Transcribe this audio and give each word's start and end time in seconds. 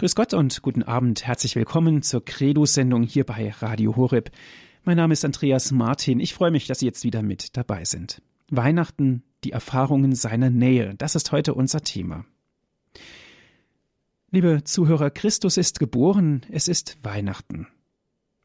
Grüß 0.00 0.14
Gott 0.14 0.32
und 0.32 0.62
guten 0.62 0.82
Abend. 0.82 1.26
Herzlich 1.26 1.56
willkommen 1.56 2.00
zur 2.00 2.24
Credo-Sendung 2.24 3.02
hier 3.02 3.26
bei 3.26 3.50
Radio 3.50 3.96
Horeb. 3.96 4.30
Mein 4.82 4.96
Name 4.96 5.12
ist 5.12 5.26
Andreas 5.26 5.72
Martin. 5.72 6.20
Ich 6.20 6.32
freue 6.32 6.50
mich, 6.50 6.66
dass 6.66 6.78
Sie 6.78 6.86
jetzt 6.86 7.04
wieder 7.04 7.20
mit 7.22 7.54
dabei 7.58 7.84
sind. 7.84 8.22
Weihnachten, 8.48 9.24
die 9.44 9.52
Erfahrungen 9.52 10.14
seiner 10.14 10.48
Nähe. 10.48 10.94
Das 10.96 11.16
ist 11.16 11.32
heute 11.32 11.52
unser 11.52 11.82
Thema. 11.82 12.24
Liebe 14.30 14.64
Zuhörer, 14.64 15.10
Christus 15.10 15.58
ist 15.58 15.78
geboren. 15.78 16.46
Es 16.50 16.66
ist 16.66 16.96
Weihnachten. 17.02 17.66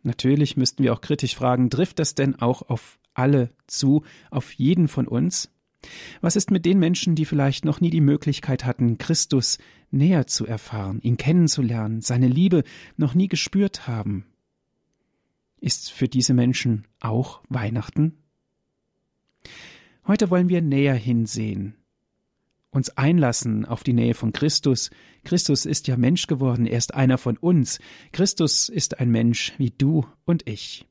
Natürlich 0.04 0.58
müssten 0.58 0.84
wir 0.84 0.92
auch 0.92 1.00
kritisch 1.00 1.38
fragen, 1.38 1.70
trifft 1.70 2.00
das 2.00 2.16
denn 2.16 2.36
auch 2.36 2.64
auf 2.64 3.00
alle 3.14 3.50
zu, 3.66 4.04
auf 4.30 4.52
jeden 4.52 4.90
von 4.90 5.08
uns? 5.08 5.50
Was 6.20 6.36
ist 6.36 6.52
mit 6.52 6.66
den 6.66 6.80
Menschen, 6.80 7.16
die 7.16 7.26
vielleicht 7.26 7.66
noch 7.66 7.80
nie 7.80 7.90
die 7.90 8.02
Möglichkeit 8.02 8.66
hatten, 8.66 8.98
Christus 8.98 9.58
näher 9.96 10.28
zu 10.28 10.46
erfahren, 10.46 11.00
ihn 11.02 11.18
kennenzulernen, 11.18 12.02
seine 12.02 12.28
Liebe 12.28 12.64
noch 12.98 13.16
nie 13.16 13.28
gespürt 13.28 13.88
haben? 13.88 14.26
Ist 15.60 15.92
für 15.92 16.08
diese 16.08 16.34
Menschen 16.34 16.86
auch 17.00 17.42
Weihnachten? 17.50 18.18
Heute 20.06 20.30
wollen 20.30 20.50
wir 20.50 20.62
näher 20.62 20.94
hinsehen, 20.94 21.76
uns 22.70 22.90
einlassen 22.92 23.66
auf 23.66 23.84
die 23.84 23.94
Nähe 23.94 24.14
von 24.14 24.34
Christus. 24.34 24.92
Christus 25.24 25.66
ist 25.66 25.88
ja 25.88 25.98
Mensch 25.98 26.28
geworden, 26.28 26.68
er 26.68 26.78
ist 26.78 26.94
einer 26.94 27.18
von 27.18 27.38
uns. 27.38 27.80
Christus 28.12 28.70
ist 28.70 29.00
ein 29.00 29.10
Mensch 29.10 29.54
wie 29.58 29.72
du 29.72 30.06
und 30.26 30.48
ich. 30.48 30.86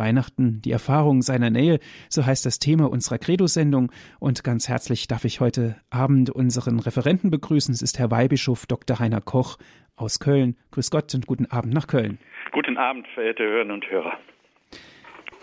Weihnachten, 0.00 0.60
die 0.62 0.72
Erfahrung 0.72 1.22
seiner 1.22 1.50
Nähe, 1.50 1.78
so 2.08 2.26
heißt 2.26 2.44
das 2.44 2.58
Thema 2.58 2.90
unserer 2.90 3.18
Credo-Sendung. 3.18 3.92
Und 4.18 4.42
ganz 4.42 4.68
herzlich 4.68 5.06
darf 5.06 5.24
ich 5.24 5.38
heute 5.38 5.76
Abend 5.90 6.30
unseren 6.30 6.80
Referenten 6.80 7.30
begrüßen. 7.30 7.72
Es 7.72 7.82
ist 7.82 8.00
Herr 8.00 8.10
Weihbischof 8.10 8.66
Dr. 8.66 8.98
Heiner 8.98 9.20
Koch 9.20 9.58
aus 9.94 10.18
Köln. 10.18 10.56
Grüß 10.72 10.90
Gott 10.90 11.14
und 11.14 11.26
guten 11.26 11.46
Abend 11.46 11.74
nach 11.74 11.86
Köln. 11.86 12.18
Guten 12.50 12.78
Abend, 12.78 13.06
verehrte 13.14 13.44
Hörerinnen 13.44 13.74
und 13.74 13.88
Hörer. 13.88 14.18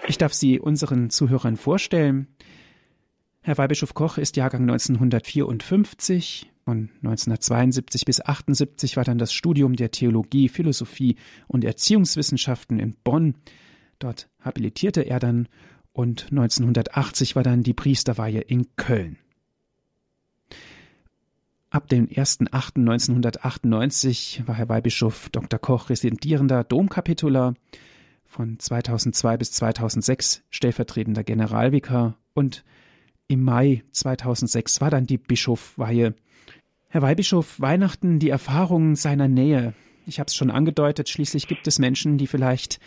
Ich 0.08 0.18
darf 0.18 0.34
Sie 0.34 0.60
unseren 0.60 1.10
Zuhörern 1.10 1.56
vorstellen. 1.56 2.28
Herr 3.42 3.58
Weihbischof 3.58 3.94
Koch 3.94 4.18
ist 4.18 4.36
Jahrgang 4.36 4.64
1954. 4.64 6.52
Von 6.66 6.90
1972 6.98 8.04
bis 8.04 8.20
1978 8.20 8.98
war 8.98 9.06
dann 9.06 9.18
das 9.18 9.32
Studium 9.32 9.78
der 9.78 9.92
Theologie, 9.92 10.50
Philosophie 10.50 11.16
und 11.48 11.64
Erziehungswissenschaften 11.64 12.78
in 12.80 12.98
Bonn. 13.06 13.36
Dort 14.00 14.30
habilitierte 14.40 15.02
er 15.02 15.20
dann 15.20 15.48
und 15.92 16.28
1980 16.30 17.36
war 17.36 17.44
dann 17.44 17.64
die 17.64 17.74
Priesterweihe 17.74 18.40
in 18.42 18.76
Köln. 18.76 19.18
Ab 21.70 21.90
dem 21.90 22.08
1.8.1998 22.08 24.48
war 24.48 24.56
Herr 24.56 24.70
Weihbischof 24.70 25.28
Dr. 25.30 25.60
Koch 25.60 25.90
residierender 25.90 26.64
Domkapitular, 26.64 27.56
von 28.28 28.60
2002 28.60 29.38
bis 29.38 29.52
2006 29.54 30.44
stellvertretender 30.50 31.24
Generalvikar 31.24 32.18
und 32.34 32.64
im 33.28 33.44
Mai 33.44 33.84
2006 33.92 34.82
war 34.82 34.90
dann 34.90 35.08
die 35.08 35.18
Bischofweihe. 35.18 36.14
Herr 36.90 37.02
Weihbischof, 37.02 37.60
Weihnachten, 37.60 38.20
die 38.20 38.30
Erfahrung 38.30 38.96
seiner 38.96 39.28
Nähe. 39.28 39.74
Ich 40.06 40.20
habe 40.20 40.28
es 40.28 40.36
schon 40.36 40.52
angedeutet, 40.52 41.10
schließlich 41.10 41.48
gibt 41.48 41.68
es 41.68 41.80
Menschen, 41.80 42.18
die 42.18 42.28
vielleicht 42.28 42.80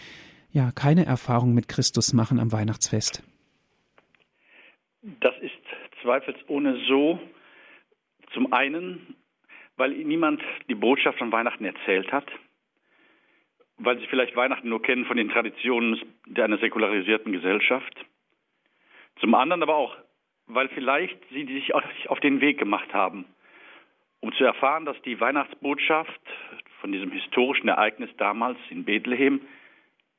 ja 0.53 0.71
keine 0.73 1.07
Erfahrung 1.07 1.55
mit 1.55 1.69
Christus 1.69 2.13
machen 2.13 2.39
am 2.39 2.53
Weihnachtsfest? 2.53 3.23
Das 5.21 5.35
ist 5.41 5.53
zweifelsohne 6.03 6.79
so. 6.87 7.19
Zum 8.33 8.53
einen, 8.53 9.17
weil 9.77 9.91
niemand 9.91 10.43
die 10.69 10.75
Botschaft 10.75 11.19
von 11.19 11.33
Weihnachten 11.33 11.65
erzählt 11.65 12.13
hat, 12.13 12.27
weil 13.79 13.99
sie 13.99 14.07
vielleicht 14.07 14.37
Weihnachten 14.37 14.69
nur 14.69 14.83
kennen 14.83 15.07
von 15.07 15.17
den 15.17 15.31
Traditionen 15.31 15.99
einer 16.37 16.59
säkularisierten 16.59 17.33
Gesellschaft. 17.33 17.95
Zum 19.21 19.35
anderen 19.35 19.63
aber 19.63 19.75
auch, 19.75 19.97
weil 20.47 20.69
vielleicht 20.69 21.17
sie 21.31 21.47
sich 21.47 21.75
auf 21.75 22.21
den 22.21 22.41
Weg 22.41 22.59
gemacht 22.59 22.93
haben, 22.93 23.25
um 24.21 24.33
zu 24.35 24.45
erfahren, 24.45 24.85
dass 24.85 25.01
die 25.03 25.19
Weihnachtsbotschaft 25.19 26.21
von 26.81 26.93
diesem 26.93 27.11
historischen 27.11 27.69
Ereignis 27.69 28.11
damals 28.19 28.59
in 28.69 28.85
Bethlehem 28.85 29.41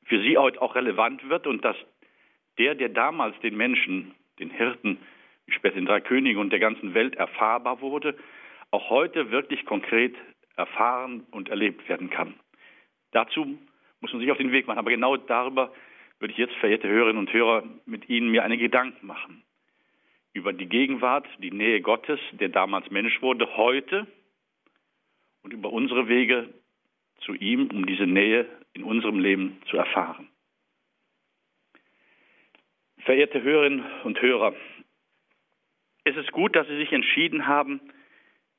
für 0.04 0.20
sie 0.20 0.36
heute 0.36 0.60
auch 0.60 0.74
relevant 0.74 1.28
wird 1.28 1.46
und 1.46 1.64
dass 1.64 1.76
der, 2.58 2.74
der 2.74 2.88
damals 2.88 3.38
den 3.40 3.56
Menschen, 3.56 4.14
den 4.38 4.50
Hirten, 4.50 4.98
später 5.48 5.76
den 5.76 5.86
drei 5.86 6.00
Königen 6.00 6.40
und 6.40 6.50
der 6.50 6.58
ganzen 6.58 6.94
Welt 6.94 7.16
erfahrbar 7.16 7.80
wurde, 7.80 8.16
auch 8.70 8.90
heute 8.90 9.30
wirklich 9.30 9.64
konkret 9.64 10.14
erfahren 10.56 11.26
und 11.30 11.48
erlebt 11.48 11.88
werden 11.88 12.10
kann. 12.10 12.34
Dazu 13.12 13.58
muss 14.00 14.12
man 14.12 14.20
sich 14.20 14.30
auf 14.30 14.38
den 14.38 14.52
Weg 14.52 14.66
machen. 14.66 14.78
Aber 14.78 14.90
genau 14.90 15.16
darüber 15.16 15.72
würde 16.18 16.32
ich 16.32 16.38
jetzt, 16.38 16.54
verehrte 16.56 16.88
Hörerinnen 16.88 17.18
und 17.18 17.32
Hörer, 17.32 17.64
mit 17.86 18.08
Ihnen 18.08 18.30
mir 18.30 18.44
eine 18.44 18.58
Gedanken 18.58 19.06
machen. 19.06 19.42
Über 20.32 20.52
die 20.52 20.66
Gegenwart, 20.66 21.26
die 21.38 21.50
Nähe 21.50 21.80
Gottes, 21.80 22.18
der 22.32 22.48
damals 22.48 22.90
Mensch 22.90 23.20
wurde, 23.22 23.56
heute 23.56 24.06
und 25.42 25.52
über 25.52 25.72
unsere 25.72 26.08
Wege 26.08 26.48
zu 27.20 27.34
ihm, 27.34 27.70
um 27.70 27.86
diese 27.86 28.06
Nähe 28.06 28.46
in 28.74 28.82
unserem 28.84 29.18
Leben 29.18 29.60
zu 29.68 29.76
erfahren. 29.76 30.28
Verehrte 33.04 33.42
Hörerinnen 33.42 33.84
und 34.04 34.20
Hörer, 34.22 34.54
es 36.04 36.16
ist 36.16 36.32
gut, 36.32 36.56
dass 36.56 36.66
Sie 36.66 36.76
sich 36.76 36.92
entschieden 36.92 37.46
haben, 37.46 37.80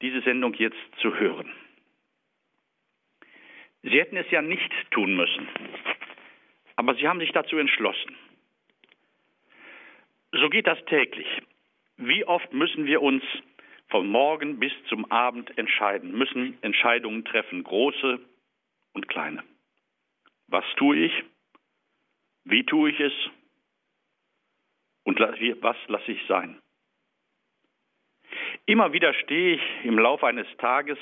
diese 0.01 0.21
Sendung 0.21 0.53
jetzt 0.55 0.77
zu 1.01 1.15
hören. 1.15 1.51
Sie 3.83 3.99
hätten 3.99 4.17
es 4.17 4.29
ja 4.31 4.41
nicht 4.41 4.71
tun 4.91 5.15
müssen, 5.15 5.47
aber 6.75 6.95
Sie 6.95 7.07
haben 7.07 7.19
sich 7.19 7.31
dazu 7.31 7.57
entschlossen. 7.57 8.15
So 10.31 10.49
geht 10.49 10.67
das 10.67 10.83
täglich. 10.85 11.27
Wie 11.97 12.25
oft 12.25 12.53
müssen 12.53 12.85
wir 12.85 13.01
uns 13.01 13.23
von 13.89 14.07
morgen 14.07 14.59
bis 14.59 14.71
zum 14.89 15.09
Abend 15.11 15.55
entscheiden, 15.57 16.17
müssen 16.17 16.57
Entscheidungen 16.61 17.25
treffen, 17.25 17.63
große 17.63 18.19
und 18.93 19.07
kleine. 19.07 19.43
Was 20.47 20.65
tue 20.75 20.97
ich? 20.97 21.23
Wie 22.45 22.65
tue 22.65 22.91
ich 22.91 22.99
es? 22.99 23.13
Und 25.03 25.19
was 25.19 25.77
lasse 25.87 26.11
ich 26.11 26.21
sein? 26.27 26.61
Immer 28.65 28.93
wieder 28.93 29.13
stehe 29.13 29.55
ich 29.55 29.61
im 29.85 29.99
Laufe 29.99 30.25
eines 30.25 30.47
Tages, 30.57 30.97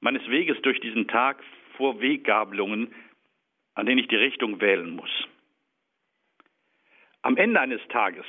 meines 0.00 0.26
Weges 0.28 0.60
durch 0.62 0.80
diesen 0.80 1.06
Tag 1.06 1.42
vor 1.76 2.00
Weggabelungen, 2.00 2.94
an 3.74 3.86
denen 3.86 3.98
ich 3.98 4.08
die 4.08 4.16
Richtung 4.16 4.60
wählen 4.60 4.90
muss. 4.90 5.10
Am 7.22 7.36
Ende 7.36 7.60
eines 7.60 7.80
Tages 7.88 8.26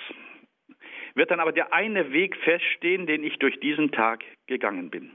wird 1.16 1.32
dann 1.32 1.40
aber 1.40 1.52
der 1.52 1.74
eine 1.74 2.12
Weg 2.12 2.36
feststehen, 2.38 3.08
den 3.08 3.24
ich 3.24 3.38
durch 3.40 3.60
diesen 3.60 3.92
Tag 3.92 4.24
gegangen 4.48 4.90
bin 4.90 5.12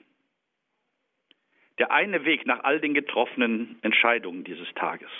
der 1.81 1.91
eine 1.91 2.25
Weg 2.25 2.47
nach 2.47 2.63
all 2.63 2.79
den 2.79 2.95
getroffenen 2.95 3.79
Entscheidungen 3.83 4.45
dieses 4.45 4.73
Tages. 4.75 5.11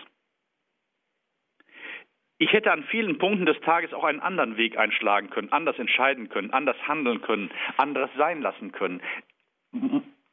Ich 2.39 2.53
hätte 2.53 2.71
an 2.71 2.85
vielen 2.85 3.19
Punkten 3.19 3.47
des 3.47 3.61
Tages 3.61 3.93
auch 3.93 4.05
einen 4.05 4.21
anderen 4.21 4.57
Weg 4.57 4.79
einschlagen 4.79 5.31
können, 5.31 5.53
anders 5.53 5.79
entscheiden 5.79 6.29
können, 6.29 6.53
anders 6.53 6.77
handeln 6.87 7.23
können, 7.23 7.51
anderes 7.77 8.11
sein 8.17 8.41
lassen 8.43 8.73
können. 8.73 9.03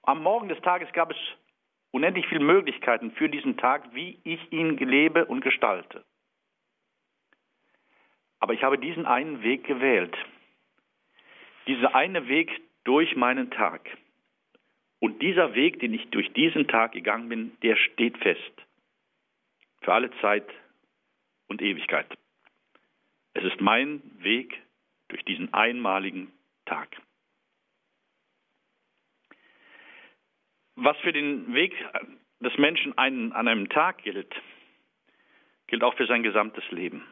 Am 0.04 0.22
Morgen 0.22 0.50
des 0.50 0.60
Tages 0.62 0.92
gab 0.94 1.12
es 1.12 1.18
unendlich 1.92 2.28
viele 2.28 2.44
Möglichkeiten 2.44 3.12
für 3.12 3.30
diesen 3.30 3.58
Tag, 3.58 3.94
wie 3.94 4.20
ich 4.24 4.40
ihn 4.52 4.78
lebe 4.78 5.26
und 5.26 5.42
gestalte. 5.42 6.04
Aber 8.40 8.54
ich 8.54 8.64
habe 8.64 8.78
diesen 8.78 9.06
einen 9.06 9.44
Weg 9.44 9.66
gewählt. 9.66 10.16
Dieser 11.68 11.96
eine 11.96 12.28
Weg 12.28 12.52
durch 12.84 13.16
meinen 13.16 13.50
Tag. 13.52 13.82
Und 15.00 15.22
dieser 15.22 15.54
Weg, 15.54 15.80
den 15.80 15.94
ich 15.94 16.10
durch 16.10 16.32
diesen 16.34 16.68
Tag 16.68 16.92
gegangen 16.94 17.30
bin, 17.30 17.58
der 17.62 17.76
steht 17.76 18.18
fest. 18.18 18.52
Für 19.82 19.94
alle 19.94 20.12
Zeit 20.22 20.48
und 21.48 21.62
Ewigkeit. 21.62 22.08
Es 23.34 23.44
ist 23.44 23.62
mein 23.62 24.02
Weg 24.24 24.60
durch 25.10 25.24
diesen 25.24 25.54
einmaligen 25.54 26.32
Tag. 26.66 26.90
Was 30.76 30.98
für 30.98 31.14
den 31.14 31.54
Weg 31.54 31.74
des 32.40 32.58
Menschen 32.58 32.98
an 32.98 33.34
einem 33.34 33.70
Tag 33.70 34.04
gilt, 34.04 34.34
gilt 35.68 35.84
auch 35.84 35.96
für 35.96 36.08
sein 36.08 36.24
gesamtes 36.24 36.64
Leben. 36.72 37.06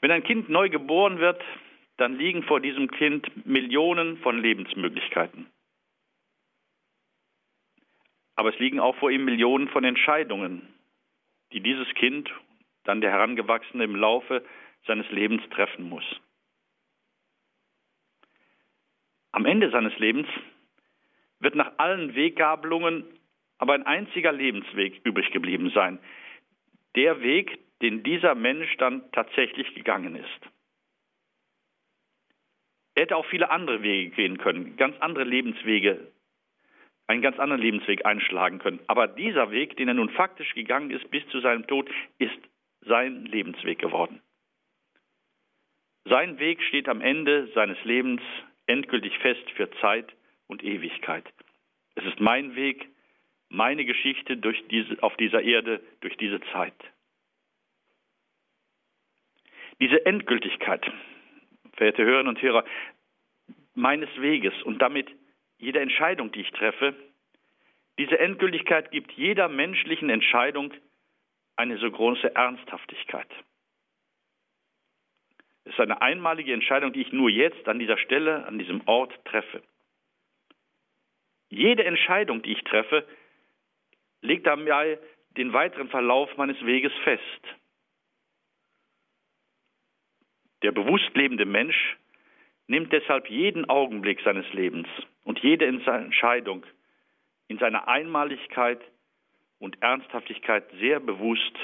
Wenn 0.00 0.10
ein 0.10 0.24
Kind 0.24 0.48
neu 0.48 0.68
geboren 0.68 1.18
wird, 1.18 1.42
dann 1.96 2.16
liegen 2.16 2.42
vor 2.42 2.60
diesem 2.60 2.90
Kind 2.90 3.46
Millionen 3.46 4.18
von 4.18 4.40
Lebensmöglichkeiten. 4.40 5.46
Aber 8.36 8.50
es 8.50 8.58
liegen 8.58 8.80
auch 8.80 8.96
vor 8.96 9.10
ihm 9.10 9.24
Millionen 9.24 9.68
von 9.68 9.84
Entscheidungen, 9.84 10.68
die 11.52 11.60
dieses 11.60 11.88
Kind, 11.94 12.30
dann 12.84 13.00
der 13.00 13.10
Herangewachsene 13.10 13.84
im 13.84 13.96
Laufe 13.96 14.44
seines 14.86 15.10
Lebens 15.10 15.42
treffen 15.50 15.88
muss. 15.88 16.04
Am 19.32 19.44
Ende 19.44 19.70
seines 19.70 19.98
Lebens 19.98 20.28
wird 21.40 21.54
nach 21.54 21.72
allen 21.78 22.14
Weggabelungen 22.14 23.04
aber 23.58 23.74
ein 23.74 23.84
einziger 23.84 24.32
Lebensweg 24.32 25.00
übrig 25.04 25.30
geblieben 25.30 25.70
sein. 25.74 25.98
Der 26.94 27.20
Weg, 27.22 27.58
den 27.80 28.02
dieser 28.02 28.34
Mensch 28.34 28.76
dann 28.76 29.10
tatsächlich 29.12 29.74
gegangen 29.74 30.16
ist. 30.16 30.40
Er 32.94 33.02
hätte 33.02 33.16
auch 33.16 33.26
viele 33.26 33.50
andere 33.50 33.82
Wege 33.82 34.10
gehen 34.14 34.38
können, 34.38 34.76
ganz 34.76 34.96
andere 35.00 35.24
Lebenswege, 35.24 36.10
einen 37.06 37.22
ganz 37.22 37.38
anderen 37.38 37.62
Lebensweg 37.62 38.04
einschlagen 38.04 38.58
können. 38.58 38.80
Aber 38.86 39.06
dieser 39.06 39.50
Weg, 39.50 39.76
den 39.76 39.88
er 39.88 39.94
nun 39.94 40.10
faktisch 40.10 40.54
gegangen 40.54 40.90
ist 40.90 41.08
bis 41.10 41.26
zu 41.28 41.40
seinem 41.40 41.66
Tod, 41.66 41.88
ist 42.18 42.38
sein 42.80 43.24
Lebensweg 43.26 43.78
geworden. 43.78 44.20
Sein 46.04 46.38
Weg 46.38 46.62
steht 46.62 46.88
am 46.88 47.00
Ende 47.00 47.48
seines 47.54 47.82
Lebens 47.84 48.22
endgültig 48.66 49.18
fest 49.18 49.50
für 49.56 49.70
Zeit 49.80 50.12
und 50.46 50.62
Ewigkeit. 50.62 51.24
Es 51.94 52.04
ist 52.04 52.20
mein 52.20 52.54
Weg, 52.54 52.88
meine 53.48 53.84
Geschichte 53.84 54.36
diese, 54.36 55.02
auf 55.02 55.16
dieser 55.16 55.42
Erde, 55.42 55.80
durch 56.00 56.16
diese 56.16 56.40
Zeit. 56.52 56.74
Diese 59.80 60.04
Endgültigkeit, 60.06 60.90
verehrte 61.74 62.04
Hörerinnen 62.04 62.28
und 62.28 62.42
Hörer, 62.42 62.64
meines 63.74 64.08
Weges 64.18 64.54
und 64.62 64.80
damit 64.80 65.08
jeder 65.58 65.80
Entscheidung, 65.80 66.32
die 66.32 66.40
ich 66.40 66.50
treffe, 66.50 66.94
diese 67.98 68.18
Endgültigkeit 68.18 68.90
gibt 68.90 69.12
jeder 69.12 69.48
menschlichen 69.48 70.10
Entscheidung 70.10 70.72
eine 71.56 71.78
so 71.78 71.90
große 71.90 72.34
Ernsthaftigkeit. 72.34 73.28
Es 75.64 75.72
ist 75.72 75.80
eine 75.80 76.00
einmalige 76.02 76.52
Entscheidung, 76.52 76.92
die 76.92 77.00
ich 77.00 77.12
nur 77.12 77.30
jetzt 77.30 77.66
an 77.68 77.78
dieser 77.78 77.98
Stelle, 77.98 78.46
an 78.46 78.58
diesem 78.58 78.86
Ort 78.86 79.12
treffe. 79.24 79.62
Jede 81.48 81.84
Entscheidung, 81.84 82.42
die 82.42 82.52
ich 82.52 82.62
treffe, 82.64 83.06
legt 84.20 84.46
dabei 84.46 84.98
den 85.30 85.52
weiteren 85.52 85.88
Verlauf 85.88 86.36
meines 86.36 86.60
Weges 86.64 86.92
fest. 87.02 87.22
Der 90.62 90.72
bewusst 90.72 91.14
lebende 91.14 91.46
Mensch 91.46 91.96
nimmt 92.66 92.92
deshalb 92.92 93.28
jeden 93.30 93.68
Augenblick 93.68 94.20
seines 94.22 94.50
Lebens 94.52 94.88
und 95.24 95.38
jede 95.40 95.66
Entscheidung 95.66 96.64
in 97.48 97.58
seiner 97.58 97.88
Einmaligkeit 97.88 98.80
und 99.58 99.80
Ernsthaftigkeit 99.82 100.64
sehr 100.80 101.00
bewusst 101.00 101.56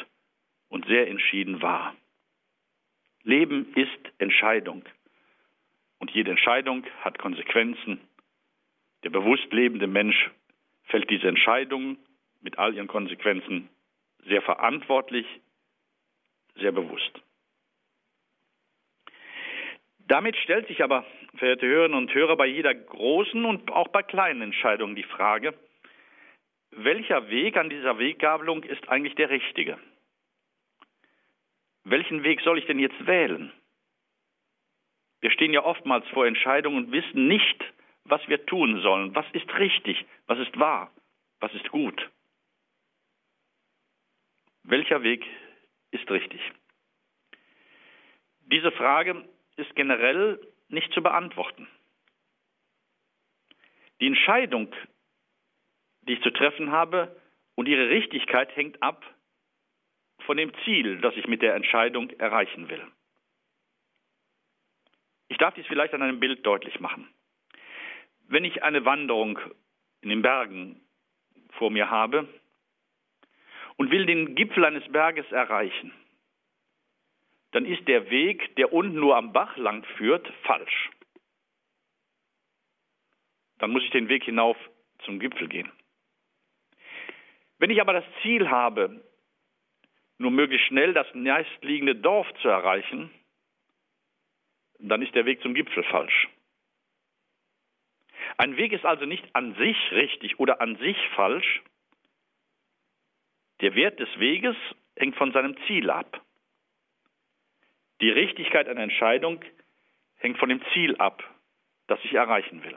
und 0.68 0.86
sehr 0.86 1.08
entschieden 1.08 1.60
wahr. 1.60 1.94
Leben 3.24 3.72
ist 3.74 4.12
Entscheidung 4.18 4.84
und 5.98 6.10
jede 6.10 6.30
Entscheidung 6.30 6.84
hat 7.02 7.18
Konsequenzen. 7.18 8.00
Der 9.04 9.10
bewusst 9.10 9.52
lebende 9.52 9.86
Mensch 9.86 10.30
fällt 10.84 11.10
diese 11.10 11.28
Entscheidung 11.28 11.98
mit 12.40 12.58
all 12.58 12.74
ihren 12.74 12.88
Konsequenzen 12.88 13.68
sehr 14.26 14.42
verantwortlich, 14.42 15.26
sehr 16.56 16.72
bewusst. 16.72 17.20
Damit 20.12 20.36
stellt 20.36 20.68
sich 20.68 20.84
aber, 20.84 21.06
verehrte 21.36 21.66
Hörerinnen 21.66 21.96
und 21.96 22.12
Hörer, 22.12 22.36
bei 22.36 22.44
jeder 22.44 22.74
großen 22.74 23.46
und 23.46 23.70
auch 23.70 23.88
bei 23.88 24.02
kleinen 24.02 24.42
Entscheidung 24.42 24.94
die 24.94 25.04
Frage, 25.04 25.54
welcher 26.70 27.30
Weg 27.30 27.56
an 27.56 27.70
dieser 27.70 27.98
Weggabelung 27.98 28.62
ist 28.62 28.86
eigentlich 28.90 29.14
der 29.14 29.30
richtige? 29.30 29.78
Welchen 31.84 32.24
Weg 32.24 32.42
soll 32.42 32.58
ich 32.58 32.66
denn 32.66 32.78
jetzt 32.78 33.06
wählen? 33.06 33.54
Wir 35.22 35.30
stehen 35.30 35.54
ja 35.54 35.64
oftmals 35.64 36.06
vor 36.08 36.26
Entscheidungen 36.26 36.84
und 36.84 36.92
wissen 36.92 37.26
nicht, 37.26 37.64
was 38.04 38.20
wir 38.28 38.44
tun 38.44 38.82
sollen. 38.82 39.14
Was 39.14 39.24
ist 39.32 39.50
richtig? 39.54 40.04
Was 40.26 40.38
ist 40.38 40.58
wahr? 40.58 40.92
Was 41.40 41.54
ist 41.54 41.70
gut? 41.70 42.10
Welcher 44.62 45.02
Weg 45.02 45.24
ist 45.90 46.10
richtig? 46.10 46.42
Diese 48.40 48.72
Frage 48.72 49.24
ist 49.56 49.74
generell 49.74 50.40
nicht 50.68 50.92
zu 50.92 51.02
beantworten. 51.02 51.68
Die 54.00 54.06
Entscheidung, 54.06 54.74
die 56.02 56.14
ich 56.14 56.22
zu 56.22 56.30
treffen 56.30 56.72
habe 56.72 57.20
und 57.54 57.68
ihre 57.68 57.88
Richtigkeit 57.88 58.54
hängt 58.56 58.82
ab 58.82 59.04
von 60.20 60.36
dem 60.36 60.52
Ziel, 60.64 61.00
das 61.00 61.14
ich 61.16 61.26
mit 61.26 61.42
der 61.42 61.54
Entscheidung 61.54 62.10
erreichen 62.10 62.68
will. 62.68 62.84
Ich 65.28 65.38
darf 65.38 65.54
dies 65.54 65.66
vielleicht 65.66 65.94
an 65.94 66.02
einem 66.02 66.20
Bild 66.20 66.44
deutlich 66.44 66.80
machen. 66.80 67.08
Wenn 68.28 68.44
ich 68.44 68.62
eine 68.62 68.84
Wanderung 68.84 69.38
in 70.00 70.08
den 70.08 70.22
Bergen 70.22 70.80
vor 71.52 71.70
mir 71.70 71.90
habe 71.90 72.28
und 73.76 73.90
will 73.90 74.06
den 74.06 74.34
Gipfel 74.34 74.64
eines 74.64 74.86
Berges 74.90 75.30
erreichen, 75.32 75.92
dann 77.52 77.66
ist 77.66 77.86
der 77.86 78.10
Weg, 78.10 78.56
der 78.56 78.72
unten 78.72 78.98
nur 78.98 79.16
am 79.16 79.32
Bach 79.32 79.56
lang 79.56 79.84
führt, 79.96 80.26
falsch. 80.42 80.90
Dann 83.58 83.70
muss 83.70 83.84
ich 83.84 83.90
den 83.90 84.08
Weg 84.08 84.24
hinauf 84.24 84.56
zum 85.04 85.20
Gipfel 85.20 85.48
gehen. 85.48 85.70
Wenn 87.58 87.70
ich 87.70 87.80
aber 87.80 87.92
das 87.92 88.04
Ziel 88.22 88.50
habe, 88.50 89.04
nur 90.18 90.30
möglichst 90.30 90.66
schnell 90.66 90.94
das 90.94 91.06
nächstliegende 91.14 91.94
Dorf 91.94 92.26
zu 92.40 92.48
erreichen, 92.48 93.10
dann 94.78 95.02
ist 95.02 95.14
der 95.14 95.26
Weg 95.26 95.42
zum 95.42 95.54
Gipfel 95.54 95.84
falsch. 95.84 96.28
Ein 98.38 98.56
Weg 98.56 98.72
ist 98.72 98.84
also 98.84 99.04
nicht 99.04 99.24
an 99.34 99.54
sich 99.56 99.76
richtig 99.92 100.40
oder 100.40 100.60
an 100.60 100.76
sich 100.76 100.96
falsch. 101.14 101.62
Der 103.60 103.74
Wert 103.74 104.00
des 104.00 104.08
Weges 104.18 104.56
hängt 104.96 105.16
von 105.16 105.32
seinem 105.32 105.56
Ziel 105.66 105.90
ab. 105.90 106.24
Die 108.02 108.10
Richtigkeit 108.10 108.68
einer 108.68 108.82
Entscheidung 108.82 109.40
hängt 110.16 110.36
von 110.38 110.48
dem 110.48 110.60
Ziel 110.72 110.96
ab, 110.96 111.22
das 111.86 112.00
ich 112.02 112.12
erreichen 112.12 112.62
will. 112.64 112.76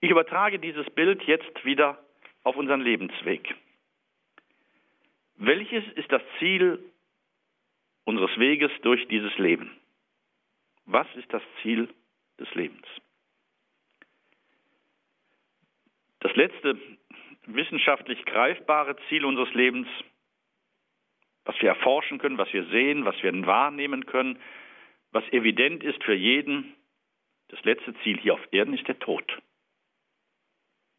Ich 0.00 0.10
übertrage 0.10 0.58
dieses 0.58 0.88
Bild 0.90 1.22
jetzt 1.22 1.64
wieder 1.64 1.98
auf 2.44 2.56
unseren 2.56 2.82
Lebensweg. 2.82 3.54
Welches 5.36 5.82
ist 5.94 6.12
das 6.12 6.20
Ziel 6.38 6.78
unseres 8.04 8.38
Weges 8.38 8.70
durch 8.82 9.08
dieses 9.08 9.36
Leben? 9.38 9.74
Was 10.84 11.06
ist 11.16 11.32
das 11.32 11.42
Ziel 11.62 11.88
des 12.38 12.54
Lebens? 12.54 12.86
Das 16.20 16.36
letzte 16.36 16.78
wissenschaftlich 17.46 18.22
greifbare 18.26 18.94
Ziel 19.08 19.24
unseres 19.24 19.52
Lebens 19.54 19.88
was 21.48 21.58
wir 21.62 21.70
erforschen 21.70 22.18
können, 22.18 22.36
was 22.36 22.52
wir 22.52 22.66
sehen, 22.66 23.06
was 23.06 23.20
wir 23.22 23.32
wahrnehmen 23.46 24.04
können, 24.04 24.38
was 25.12 25.24
evident 25.32 25.82
ist 25.82 26.04
für 26.04 26.14
jeden. 26.14 26.74
Das 27.48 27.64
letzte 27.64 27.94
Ziel 28.02 28.18
hier 28.20 28.34
auf 28.34 28.52
Erden 28.52 28.74
ist 28.74 28.86
der 28.86 28.98
Tod. 28.98 29.24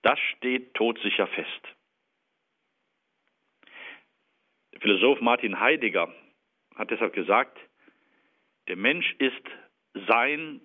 Das 0.01 0.17
steht 0.37 0.73
todsicher 0.73 1.27
fest. 1.27 1.75
Der 4.73 4.81
Philosoph 4.81 5.21
Martin 5.21 5.59
Heidegger 5.59 6.11
hat 6.75 6.89
deshalb 6.89 7.13
gesagt, 7.13 7.55
der 8.69 8.75
Mensch 8.75 9.13
ist 9.19 9.45
sein 10.07 10.61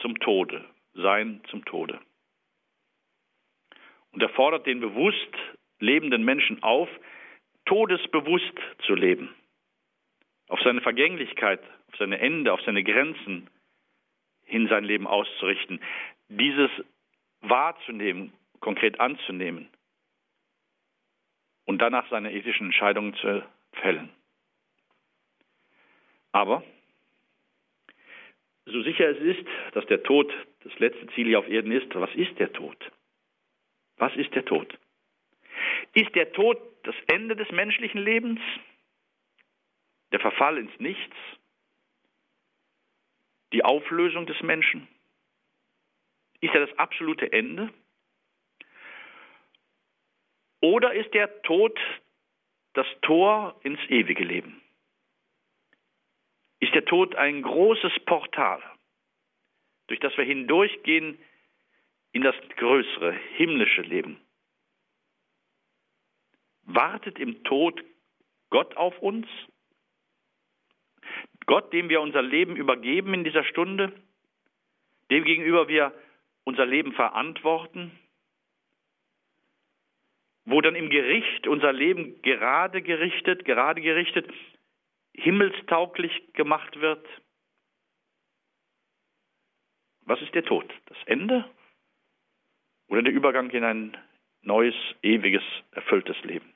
zum 0.00 0.18
Tode, 0.20 0.64
sein 0.94 1.42
zum 1.50 1.66
Tode. 1.66 2.00
Und 4.12 4.22
er 4.22 4.30
fordert 4.30 4.66
den 4.66 4.80
bewusst 4.80 5.36
lebenden 5.80 6.24
Menschen 6.24 6.62
auf, 6.62 6.88
todesbewusst 7.64 8.52
zu 8.86 8.94
leben, 8.94 9.34
auf 10.48 10.60
seine 10.60 10.80
Vergänglichkeit, 10.80 11.60
auf 11.88 11.96
seine 11.98 12.18
Ende, 12.18 12.52
auf 12.52 12.60
seine 12.62 12.82
Grenzen 12.82 13.48
hin 14.44 14.68
sein 14.68 14.84
Leben 14.84 15.06
auszurichten, 15.06 15.80
dieses 16.28 16.70
wahrzunehmen, 17.40 18.32
konkret 18.60 19.00
anzunehmen 19.00 19.68
und 21.64 21.78
danach 21.78 22.08
seine 22.10 22.32
ethischen 22.32 22.66
Entscheidungen 22.66 23.14
zu 23.14 23.42
fällen. 23.72 24.10
Aber 26.32 26.62
so 28.66 28.82
sicher 28.82 29.08
es 29.08 29.18
ist, 29.18 29.46
dass 29.72 29.86
der 29.86 30.02
Tod 30.02 30.32
das 30.64 30.78
letzte 30.78 31.06
Ziel 31.08 31.26
hier 31.26 31.38
auf 31.38 31.48
Erden 31.48 31.72
ist, 31.72 31.92
was 31.94 32.14
ist 32.14 32.38
der 32.38 32.52
Tod? 32.52 32.76
Was 33.96 34.14
ist 34.16 34.34
der 34.34 34.44
Tod? 34.44 34.78
Ist 35.94 36.14
der 36.14 36.32
Tod 36.32 36.58
das 36.82 36.94
Ende 37.06 37.36
des 37.36 37.50
menschlichen 37.50 38.02
Lebens? 38.02 38.40
Der 40.12 40.20
Verfall 40.20 40.58
ins 40.58 40.78
Nichts? 40.78 41.16
Die 43.52 43.64
Auflösung 43.64 44.26
des 44.26 44.40
Menschen? 44.42 44.88
Ist 46.40 46.54
er 46.54 46.66
das 46.66 46.78
absolute 46.78 47.32
Ende? 47.32 47.72
Oder 50.60 50.94
ist 50.94 51.12
der 51.14 51.42
Tod 51.42 51.78
das 52.74 52.86
Tor 53.02 53.60
ins 53.62 53.80
ewige 53.88 54.24
Leben? 54.24 54.62
Ist 56.60 56.74
der 56.74 56.84
Tod 56.84 57.16
ein 57.16 57.42
großes 57.42 57.92
Portal, 58.06 58.62
durch 59.88 60.00
das 60.00 60.16
wir 60.16 60.24
hindurchgehen 60.24 61.18
in 62.12 62.22
das 62.22 62.36
größere, 62.56 63.12
himmlische 63.36 63.82
Leben. 63.82 64.20
Wartet 66.64 67.18
im 67.18 67.42
Tod 67.44 67.82
Gott 68.50 68.76
auf 68.76 68.98
uns? 69.00 69.26
Gott, 71.46 71.72
dem 71.72 71.88
wir 71.88 72.00
unser 72.00 72.22
Leben 72.22 72.56
übergeben 72.56 73.14
in 73.14 73.24
dieser 73.24 73.44
Stunde, 73.44 73.92
dem 75.10 75.24
gegenüber 75.24 75.68
wir 75.68 75.92
unser 76.44 76.66
Leben 76.66 76.92
verantworten, 76.92 77.92
wo 80.44 80.60
dann 80.60 80.74
im 80.74 80.90
Gericht 80.90 81.46
unser 81.46 81.72
Leben 81.72 82.20
gerade 82.22 82.82
gerichtet, 82.82 83.44
gerade 83.44 83.80
gerichtet, 83.80 84.28
himmelstauglich 85.14 86.32
gemacht 86.32 86.80
wird. 86.80 87.06
Was 90.02 90.20
ist 90.20 90.34
der 90.34 90.44
Tod? 90.44 90.68
Das 90.86 90.98
Ende 91.06 91.48
oder 92.88 93.02
der 93.02 93.12
Übergang 93.12 93.50
in 93.50 93.64
ein 93.64 93.96
neues, 94.42 94.74
ewiges, 95.02 95.42
erfülltes 95.72 96.20
Leben? 96.24 96.51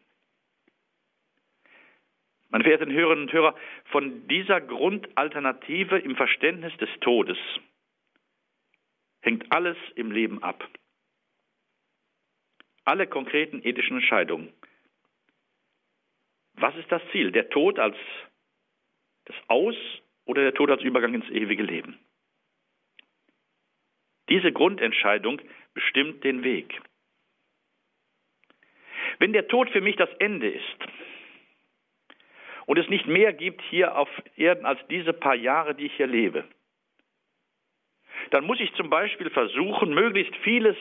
Meine 2.56 2.64
verehrten 2.64 2.90
Hörerinnen 2.90 3.24
und 3.26 3.32
Hörer, 3.34 3.54
von 3.90 4.26
dieser 4.28 4.62
Grundalternative 4.62 5.98
im 5.98 6.16
Verständnis 6.16 6.74
des 6.78 6.88
Todes 7.00 7.36
hängt 9.20 9.52
alles 9.52 9.76
im 9.94 10.10
Leben 10.10 10.42
ab. 10.42 10.66
Alle 12.86 13.06
konkreten 13.08 13.60
ethischen 13.62 13.98
Entscheidungen. 13.98 14.54
Was 16.54 16.74
ist 16.76 16.90
das 16.90 17.02
Ziel? 17.12 17.30
Der 17.30 17.50
Tod 17.50 17.78
als 17.78 17.98
das 19.26 19.36
Aus 19.48 19.76
oder 20.24 20.40
der 20.40 20.54
Tod 20.54 20.70
als 20.70 20.80
Übergang 20.80 21.12
ins 21.12 21.28
ewige 21.28 21.62
Leben? 21.62 21.98
Diese 24.30 24.50
Grundentscheidung 24.50 25.42
bestimmt 25.74 26.24
den 26.24 26.42
Weg. 26.42 26.80
Wenn 29.18 29.34
der 29.34 29.46
Tod 29.46 29.68
für 29.68 29.82
mich 29.82 29.96
das 29.96 30.08
Ende 30.20 30.48
ist 30.48 30.76
und 32.66 32.78
es 32.78 32.88
nicht 32.88 33.06
mehr 33.06 33.32
gibt 33.32 33.62
hier 33.62 33.96
auf 33.96 34.08
Erden 34.36 34.66
als 34.66 34.80
diese 34.88 35.12
paar 35.12 35.34
Jahre, 35.34 35.74
die 35.74 35.86
ich 35.86 35.96
hier 35.96 36.06
lebe, 36.06 36.44
dann 38.30 38.44
muss 38.44 38.60
ich 38.60 38.72
zum 38.74 38.90
Beispiel 38.90 39.30
versuchen, 39.30 39.94
möglichst 39.94 40.34
vieles 40.36 40.76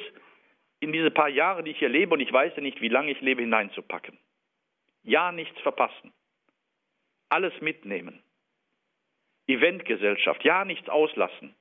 in 0.79 0.91
diese 0.91 1.11
paar 1.11 1.29
Jahre, 1.29 1.63
die 1.63 1.71
ich 1.71 1.79
hier 1.79 1.89
lebe, 1.89 2.13
und 2.13 2.19
ich 2.19 2.31
weiß 2.31 2.53
ja 2.55 2.61
nicht, 2.61 2.81
wie 2.81 2.89
lange 2.89 3.11
ich 3.11 3.21
lebe, 3.21 3.41
hineinzupacken. 3.41 4.17
Ja, 5.03 5.31
nichts 5.31 5.59
verpassen. 5.61 6.11
Alles 7.29 7.53
mitnehmen. 7.61 8.21
Eventgesellschaft, 9.47 10.43
ja, 10.43 10.65
nichts 10.65 10.89
auslassen. 10.89 11.55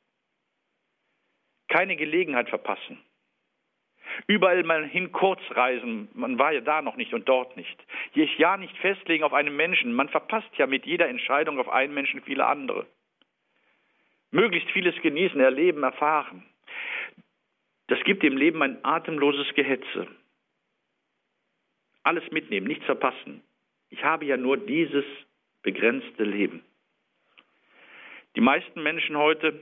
Keine 1.68 1.96
Gelegenheit 1.96 2.48
verpassen. 2.48 3.04
Überall 4.26 4.62
mal 4.62 4.86
hin 4.86 5.12
kurz 5.12 5.40
reisen, 5.50 6.08
man 6.14 6.38
war 6.38 6.52
ja 6.52 6.60
da 6.60 6.82
noch 6.82 6.96
nicht 6.96 7.14
und 7.14 7.28
dort 7.28 7.56
nicht. 7.56 7.84
Ja, 8.14 8.56
nicht 8.56 8.76
festlegen 8.78 9.24
auf 9.24 9.32
einen 9.32 9.56
Menschen, 9.56 9.92
man 9.92 10.08
verpasst 10.08 10.50
ja 10.56 10.66
mit 10.66 10.86
jeder 10.86 11.08
Entscheidung 11.08 11.58
auf 11.58 11.68
einen 11.68 11.94
Menschen 11.94 12.22
viele 12.22 12.46
andere 12.46 12.86
möglichst 14.34 14.70
vieles 14.72 15.00
genießen, 15.00 15.40
erleben, 15.40 15.84
erfahren. 15.84 16.42
Das 17.86 18.02
gibt 18.02 18.22
dem 18.22 18.36
Leben 18.36 18.62
ein 18.62 18.84
atemloses 18.84 19.54
Gehetze. 19.54 20.08
Alles 22.02 22.28
mitnehmen, 22.32 22.66
nichts 22.66 22.84
verpassen. 22.84 23.42
Ich 23.90 24.02
habe 24.02 24.24
ja 24.24 24.36
nur 24.36 24.56
dieses 24.56 25.04
begrenzte 25.62 26.24
Leben. 26.24 26.64
Die 28.34 28.40
meisten 28.40 28.82
Menschen 28.82 29.16
heute, 29.16 29.54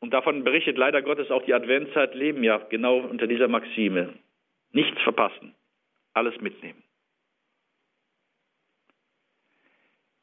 und 0.00 0.10
davon 0.10 0.44
berichtet 0.44 0.76
leider 0.76 1.02
Gottes 1.02 1.30
auch 1.30 1.44
die 1.44 1.54
Adventszeit, 1.54 2.14
leben 2.14 2.42
ja 2.42 2.58
genau 2.58 2.98
unter 2.98 3.26
dieser 3.26 3.48
Maxime. 3.48 4.14
Nichts 4.72 5.00
verpassen, 5.02 5.54
alles 6.14 6.40
mitnehmen. 6.40 6.82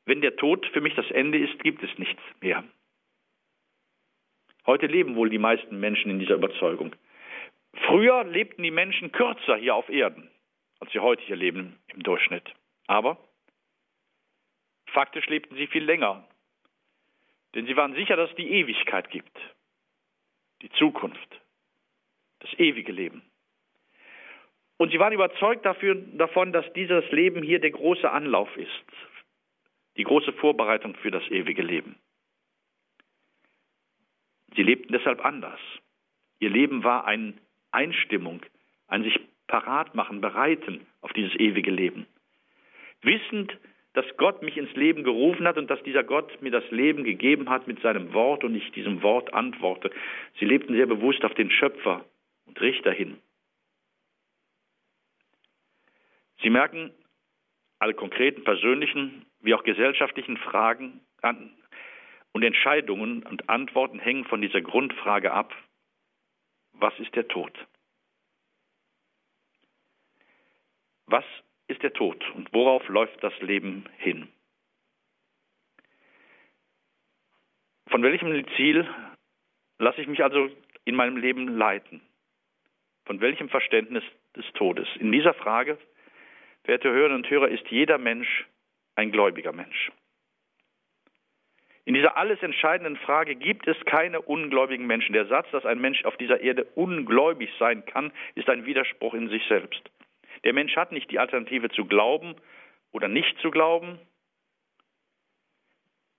Wenn 0.05 0.21
der 0.21 0.35
Tod 0.35 0.65
für 0.67 0.81
mich 0.81 0.95
das 0.95 1.09
Ende 1.11 1.37
ist, 1.37 1.59
gibt 1.63 1.83
es 1.83 1.97
nichts 1.97 2.21
mehr. 2.41 2.63
Heute 4.65 4.87
leben 4.87 5.15
wohl 5.15 5.29
die 5.29 5.37
meisten 5.37 5.79
Menschen 5.79 6.11
in 6.11 6.19
dieser 6.19 6.35
Überzeugung. 6.35 6.95
Früher 7.85 8.23
lebten 8.23 8.63
die 8.63 8.71
Menschen 8.71 9.11
kürzer 9.11 9.57
hier 9.57 9.75
auf 9.75 9.89
Erden, 9.89 10.29
als 10.79 10.91
sie 10.91 10.99
heute 10.99 11.23
hier 11.23 11.35
leben 11.35 11.77
im 11.93 12.03
Durchschnitt. 12.03 12.53
Aber 12.87 13.17
faktisch 14.87 15.27
lebten 15.27 15.55
sie 15.55 15.67
viel 15.67 15.83
länger, 15.83 16.27
denn 17.53 17.65
sie 17.65 17.75
waren 17.75 17.93
sicher, 17.93 18.15
dass 18.15 18.29
es 18.29 18.35
die 18.35 18.49
Ewigkeit 18.49 19.09
gibt, 19.09 19.37
die 20.61 20.69
Zukunft, 20.71 21.41
das 22.39 22.51
ewige 22.59 22.91
Leben. 22.91 23.21
Und 24.77 24.91
sie 24.91 24.99
waren 24.99 25.13
überzeugt 25.13 25.65
dafür, 25.65 25.95
davon, 25.95 26.53
dass 26.53 26.71
dieses 26.73 27.09
Leben 27.11 27.41
hier 27.41 27.59
der 27.59 27.71
große 27.71 28.09
Anlauf 28.09 28.55
ist, 28.57 28.69
die 29.97 30.03
große 30.03 30.33
Vorbereitung 30.33 30.95
für 30.95 31.11
das 31.11 31.23
ewige 31.29 31.63
Leben. 31.63 31.95
Sie 34.55 34.63
lebten 34.63 34.93
deshalb 34.93 35.23
anders. 35.25 35.59
Ihr 36.39 36.49
Leben 36.49 36.83
war 36.83 37.05
eine 37.05 37.33
Einstimmung, 37.71 38.41
ein 38.87 39.03
sich 39.03 39.19
parat 39.47 39.95
machen, 39.95 40.21
bereiten 40.21 40.85
auf 41.01 41.13
dieses 41.13 41.33
ewige 41.35 41.71
Leben. 41.71 42.05
Wissend, 43.01 43.57
dass 43.97 44.05
Gott 44.17 44.43
mich 44.43 44.55
ins 44.57 44.71
Leben 44.75 45.03
gerufen 45.03 45.47
hat 45.47 45.57
und 45.57 45.71
dass 45.71 45.81
dieser 45.81 46.03
Gott 46.03 46.39
mir 46.39 46.51
das 46.51 46.69
Leben 46.69 47.03
gegeben 47.03 47.49
hat 47.49 47.65
mit 47.65 47.81
seinem 47.81 48.13
Wort 48.13 48.43
und 48.43 48.53
ich 48.53 48.71
diesem 48.73 49.01
Wort 49.01 49.33
antworte. 49.33 49.89
Sie 50.39 50.45
lebten 50.45 50.75
sehr 50.75 50.85
bewusst 50.85 51.25
auf 51.25 51.33
den 51.33 51.49
Schöpfer 51.49 52.05
und 52.45 52.61
Richter 52.61 52.91
hin. 52.91 53.17
Sie 56.43 56.51
merken, 56.51 56.93
alle 57.79 57.95
konkreten 57.95 58.43
persönlichen 58.43 59.25
wie 59.39 59.55
auch 59.55 59.63
gesellschaftlichen 59.63 60.37
Fragen 60.37 61.01
und 62.33 62.43
Entscheidungen 62.43 63.23
und 63.23 63.49
Antworten 63.49 63.97
hängen 63.97 64.25
von 64.25 64.43
dieser 64.43 64.61
Grundfrage 64.61 65.31
ab, 65.31 65.55
was 66.73 66.93
ist 66.99 67.15
der 67.15 67.27
Tod? 67.27 67.51
Was 71.07 71.25
ist 71.67 71.83
der 71.83 71.93
Tod 71.93 72.23
und 72.35 72.53
worauf 72.53 72.87
läuft 72.87 73.23
das 73.23 73.37
Leben 73.41 73.85
hin? 73.97 74.27
Von 77.89 78.03
welchem 78.03 78.45
Ziel 78.55 78.87
lasse 79.79 80.01
ich 80.01 80.07
mich 80.07 80.23
also 80.23 80.49
in 80.85 80.95
meinem 80.95 81.17
Leben 81.17 81.47
leiten? 81.47 82.01
Von 83.05 83.21
welchem 83.21 83.49
Verständnis 83.49 84.03
des 84.35 84.45
Todes? 84.53 84.87
In 84.99 85.11
dieser 85.11 85.33
Frage, 85.33 85.77
verehrte 86.63 86.89
Hörerinnen 86.89 87.23
und 87.23 87.29
Hörer, 87.29 87.47
ist 87.47 87.67
jeder 87.69 87.97
Mensch 87.97 88.45
ein 88.95 89.11
gläubiger 89.11 89.53
Mensch. 89.53 89.91
In 91.85 91.93
dieser 91.93 92.17
alles 92.17 92.43
entscheidenden 92.43 92.97
Frage 92.97 93.35
gibt 93.35 93.65
es 93.65 93.77
keine 93.85 94.21
ungläubigen 94.21 94.85
Menschen. 94.87 95.13
Der 95.13 95.27
Satz, 95.27 95.49
dass 95.51 95.65
ein 95.65 95.79
Mensch 95.79 96.03
auf 96.03 96.17
dieser 96.17 96.41
Erde 96.41 96.65
ungläubig 96.75 97.49
sein 97.59 97.85
kann, 97.85 98.11
ist 98.35 98.49
ein 98.49 98.65
Widerspruch 98.65 99.13
in 99.13 99.29
sich 99.29 99.41
selbst. 99.47 99.89
Der 100.43 100.53
Mensch 100.53 100.75
hat 100.75 100.91
nicht 100.91 101.09
die 101.11 101.19
Alternative 101.19 101.69
zu 101.69 101.85
glauben 101.85 102.35
oder 102.91 103.07
nicht 103.07 103.37
zu 103.39 103.51
glauben. 103.51 103.99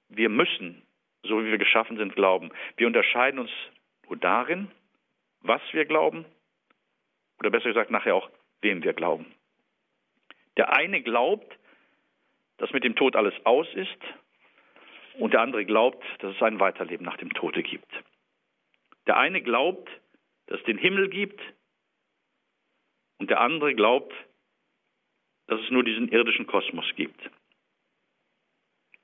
Wir 0.09 0.29
müssen, 0.29 0.83
so 1.23 1.43
wie 1.45 1.51
wir 1.51 1.59
geschaffen 1.59 1.97
sind, 1.97 2.15
glauben. 2.15 2.51
Wir 2.77 2.87
unterscheiden 2.87 3.41
uns 3.41 3.51
nur 4.07 4.17
darin, 4.17 4.71
was 5.41 5.61
wir 5.73 5.85
glauben 5.85 6.25
oder 7.39 7.51
besser 7.51 7.69
gesagt 7.69 7.91
nachher 7.91 8.15
auch, 8.15 8.31
wem 8.61 8.83
wir 8.83 8.93
glauben. 8.93 9.27
Der 10.57 10.73
eine 10.73 11.03
glaubt, 11.03 11.57
dass 12.57 12.73
mit 12.73 12.85
dem 12.85 12.97
Tod 12.97 13.15
alles 13.15 13.35
aus 13.45 13.69
ist 13.75 13.99
und 15.19 15.33
der 15.33 15.41
andere 15.41 15.65
glaubt, 15.65 16.05
dass 16.19 16.35
es 16.35 16.43
ein 16.43 16.59
Weiterleben 16.59 17.05
nach 17.05 17.17
dem 17.17 17.33
Tode 17.33 17.63
gibt. 17.63 17.91
Der 19.07 19.17
eine 19.17 19.41
glaubt, 19.41 19.89
dass 20.47 20.59
es 20.59 20.67
den 20.67 20.79
Himmel 20.79 21.09
gibt 21.09 21.41
und 23.19 23.31
der 23.31 23.41
andere 23.41 23.75
glaubt, 23.75 24.13
dass 25.47 25.61
es 25.61 25.71
nur 25.71 25.85
diesen 25.85 26.09
irdischen 26.09 26.47
Kosmos 26.47 26.87
gibt. 26.97 27.31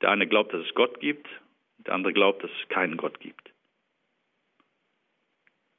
Der 0.00 0.10
eine 0.10 0.26
glaubt, 0.26 0.52
dass 0.52 0.64
es 0.64 0.74
Gott 0.74 1.00
gibt, 1.00 1.26
der 1.78 1.94
andere 1.94 2.12
glaubt, 2.12 2.42
dass 2.42 2.50
es 2.50 2.68
keinen 2.68 2.96
Gott 2.96 3.20
gibt. 3.20 3.52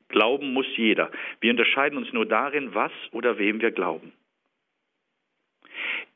Glauben 0.10 0.54
muss 0.54 0.68
jeder. 0.76 1.12
Wir 1.42 1.52
unterscheiden 1.52 1.98
uns 1.98 2.12
nur 2.14 2.26
darin, 2.26 2.74
was 2.74 2.92
oder 3.12 3.38
wem 3.38 3.62
wir 3.62 3.72
glauben. 3.72 4.14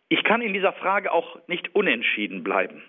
Ich 0.08 0.24
kann 0.24 0.42
in 0.42 0.54
dieser 0.54 0.74
Frage 0.74 1.12
auch 1.12 1.40
nicht 1.48 1.76
unentschieden 1.76 2.44
bleiben. 2.44 2.84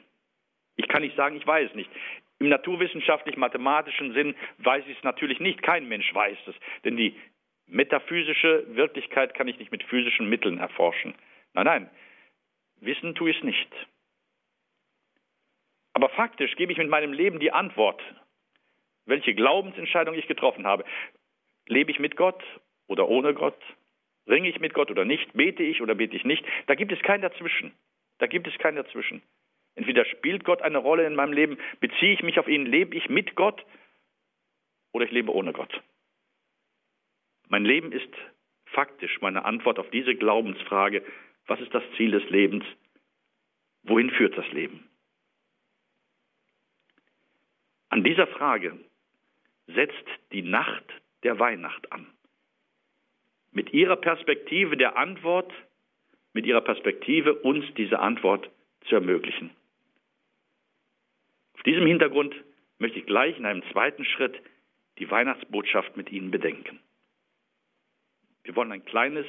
Ich 0.77 0.89
kann 0.89 1.03
nicht 1.03 1.17
sagen, 1.17 1.37
ich 1.37 1.47
weiß 1.47 1.71
es 1.71 1.77
nicht. 1.77 1.91
Im 2.39 2.49
naturwissenschaftlich-mathematischen 2.49 4.15
Sinn 4.15 4.35
weiß 4.59 4.85
ich 4.89 4.97
es 4.97 5.05
natürlich 5.05 5.41
nicht. 5.41 5.63
Kein 5.63 5.89
Mensch 5.89 6.15
weiß 6.15 6.39
es. 6.47 6.55
Denn 6.85 6.97
die 6.97 7.15
metaphysische 7.71 8.65
Wirklichkeit 8.75 9.35
kann 9.35 9.49
ich 9.49 9.59
nicht 9.59 9.73
mit 9.73 9.83
physischen 9.85 10.29
Mitteln 10.29 10.59
erforschen. 10.59 11.15
Nein, 11.55 11.67
nein, 11.67 11.91
wissen 12.81 13.15
tue 13.15 13.31
ich 13.31 13.39
es 13.39 13.45
nicht. 13.45 13.73
Aber 15.93 16.09
faktisch 16.11 16.55
gebe 16.57 16.73
ich 16.73 16.79
mit 16.79 16.89
meinem 16.89 17.13
Leben 17.13 17.41
die 17.41 17.53
Antwort, 17.53 18.01
welche 19.07 19.35
Glaubensentscheidung 19.35 20.15
ich 20.15 20.27
getroffen 20.29 20.67
habe. 20.67 20.85
Lebe 21.67 21.91
ich 21.91 21.99
mit 21.99 22.17
Gott 22.17 22.43
oder 22.87 23.09
ohne 23.09 23.35
Gott? 23.35 23.61
Ringe 24.29 24.49
ich 24.49 24.61
mit 24.61 24.75
Gott 24.75 24.91
oder 24.91 25.05
nicht? 25.05 25.33
Bete 25.33 25.63
ich 25.63 25.83
oder 25.83 25.95
bete 25.95 26.17
ich 26.17 26.25
nicht? 26.25 26.45
Da 26.67 26.75
gibt 26.75 26.93
es 26.93 27.01
kein 27.01 27.21
Dazwischen. 27.21 27.73
Da 28.19 28.27
gibt 28.27 28.47
es 28.47 28.57
kein 28.59 28.77
Dazwischen. 28.77 29.23
Entweder 29.75 30.05
spielt 30.05 30.45
Gott 30.45 30.63
eine 30.63 30.79
Rolle 30.79 31.07
in 31.07 31.15
meinem 31.15 31.33
Leben, 31.33 31.59
beziehe 31.81 32.13
ich 32.13 32.23
mich 32.23 32.39
auf 32.39 32.49
ihn, 32.49 32.67
lebe 32.67 32.97
ich 32.97 33.09
mit 33.09 33.35
Gott 33.35 33.65
oder 34.93 35.05
ich 35.05 35.11
lebe 35.11 35.33
ohne 35.33 35.53
Gott. 35.53 35.81
Mein 37.51 37.65
Leben 37.65 37.91
ist 37.91 38.09
faktisch 38.67 39.21
meine 39.21 39.45
Antwort 39.45 39.81
auf 39.81 39.91
diese 39.91 40.15
Glaubensfrage, 40.15 41.05
was 41.47 41.61
ist 41.61 41.75
das 41.75 41.83
Ziel 41.97 42.13
des 42.13 42.29
Lebens? 42.31 42.65
Wohin 43.83 44.11
führt 44.11 44.39
das 44.39 44.51
Leben? 44.53 44.89
An 47.89 48.05
dieser 48.05 48.29
Frage 48.29 48.79
setzt 49.67 50.07
die 50.31 50.43
Nacht 50.43 50.85
der 51.25 51.41
Weihnacht 51.41 51.91
an. 51.91 52.07
Mit 53.51 53.73
ihrer 53.73 53.97
Perspektive 53.97 54.77
der 54.77 54.97
Antwort, 54.97 55.53
mit 56.33 56.47
ihrer 56.47 56.61
Perspektive 56.61 57.35
uns 57.35 57.65
diese 57.75 57.99
Antwort 57.99 58.49
zu 58.83 58.95
ermöglichen. 58.95 59.51
Auf 61.55 61.65
diesem 61.65 61.87
Hintergrund 61.87 62.33
möchte 62.79 63.01
ich 63.01 63.07
gleich 63.07 63.37
in 63.37 63.45
einem 63.45 63.65
zweiten 63.73 64.05
Schritt 64.05 64.41
die 64.99 65.11
Weihnachtsbotschaft 65.11 65.97
mit 65.97 66.13
Ihnen 66.13 66.31
bedenken. 66.31 66.79
Wir 68.51 68.57
wollen 68.57 68.73
ein 68.73 68.85
kleines 68.85 69.27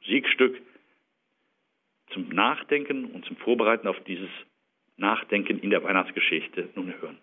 Musikstück 0.00 0.60
zum 2.12 2.28
Nachdenken 2.30 3.04
und 3.04 3.24
zum 3.24 3.36
Vorbereiten 3.36 3.86
auf 3.86 4.02
dieses 4.02 4.28
Nachdenken 4.96 5.60
in 5.60 5.70
der 5.70 5.84
Weihnachtsgeschichte 5.84 6.68
nun 6.74 6.92
hören. 7.00 7.18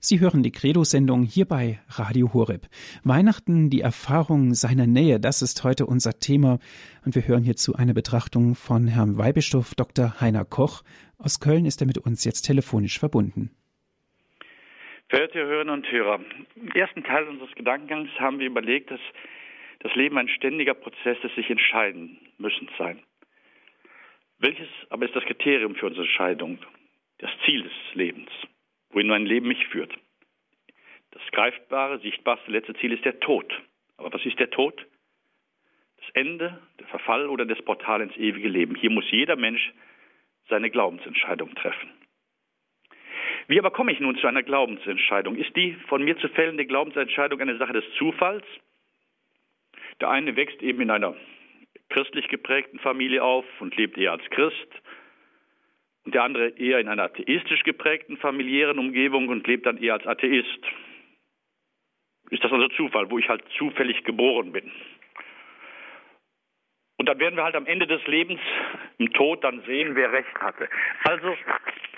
Sie 0.00 0.20
hören 0.20 0.42
die 0.42 0.52
Credo-Sendung 0.52 1.22
hier 1.22 1.46
bei 1.46 1.80
Radio 1.88 2.32
Horeb. 2.34 2.66
Weihnachten, 3.02 3.70
die 3.70 3.80
Erfahrung 3.80 4.54
seiner 4.54 4.86
Nähe, 4.86 5.18
das 5.18 5.42
ist 5.42 5.64
heute 5.64 5.86
unser 5.86 6.18
Thema. 6.18 6.58
Und 7.04 7.14
wir 7.14 7.26
hören 7.26 7.42
hierzu 7.42 7.74
eine 7.74 7.94
Betrachtung 7.94 8.54
von 8.54 8.86
Herrn 8.88 9.16
Weihbischof 9.16 9.74
Dr. 9.74 10.20
Heiner 10.20 10.44
Koch. 10.44 10.82
Aus 11.18 11.40
Köln 11.40 11.64
ist 11.64 11.80
er 11.80 11.86
mit 11.86 11.98
uns 11.98 12.24
jetzt 12.24 12.42
telefonisch 12.42 12.98
verbunden. 12.98 13.50
Verehrte 15.08 15.38
Hörerinnen 15.38 15.72
und 15.72 15.90
Hörer, 15.90 16.20
im 16.56 16.70
ersten 16.72 17.04
Teil 17.04 17.28
unseres 17.28 17.54
Gedankengangs 17.54 18.10
haben 18.18 18.38
wir 18.38 18.46
überlegt, 18.46 18.90
dass 18.90 19.00
das 19.80 19.94
Leben 19.94 20.18
ein 20.18 20.28
ständiger 20.28 20.74
Prozess 20.74 21.16
des 21.22 21.34
sich 21.36 21.48
entscheiden 21.48 22.18
müssen 22.38 22.68
sein. 22.76 23.02
Welches 24.38 24.68
aber 24.90 25.06
ist 25.06 25.14
das 25.14 25.24
Kriterium 25.24 25.74
für 25.76 25.86
unsere 25.86 26.04
Entscheidung, 26.04 26.58
das 27.18 27.30
Ziel 27.44 27.62
des 27.62 27.72
Lebens? 27.94 28.30
Wohin 28.90 29.08
mein 29.08 29.26
Leben 29.26 29.48
mich 29.48 29.66
führt. 29.68 29.92
Das 31.10 31.22
greifbare, 31.32 31.98
sichtbarste 32.00 32.50
letzte 32.50 32.74
Ziel 32.74 32.92
ist 32.92 33.04
der 33.04 33.20
Tod. 33.20 33.52
Aber 33.96 34.12
was 34.12 34.24
ist 34.26 34.38
der 34.38 34.50
Tod? 34.50 34.86
Das 35.96 36.10
Ende, 36.14 36.60
der 36.78 36.86
Verfall 36.88 37.28
oder 37.28 37.46
das 37.46 37.60
Portal 37.62 38.02
ins 38.02 38.16
ewige 38.16 38.48
Leben. 38.48 38.74
Hier 38.74 38.90
muss 38.90 39.10
jeder 39.10 39.36
Mensch 39.36 39.72
seine 40.48 40.70
Glaubensentscheidung 40.70 41.54
treffen. 41.54 41.90
Wie 43.48 43.58
aber 43.58 43.70
komme 43.70 43.92
ich 43.92 44.00
nun 44.00 44.18
zu 44.18 44.26
einer 44.26 44.42
Glaubensentscheidung? 44.42 45.36
Ist 45.36 45.54
die 45.56 45.74
von 45.88 46.04
mir 46.04 46.18
zu 46.18 46.28
fällende 46.28 46.66
Glaubensentscheidung 46.66 47.40
eine 47.40 47.56
Sache 47.56 47.72
des 47.72 47.84
Zufalls? 47.96 48.44
Der 50.00 50.10
eine 50.10 50.36
wächst 50.36 50.62
eben 50.62 50.82
in 50.82 50.90
einer 50.90 51.16
christlich 51.88 52.28
geprägten 52.28 52.78
Familie 52.78 53.22
auf 53.22 53.44
und 53.60 53.76
lebt 53.76 53.96
eher 53.96 54.12
als 54.12 54.24
Christ 54.30 54.68
und 56.06 56.14
der 56.14 56.22
andere 56.22 56.50
eher 56.50 56.78
in 56.78 56.88
einer 56.88 57.02
atheistisch 57.02 57.64
geprägten 57.64 58.16
familiären 58.16 58.78
Umgebung 58.78 59.28
und 59.28 59.46
lebt 59.46 59.66
dann 59.66 59.76
eher 59.76 59.94
als 59.94 60.06
Atheist. 60.06 60.60
Ist 62.30 62.42
das 62.42 62.52
also 62.52 62.68
Zufall, 62.68 63.10
wo 63.10 63.18
ich 63.18 63.28
halt 63.28 63.42
zufällig 63.58 64.04
geboren 64.04 64.52
bin? 64.52 64.70
Und 66.98 67.08
dann 67.08 67.18
werden 67.18 67.36
wir 67.36 67.44
halt 67.44 67.56
am 67.56 67.66
Ende 67.66 67.86
des 67.86 68.04
Lebens 68.06 68.40
im 68.98 69.12
Tod 69.12 69.44
dann 69.44 69.62
sehen, 69.66 69.96
wer 69.96 70.12
recht 70.12 70.34
hatte. 70.40 70.68
Also 71.04 71.36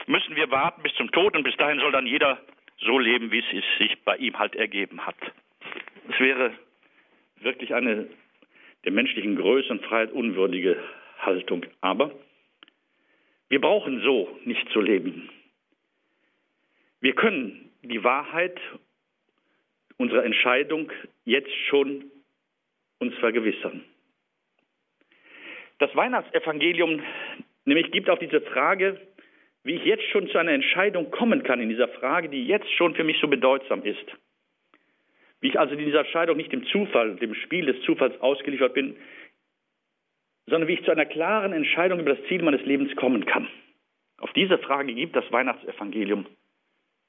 müssen 0.07 0.35
wir 0.37 0.51
warten 0.51 0.83
bis 0.83 0.95
zum 0.95 1.11
Tod 1.13 1.37
und 1.37 1.45
bis 1.45 1.57
dahin 1.57 1.79
soll 1.79 1.93
dann 1.93 2.07
jeder 2.07 2.41
so 2.81 2.99
leben, 2.99 3.31
wie 3.31 3.41
es 3.41 3.79
sich 3.79 4.03
bei 4.05 4.17
ihm 4.17 4.39
halt 4.39 4.57
ergeben 4.57 5.05
hat. 5.07 5.17
Es 6.11 6.19
wäre 6.19 6.53
wirklich 7.41 7.75
eine 7.75 8.09
der 8.85 8.93
menschlichen 8.93 9.37
Größe 9.37 9.71
und 9.71 9.85
Freiheit 9.85 10.13
unwürdige 10.13 10.83
Haltung. 11.19 11.67
Aber 11.81 12.11
wir 13.49 13.61
brauchen 13.61 14.03
so 14.03 14.39
nicht 14.45 14.69
zu 14.71 14.81
leben. 14.81 15.31
Wir 17.01 17.15
können 17.15 17.71
die 17.83 18.03
Wahrheit 18.05 18.59
unserer 19.97 20.25
Entscheidung 20.25 20.91
jetzt 21.25 21.55
schon 21.69 22.05
uns 22.99 23.15
vergewissern. 23.17 23.85
Das 25.79 25.95
Weihnachtsevangelium 25.95 27.03
nämlich 27.65 27.91
gibt 27.93 28.11
auch 28.11 28.19
diese 28.19 28.41
Frage, 28.41 29.01
wie 29.63 29.75
ich 29.75 29.85
jetzt 29.85 30.05
schon 30.11 30.29
zu 30.29 30.39
einer 30.39 30.53
Entscheidung 30.53 31.11
kommen 31.11 31.43
kann 31.43 31.61
in 31.61 31.69
dieser 31.69 31.89
Frage, 31.89 32.29
die 32.29 32.47
jetzt 32.47 32.71
schon 32.73 32.95
für 32.95 33.05
mich 33.05 33.19
so 33.21 33.29
bedeutsam 33.29 33.83
ist. 33.83 34.05
Wie 35.41 35.49
ich 35.49 35.59
also 35.59 35.75
in 35.75 35.85
dieser 35.85 36.01
Entscheidung 36.01 36.37
nicht 36.37 36.53
dem 36.53 36.67
Zufall, 36.67 37.17
dem 37.17 37.35
Spiel 37.35 37.67
des 37.67 37.81
Zufalls 37.83 38.21
ausgeliefert 38.21 38.75
bin, 38.75 38.97
sondern 40.49 40.69
wie 40.69 40.75
ich 40.75 40.85
zu 40.85 40.91
einer 40.91 41.07
klaren 41.07 41.53
Entscheidung 41.53 42.01
über 42.01 42.15
das 42.15 42.27
Ziel 42.29 42.43
meines 42.43 42.65
Lebens 42.65 42.95
kommen 42.97 43.27
kann. 43.27 43.49
Auf 44.19 44.33
diese 44.33 44.59
Frage 44.59 44.95
gibt 44.95 45.15
das 45.15 45.31
Weihnachtsevangelium 45.31 46.27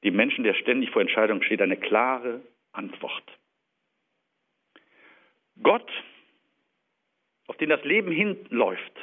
dem 0.03 0.15
Menschen, 0.15 0.43
der 0.43 0.53
ständig 0.53 0.91
vor 0.91 1.01
Entscheidungen 1.01 1.43
steht, 1.43 1.61
eine 1.61 1.77
klare 1.77 2.41
Antwort. 2.71 3.23
Gott, 5.61 5.89
auf 7.47 7.57
den 7.57 7.69
das 7.69 7.83
Leben 7.83 8.11
hinläuft, 8.11 8.93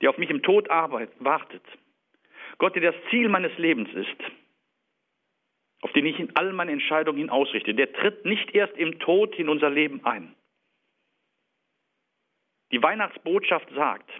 der 0.00 0.10
auf 0.10 0.18
mich 0.18 0.30
im 0.30 0.42
Tod 0.42 0.70
arbeitet, 0.70 1.14
wartet, 1.18 1.62
Gott, 2.58 2.74
der 2.74 2.92
das 2.92 3.10
Ziel 3.10 3.28
meines 3.28 3.56
Lebens 3.58 3.92
ist, 3.92 4.16
auf 5.80 5.92
den 5.92 6.06
ich 6.06 6.18
in 6.18 6.34
all 6.36 6.52
meine 6.52 6.72
Entscheidungen 6.72 7.18
hin 7.18 7.30
ausrichte, 7.30 7.74
der 7.74 7.92
tritt 7.92 8.24
nicht 8.24 8.54
erst 8.54 8.76
im 8.76 8.98
Tod 9.00 9.38
in 9.38 9.48
unser 9.48 9.68
Leben 9.68 10.04
ein. 10.04 10.34
Die 12.72 12.82
Weihnachtsbotschaft 12.82 13.68
sagt, 13.74 14.10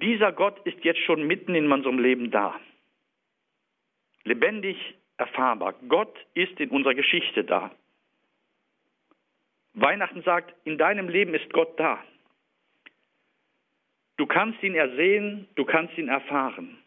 dieser 0.00 0.32
Gott 0.32 0.58
ist 0.66 0.82
jetzt 0.84 1.00
schon 1.00 1.26
mitten 1.26 1.54
in 1.54 1.70
unserem 1.70 1.98
Leben 1.98 2.30
da. 2.30 2.58
Lebendig 4.24 4.76
erfahrbar. 5.18 5.74
Gott 5.88 6.16
ist 6.34 6.58
in 6.58 6.70
unserer 6.70 6.94
Geschichte 6.94 7.44
da. 7.44 7.70
Weihnachten 9.74 10.22
sagt, 10.22 10.54
in 10.64 10.78
deinem 10.78 11.08
Leben 11.08 11.34
ist 11.34 11.52
Gott 11.52 11.78
da. 11.78 12.02
Du 14.16 14.26
kannst 14.26 14.62
ihn 14.62 14.74
ersehen, 14.74 15.48
du 15.54 15.64
kannst 15.64 15.96
ihn 15.98 16.08
erfahren. 16.08 16.78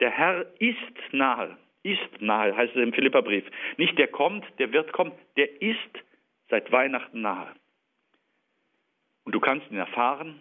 Der 0.00 0.10
Herr 0.10 0.46
ist 0.58 1.12
nahe, 1.12 1.56
ist 1.82 2.20
nahe, 2.20 2.54
heißt 2.54 2.74
es 2.74 2.82
im 2.82 2.92
Philipperbrief. 2.92 3.44
Nicht 3.76 3.96
der 3.98 4.08
kommt, 4.08 4.44
der 4.58 4.72
wird 4.72 4.92
kommen, 4.92 5.12
der 5.36 5.62
ist 5.62 5.78
seit 6.48 6.70
Weihnachten 6.72 7.22
nahe. 7.22 7.54
Und 9.24 9.34
du 9.34 9.40
kannst 9.40 9.70
ihn 9.70 9.76
erfahren. 9.76 10.40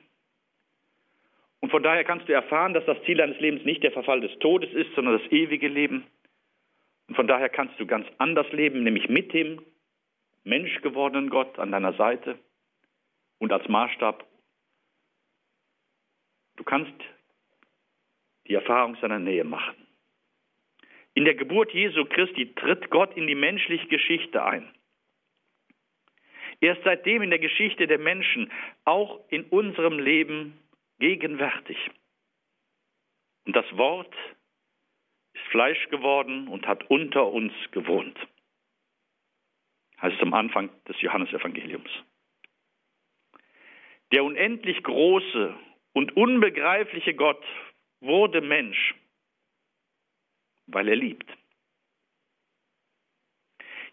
Und 1.60 1.70
von 1.70 1.84
daher 1.84 2.04
kannst 2.04 2.28
du 2.28 2.34
erfahren, 2.34 2.74
dass 2.74 2.86
das 2.86 3.02
Ziel 3.04 3.18
deines 3.18 3.40
Lebens 3.40 3.64
nicht 3.64 3.84
der 3.84 3.92
Verfall 3.92 4.22
des 4.22 4.38
Todes 4.40 4.74
ist, 4.74 4.94
sondern 4.96 5.20
das 5.20 5.32
ewige 5.32 5.68
Leben. 5.68 6.06
Und 7.08 7.16
von 7.16 7.28
daher 7.28 7.50
kannst 7.50 7.80
du 7.80 7.86
ganz 7.86 8.08
anders 8.18 8.52
leben, 8.52 8.84
nämlich 8.84 9.10
mit 9.10 9.34
dem 9.34 9.62
menschgewordenen 10.44 11.30
Gott 11.30 11.60
an 11.60 11.72
deiner 11.72 11.94
Seite 11.94 12.40
und 13.38 13.52
als 13.52 13.68
Maßstab. 13.68 14.26
Du 16.56 16.64
kannst 16.64 16.94
die 18.48 18.56
Erfahrung 18.56 18.96
seiner 19.02 19.20
Nähe 19.20 19.44
machen. 19.44 19.76
In 21.14 21.26
der 21.26 21.36
Geburt 21.36 21.74
Jesu 21.74 22.06
Christi 22.06 22.54
tritt 22.56 22.90
Gott 22.90 23.16
in 23.16 23.28
die 23.28 23.36
menschliche 23.36 23.88
Geschichte 23.88 24.44
ein. 24.44 24.74
Er 26.62 26.78
ist 26.78 26.84
seitdem 26.84 27.24
in 27.24 27.32
der 27.32 27.40
Geschichte 27.40 27.88
der 27.88 27.98
Menschen, 27.98 28.52
auch 28.86 29.20
in 29.30 29.44
unserem 29.46 29.98
Leben 30.00 30.58
gegenwärtig. 31.00 31.78
Und 33.46 33.56
das 33.56 33.66
Wort 33.76 34.14
ist 35.34 35.44
Fleisch 35.48 35.90
geworden 35.90 36.48
und 36.48 36.68
hat 36.68 36.90
unter 36.90 37.28
uns 37.28 37.54
gewohnt. 37.72 38.18
Heißt 40.00 40.16
es 40.16 40.22
am 40.22 40.36
Anfang 40.36 40.70
des 40.86 41.02
Johannesevangeliums. 41.02 41.90
Der 44.12 44.24
unendlich 44.24 44.84
große 44.84 45.56
und 45.94 46.16
unbegreifliche 46.16 47.16
Gott 47.16 47.44
wurde 48.02 48.42
Mensch, 48.42 48.94
weil 50.68 50.88
er 50.90 50.96
liebt. 50.96 51.30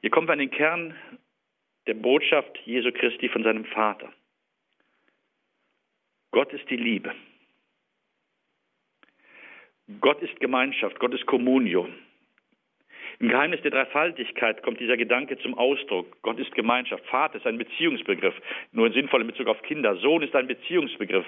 Hier 0.00 0.11
kommen 0.11 0.28
wir 0.28 0.33
an 0.33 0.38
den 0.38 0.50
Kern 0.50 0.94
der 1.88 1.94
Botschaft 1.94 2.57
Jesu 2.66 2.92
Christi 2.92 3.29
von 3.31 3.42
seinem 3.42 3.64
Vater. 3.64 4.12
Gott 6.31 6.53
ist 6.53 6.68
die 6.68 6.77
Liebe. 6.77 7.12
Gott 10.01 10.20
ist 10.20 10.38
Gemeinschaft, 10.38 10.98
Gott 11.01 11.14
ist 11.14 11.24
Communio. 11.24 11.88
Im 13.20 13.31
Geheimnis 13.31 13.62
der 13.62 13.70
Dreifaltigkeit 13.70 14.62
kommt 14.62 14.79
dieser 14.79 14.98
Gedanke 14.98 15.38
zum 15.38 15.57
Ausdruck. 15.57 16.20
Gott 16.22 16.38
ist 16.38 16.55
Gemeinschaft. 16.55 17.05
Vater 17.07 17.38
ist 17.38 17.46
ein 17.46 17.59
Beziehungsbegriff, 17.59 18.35
nur 18.72 18.87
in 18.87 18.92
sinnvollem 18.92 19.27
Bezug 19.27 19.48
auf 19.48 19.61
Kinder. 19.62 19.96
Sohn 19.96 20.22
ist 20.22 20.37
ein 20.37 20.46
Beziehungsbegriff 20.46 21.27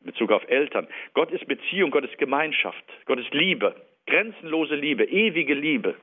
in 0.00 0.06
Bezug 0.06 0.32
auf 0.32 0.42
Eltern. 0.48 0.88
Gott 1.12 1.30
ist 1.30 1.46
Beziehung, 1.46 1.90
Gott 1.90 2.04
ist 2.04 2.16
Gemeinschaft, 2.16 2.82
Gott 3.04 3.20
ist 3.20 3.32
Liebe, 3.34 3.76
grenzenlose 4.06 4.74
Liebe, 4.74 5.04
ewige 5.04 5.54
Liebe. 5.54 5.96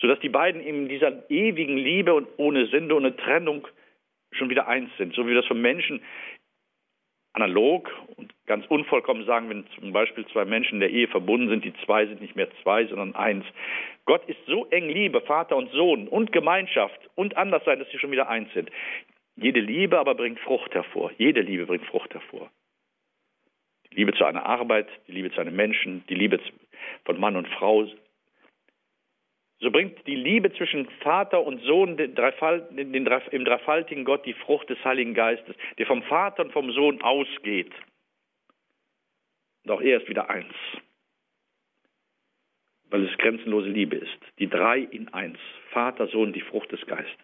Sodass 0.00 0.18
die 0.20 0.28
beiden 0.28 0.60
in 0.60 0.88
dieser 0.88 1.28
ewigen 1.30 1.76
Liebe 1.76 2.14
und 2.14 2.28
ohne 2.36 2.66
Sünde, 2.66 2.94
ohne 2.96 3.16
Trennung 3.16 3.66
schon 4.32 4.50
wieder 4.50 4.66
eins 4.66 4.90
sind. 4.98 5.14
So 5.14 5.24
wie 5.24 5.28
wir 5.30 5.36
das 5.36 5.46
vom 5.46 5.60
Menschen 5.60 6.02
analog 7.34 7.90
und 8.16 8.32
ganz 8.46 8.64
unvollkommen 8.66 9.26
sagen, 9.26 9.48
wenn 9.50 9.66
zum 9.78 9.92
Beispiel 9.92 10.24
zwei 10.26 10.44
Menschen 10.44 10.74
in 10.74 10.80
der 10.80 10.90
Ehe 10.90 11.08
verbunden 11.08 11.48
sind, 11.48 11.64
die 11.64 11.74
zwei 11.84 12.06
sind 12.06 12.20
nicht 12.20 12.36
mehr 12.36 12.48
zwei, 12.62 12.86
sondern 12.86 13.14
eins. 13.14 13.44
Gott 14.04 14.24
ist 14.28 14.38
so 14.46 14.66
eng 14.66 14.88
Liebe, 14.88 15.20
Vater 15.20 15.56
und 15.56 15.70
Sohn 15.72 16.06
und 16.08 16.32
Gemeinschaft 16.32 16.98
und 17.16 17.36
anders 17.36 17.64
sein, 17.64 17.80
dass 17.80 17.90
sie 17.90 17.98
schon 17.98 18.12
wieder 18.12 18.28
eins 18.28 18.52
sind. 18.54 18.70
Jede 19.36 19.60
Liebe 19.60 19.98
aber 19.98 20.14
bringt 20.14 20.38
Frucht 20.40 20.74
hervor. 20.74 21.10
Jede 21.18 21.40
Liebe 21.40 21.66
bringt 21.66 21.84
Frucht 21.86 22.14
hervor. 22.14 22.50
Die 23.90 23.96
Liebe 23.96 24.12
zu 24.14 24.24
einer 24.24 24.46
Arbeit, 24.46 24.88
die 25.08 25.12
Liebe 25.12 25.32
zu 25.32 25.40
einem 25.40 25.56
Menschen, 25.56 26.04
die 26.08 26.14
Liebe 26.14 26.38
von 27.04 27.18
Mann 27.18 27.36
und 27.36 27.48
Frau 27.48 27.88
so 29.60 29.70
bringt 29.70 30.06
die 30.06 30.16
Liebe 30.16 30.52
zwischen 30.52 30.88
Vater 31.00 31.42
und 31.42 31.62
Sohn 31.62 31.96
den 31.96 32.14
Dreifalt, 32.14 32.76
den, 32.76 32.92
im 32.92 33.44
dreifaltigen 33.44 34.04
Gott 34.04 34.26
die 34.26 34.34
Frucht 34.34 34.68
des 34.68 34.82
Heiligen 34.84 35.14
Geistes, 35.14 35.56
der 35.78 35.86
vom 35.86 36.02
Vater 36.02 36.44
und 36.44 36.52
vom 36.52 36.70
Sohn 36.72 37.00
ausgeht. 37.02 37.72
Auch 39.66 39.80
er 39.80 40.02
ist 40.02 40.08
wieder 40.08 40.28
eins, 40.28 40.52
weil 42.90 43.04
es 43.04 43.16
grenzenlose 43.18 43.68
Liebe 43.68 43.96
ist. 43.96 44.18
Die 44.38 44.48
drei 44.48 44.80
in 44.80 45.08
eins, 45.14 45.38
Vater, 45.70 46.08
Sohn, 46.08 46.32
die 46.32 46.42
Frucht 46.42 46.70
des 46.70 46.84
Geistes. 46.86 47.16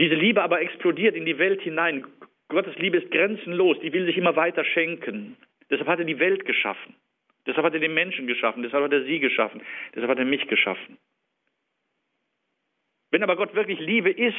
Diese 0.00 0.14
Liebe 0.14 0.42
aber 0.42 0.60
explodiert 0.60 1.14
in 1.14 1.26
die 1.26 1.38
Welt 1.38 1.60
hinein. 1.60 2.06
Gottes 2.48 2.76
Liebe 2.76 2.98
ist 2.98 3.10
grenzenlos, 3.10 3.78
die 3.80 3.92
will 3.92 4.06
sich 4.06 4.16
immer 4.16 4.36
weiter 4.36 4.64
schenken. 4.64 5.36
Deshalb 5.70 5.88
hat 5.88 5.98
er 5.98 6.04
die 6.04 6.18
Welt 6.18 6.46
geschaffen. 6.46 6.96
Deshalb 7.46 7.66
hat 7.66 7.74
er 7.74 7.80
den 7.80 7.94
Menschen 7.94 8.26
geschaffen, 8.26 8.62
deshalb 8.62 8.84
hat 8.84 8.92
er 8.92 9.04
sie 9.04 9.18
geschaffen, 9.18 9.62
deshalb 9.94 10.10
hat 10.10 10.18
er 10.18 10.24
mich 10.24 10.46
geschaffen. 10.48 10.98
Wenn 13.10 13.22
aber 13.22 13.36
Gott 13.36 13.54
wirklich 13.54 13.78
Liebe 13.78 14.10
ist, 14.10 14.34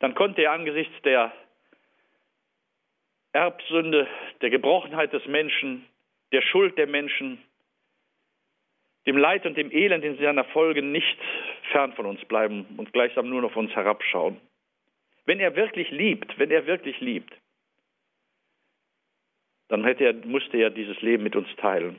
dann 0.00 0.14
konnte 0.14 0.42
er 0.42 0.52
angesichts 0.52 0.94
der 1.02 1.32
Erbsünde, 3.32 4.06
der 4.40 4.50
Gebrochenheit 4.50 5.12
des 5.12 5.24
Menschen, 5.26 5.86
der 6.32 6.42
Schuld 6.42 6.76
der 6.76 6.86
Menschen, 6.86 7.38
dem 9.06 9.16
Leid 9.16 9.46
und 9.46 9.56
dem 9.56 9.70
Elend 9.70 10.04
in 10.04 10.18
seiner 10.18 10.44
Folge 10.44 10.82
nicht 10.82 11.18
fern 11.70 11.92
von 11.92 12.06
uns 12.06 12.24
bleiben 12.24 12.66
und 12.76 12.92
gleichsam 12.92 13.28
nur 13.28 13.42
noch 13.42 13.50
auf 13.50 13.56
uns 13.56 13.74
herabschauen. 13.74 14.40
Wenn 15.24 15.40
er 15.40 15.54
wirklich 15.54 15.90
liebt, 15.90 16.38
wenn 16.38 16.50
er 16.50 16.66
wirklich 16.66 17.00
liebt, 17.00 17.32
dann 19.68 19.84
er, 19.84 20.14
musste 20.26 20.56
er 20.58 20.70
dieses 20.70 21.00
Leben 21.02 21.22
mit 21.22 21.36
uns 21.36 21.48
teilen. 21.56 21.98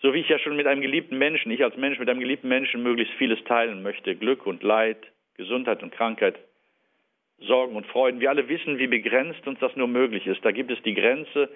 So 0.00 0.12
wie 0.12 0.20
ich 0.20 0.28
ja 0.28 0.38
schon 0.38 0.56
mit 0.56 0.66
einem 0.66 0.82
geliebten 0.82 1.16
Menschen, 1.16 1.50
ich 1.50 1.64
als 1.64 1.76
Mensch 1.76 1.98
mit 1.98 2.08
einem 2.08 2.20
geliebten 2.20 2.48
Menschen 2.48 2.82
möglichst 2.82 3.14
vieles 3.14 3.42
teilen 3.44 3.82
möchte, 3.82 4.14
Glück 4.14 4.46
und 4.46 4.62
Leid, 4.62 4.98
Gesundheit 5.34 5.82
und 5.82 5.92
Krankheit, 5.92 6.38
Sorgen 7.38 7.74
und 7.74 7.86
Freuden. 7.86 8.20
Wir 8.20 8.30
alle 8.30 8.48
wissen, 8.48 8.78
wie 8.78 8.86
begrenzt 8.86 9.46
uns 9.46 9.58
das 9.60 9.74
nur 9.76 9.88
möglich 9.88 10.26
ist. 10.26 10.44
Da 10.44 10.52
gibt 10.52 10.70
es 10.70 10.82
die 10.82 10.94
Grenze 10.94 11.48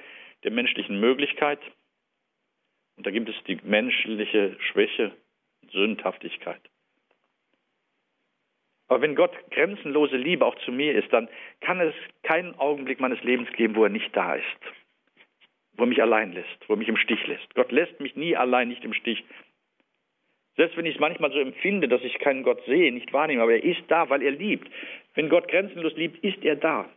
der 0.44 0.50
menschlichen 0.50 0.98
Möglichkeit 0.98 1.60
und 2.96 3.06
da 3.06 3.10
gibt 3.10 3.28
es 3.28 3.36
die 3.46 3.58
menschliche 3.62 4.56
Schwäche, 4.60 5.12
Sündhaftigkeit. 5.70 6.60
Aber 8.88 9.02
wenn 9.02 9.14
Gott 9.14 9.32
grenzenlose 9.50 10.16
Liebe 10.16 10.44
auch 10.44 10.56
zu 10.64 10.72
mir 10.72 10.94
ist, 10.94 11.12
dann 11.12 11.28
kann 11.60 11.80
es 11.80 11.94
keinen 12.22 12.54
Augenblick 12.58 13.00
meines 13.00 13.22
Lebens 13.22 13.50
geben, 13.52 13.76
wo 13.76 13.84
er 13.84 13.90
nicht 13.90 14.14
da 14.16 14.34
ist, 14.34 14.44
wo 15.74 15.84
er 15.84 15.88
mich 15.88 16.02
allein 16.02 16.32
lässt, 16.32 16.68
wo 16.68 16.72
er 16.72 16.78
mich 16.78 16.88
im 16.88 16.96
Stich 16.96 17.26
lässt. 17.26 17.54
Gott 17.54 17.70
lässt 17.70 18.00
mich 18.00 18.16
nie 18.16 18.34
allein, 18.34 18.68
nicht 18.68 18.84
im 18.84 18.94
Stich. 18.94 19.22
Selbst 20.56 20.76
wenn 20.76 20.86
ich 20.86 20.94
es 20.94 21.00
manchmal 21.00 21.30
so 21.30 21.38
empfinde, 21.38 21.86
dass 21.86 22.02
ich 22.02 22.18
keinen 22.18 22.42
Gott 22.42 22.64
sehe, 22.66 22.90
nicht 22.92 23.12
wahrnehme, 23.12 23.42
aber 23.42 23.52
er 23.52 23.62
ist 23.62 23.82
da, 23.88 24.10
weil 24.10 24.22
er 24.22 24.32
liebt. 24.32 24.68
Wenn 25.14 25.28
Gott 25.28 25.48
grenzenlos 25.48 25.94
liebt, 25.94 26.24
ist 26.24 26.44
er 26.44 26.56
da. 26.56 26.88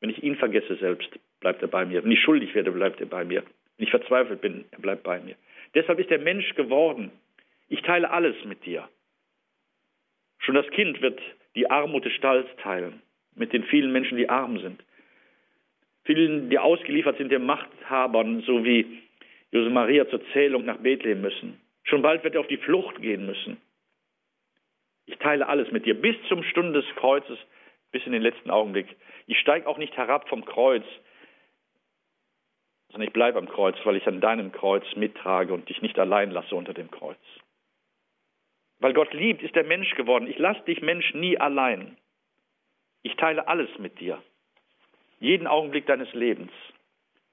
Wenn 0.00 0.10
ich 0.10 0.22
ihn 0.22 0.36
vergesse 0.36 0.76
selbst, 0.76 1.08
bleibt 1.40 1.62
er 1.62 1.68
bei 1.68 1.84
mir. 1.84 2.02
Wenn 2.02 2.10
ich 2.10 2.20
schuldig 2.20 2.54
werde, 2.54 2.72
bleibt 2.72 3.00
er 3.00 3.06
bei 3.06 3.24
mir. 3.24 3.42
Wenn 3.76 3.84
ich 3.84 3.90
verzweifelt 3.90 4.40
bin, 4.40 4.64
er 4.72 4.80
bleibt 4.80 5.04
bei 5.04 5.20
mir. 5.20 5.36
Deshalb 5.74 5.98
ist 5.98 6.10
er 6.10 6.18
Mensch 6.18 6.54
geworden. 6.54 7.12
Ich 7.68 7.82
teile 7.82 8.10
alles 8.10 8.36
mit 8.44 8.64
dir. 8.64 8.88
Schon 10.46 10.54
das 10.54 10.70
Kind 10.70 11.02
wird 11.02 11.20
die 11.56 11.68
Armut 11.68 12.04
des 12.04 12.12
Stalls 12.12 12.46
teilen 12.62 13.02
mit 13.34 13.52
den 13.52 13.64
vielen 13.64 13.90
Menschen, 13.90 14.16
die 14.16 14.28
arm 14.28 14.60
sind. 14.60 14.80
Vielen, 16.04 16.50
die 16.50 16.58
ausgeliefert 16.60 17.18
sind 17.18 17.32
den 17.32 17.44
Machthabern, 17.44 18.42
so 18.42 18.64
wie 18.64 19.02
Josef 19.50 19.72
Maria 19.72 20.08
zur 20.08 20.24
Zählung 20.32 20.64
nach 20.64 20.78
Bethlehem 20.78 21.20
müssen. 21.20 21.60
Schon 21.82 22.00
bald 22.00 22.22
wird 22.22 22.34
er 22.34 22.42
auf 22.42 22.46
die 22.46 22.58
Flucht 22.58 23.02
gehen 23.02 23.26
müssen. 23.26 23.60
Ich 25.06 25.18
teile 25.18 25.48
alles 25.48 25.72
mit 25.72 25.84
dir 25.84 26.00
bis 26.00 26.14
zum 26.28 26.44
Stunde 26.44 26.80
des 26.80 26.94
Kreuzes, 26.94 27.38
bis 27.90 28.06
in 28.06 28.12
den 28.12 28.22
letzten 28.22 28.50
Augenblick. 28.50 28.94
Ich 29.26 29.40
steige 29.40 29.66
auch 29.66 29.78
nicht 29.78 29.96
herab 29.96 30.28
vom 30.28 30.44
Kreuz, 30.44 30.84
sondern 32.92 33.08
ich 33.08 33.12
bleibe 33.12 33.38
am 33.38 33.48
Kreuz, 33.48 33.76
weil 33.82 33.96
ich 33.96 34.06
an 34.06 34.20
deinem 34.20 34.52
Kreuz 34.52 34.84
mittrage 34.94 35.52
und 35.52 35.68
dich 35.68 35.82
nicht 35.82 35.98
allein 35.98 36.30
lasse 36.30 36.54
unter 36.54 36.72
dem 36.72 36.88
Kreuz. 36.88 37.18
Weil 38.78 38.92
Gott 38.92 39.12
liebt, 39.14 39.42
ist 39.42 39.56
er 39.56 39.64
Mensch 39.64 39.94
geworden. 39.94 40.26
Ich 40.26 40.38
lasse 40.38 40.62
dich 40.64 40.82
Mensch 40.82 41.14
nie 41.14 41.38
allein. 41.38 41.96
Ich 43.02 43.14
teile 43.16 43.48
alles 43.48 43.70
mit 43.78 44.00
dir. 44.00 44.22
Jeden 45.20 45.46
Augenblick 45.46 45.86
deines 45.86 46.12
Lebens. 46.12 46.52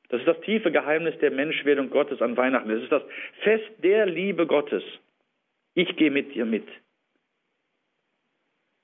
Das 0.10 0.20
ist 0.20 0.28
das 0.28 0.40
tiefe 0.42 0.72
Geheimnis 0.72 1.18
der 1.20 1.32
Menschwerdung 1.32 1.90
Gottes 1.90 2.22
an 2.22 2.38
Weihnachten. 2.38 2.70
Das 2.70 2.84
ist 2.84 2.92
das 2.92 3.04
Fest 3.42 3.70
der 3.80 4.06
Liebe 4.06 4.46
Gottes. 4.46 4.84
Ich 5.74 5.96
gehe 5.96 6.12
mit 6.12 6.36
dir 6.36 6.46
mit. 6.46 6.68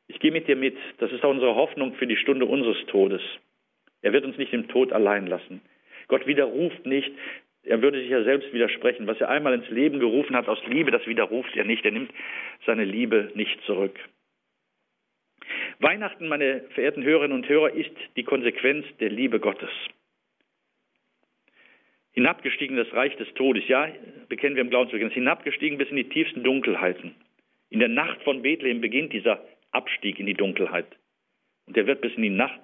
Ich 0.08 0.20
gehe 0.20 0.32
mit 0.32 0.48
dir 0.48 0.56
mit. 0.56 0.76
Das 0.98 1.12
ist 1.12 1.24
auch 1.24 1.30
unsere 1.30 1.56
Hoffnung 1.56 1.94
für 1.94 2.08
die 2.08 2.18
Stunde 2.18 2.46
unseres 2.46 2.84
Todes. 2.88 3.22
Er 4.02 4.12
wird 4.12 4.26
uns 4.26 4.38
nicht 4.38 4.54
im 4.54 4.68
Tod 4.68 4.92
allein 4.92 5.28
lassen. 5.28 5.62
Gott 6.08 6.26
widerruft 6.26 6.86
nicht, 6.86 7.12
er 7.70 7.84
würde 7.84 8.00
sich 8.00 8.10
ja 8.10 8.24
selbst 8.24 8.52
widersprechen. 8.52 9.06
Was 9.06 9.22
er 9.22 9.30
einmal 9.30 9.54
ins 9.54 9.70
Leben 9.70 10.00
gerufen 10.00 10.36
hat 10.36 10.48
aus 10.48 10.60
Liebe, 10.66 10.90
das 10.90 11.06
widerruft 11.06 11.56
er 11.56 11.66
nicht. 11.66 11.86
Er 11.86 11.92
nimmt 11.92 12.12
seine 12.66 12.84
Liebe 12.84 13.32
nicht 13.36 13.62
zurück. 13.66 13.98
Weihnachten, 15.80 16.28
meine 16.28 16.62
verehrten 16.74 17.04
Hörerinnen 17.04 17.38
und 17.38 17.48
Hörer, 17.48 17.72
ist 17.72 17.92
die 18.16 18.24
Konsequenz 18.24 18.86
der 19.00 19.10
Liebe 19.10 19.40
Gottes. 19.40 19.70
Hinabgestiegen 22.12 22.76
das 22.76 22.92
Reich 22.92 23.16
des 23.18 23.32
Todes, 23.36 23.68
ja, 23.68 23.88
bekennen 24.28 24.56
wir 24.56 24.64
im 24.64 24.72
Glaubensbekenntnis, 24.72 25.14
hinabgestiegen 25.14 25.78
bis 25.78 25.90
in 25.90 25.98
die 25.98 26.10
tiefsten 26.10 26.44
Dunkelheiten. 26.44 27.16
In 27.70 27.80
der 27.80 27.88
Nacht 27.88 28.22
von 28.24 28.42
Bethlehem 28.42 28.82
beginnt 28.82 29.14
dieser 29.14 29.46
Abstieg 29.72 30.20
in 30.20 30.26
die 30.26 30.34
Dunkelheit. 30.34 30.88
Und 31.68 31.78
der 31.78 31.86
wird 31.86 32.02
bis 32.02 32.14
in 32.16 32.24
die 32.24 32.30
Nacht 32.30 32.60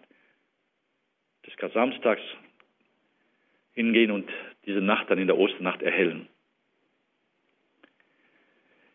des 1.46 1.56
Kasamstags 1.58 2.24
hingehen 3.74 4.10
und 4.10 4.30
diese 4.66 4.82
Nacht 4.82 5.10
dann 5.10 5.20
in 5.20 5.28
der 5.28 5.38
Osternacht 5.38 5.82
erhellen. 5.82 6.28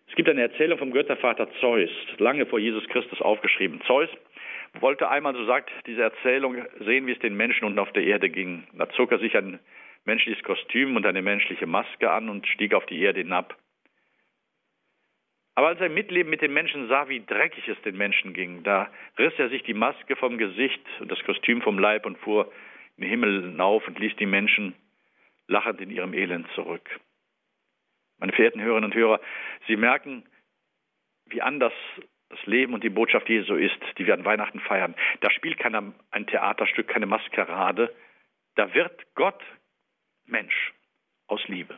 Es 0.09 0.17
gibt 0.17 0.29
eine 0.29 0.43
Erzählung 0.43 0.79
vom 0.79 0.91
Göttervater 0.91 1.49
Zeus, 1.61 1.91
lange 2.19 2.45
vor 2.47 2.59
Jesus 2.59 2.87
Christus 2.89 3.21
aufgeschrieben. 3.21 3.81
Zeus 3.87 4.09
wollte 4.81 5.09
einmal, 5.09 5.35
so 5.35 5.45
sagt 5.45 5.71
diese 5.87 6.03
Erzählung, 6.03 6.65
sehen, 6.81 7.07
wie 7.07 7.13
es 7.13 7.19
den 7.21 7.37
Menschen 7.37 7.65
unten 7.65 7.79
auf 7.79 7.93
der 7.93 8.05
Erde 8.05 8.29
ging. 8.29 8.65
Da 8.75 8.89
zog 8.91 9.13
er 9.13 9.19
sich 9.19 9.37
ein 9.37 9.61
menschliches 10.05 10.43
Kostüm 10.43 10.97
und 10.97 11.07
eine 11.07 11.23
menschliche 11.23 11.67
Maske 11.67 12.11
an 12.11 12.29
und 12.29 12.47
stieg 12.47 12.75
auf 12.75 12.87
die 12.87 13.01
Erde 13.01 13.21
hinab. 13.21 13.57
Aber 15.55 15.69
als 15.69 15.81
er 15.81 15.91
Mitleben 15.91 16.31
mit 16.31 16.43
den 16.43 16.53
Menschen 16.53 16.89
sah, 16.89 17.09
wie 17.09 17.25
dreckig 17.25 17.69
es 17.69 17.81
den 17.83 17.97
Menschen 17.97 18.33
ging, 18.33 18.63
da 18.63 18.91
riss 19.19 19.35
er 19.37 19.49
sich 19.49 19.63
die 19.63 19.75
Maske 19.75 20.17
vom 20.17 20.39
Gesicht 20.39 20.81
und 21.01 21.11
das 21.11 21.23
Kostüm 21.25 21.61
vom 21.61 21.79
Leib 21.79 22.07
und 22.07 22.19
fuhr 22.19 22.51
in 22.97 23.03
den 23.03 23.11
Himmel 23.11 23.43
hinauf 23.43 23.87
und 23.87 23.99
ließ 23.99 24.17
die 24.17 24.27
Menschen 24.27 24.75
lachend 25.51 25.81
in 25.81 25.91
ihrem 25.91 26.15
Elend 26.15 26.47
zurück. 26.55 26.89
Meine 28.19 28.33
verehrten 28.33 28.63
Hörerinnen 28.63 28.91
und 28.91 28.97
Hörer, 28.97 29.21
Sie 29.67 29.77
merken, 29.77 30.25
wie 31.27 31.43
anders 31.43 31.73
das 32.29 32.45
Leben 32.47 32.75
und 32.75 32.85
die 32.85 32.91
Botschaft 32.91 33.29
Jesu 33.29 33.55
ist, 33.57 33.81
die 33.99 34.07
wir 34.07 34.15
an 34.15 34.25
Weihnachten 34.25 34.61
feiern. 34.61 34.95
Da 35.21 35.31
spielt 35.31 35.59
keiner 35.59 35.93
ein 36.13 36.27
Theaterstück, 36.27 36.87
keine 36.87 37.07
Maskerade. 37.07 37.95
Da 38.55 38.73
wird 38.73 39.15
Gott 39.15 39.43
Mensch 40.27 40.73
aus 41.27 41.47
Liebe. 41.49 41.77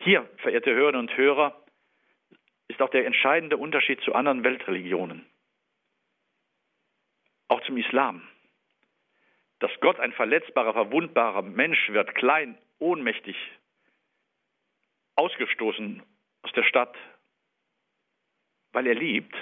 Hier, 0.00 0.28
verehrte 0.38 0.74
Hörerinnen 0.74 1.00
und 1.00 1.16
Hörer, 1.16 1.56
ist 2.68 2.82
auch 2.82 2.90
der 2.90 3.06
entscheidende 3.06 3.56
Unterschied 3.56 4.00
zu 4.00 4.14
anderen 4.14 4.42
Weltreligionen, 4.42 5.24
auch 7.46 7.62
zum 7.62 7.76
Islam. 7.76 8.26
Dass 9.60 9.70
Gott 9.80 10.00
ein 10.00 10.12
verletzbarer, 10.12 10.72
verwundbarer 10.72 11.42
Mensch 11.42 11.90
wird, 11.90 12.14
klein, 12.16 12.58
ohnmächtig, 12.78 13.36
ausgestoßen 15.16 16.02
aus 16.42 16.52
der 16.52 16.64
Stadt, 16.64 16.94
weil 18.72 18.86
er 18.86 18.94
liebt, 18.94 19.34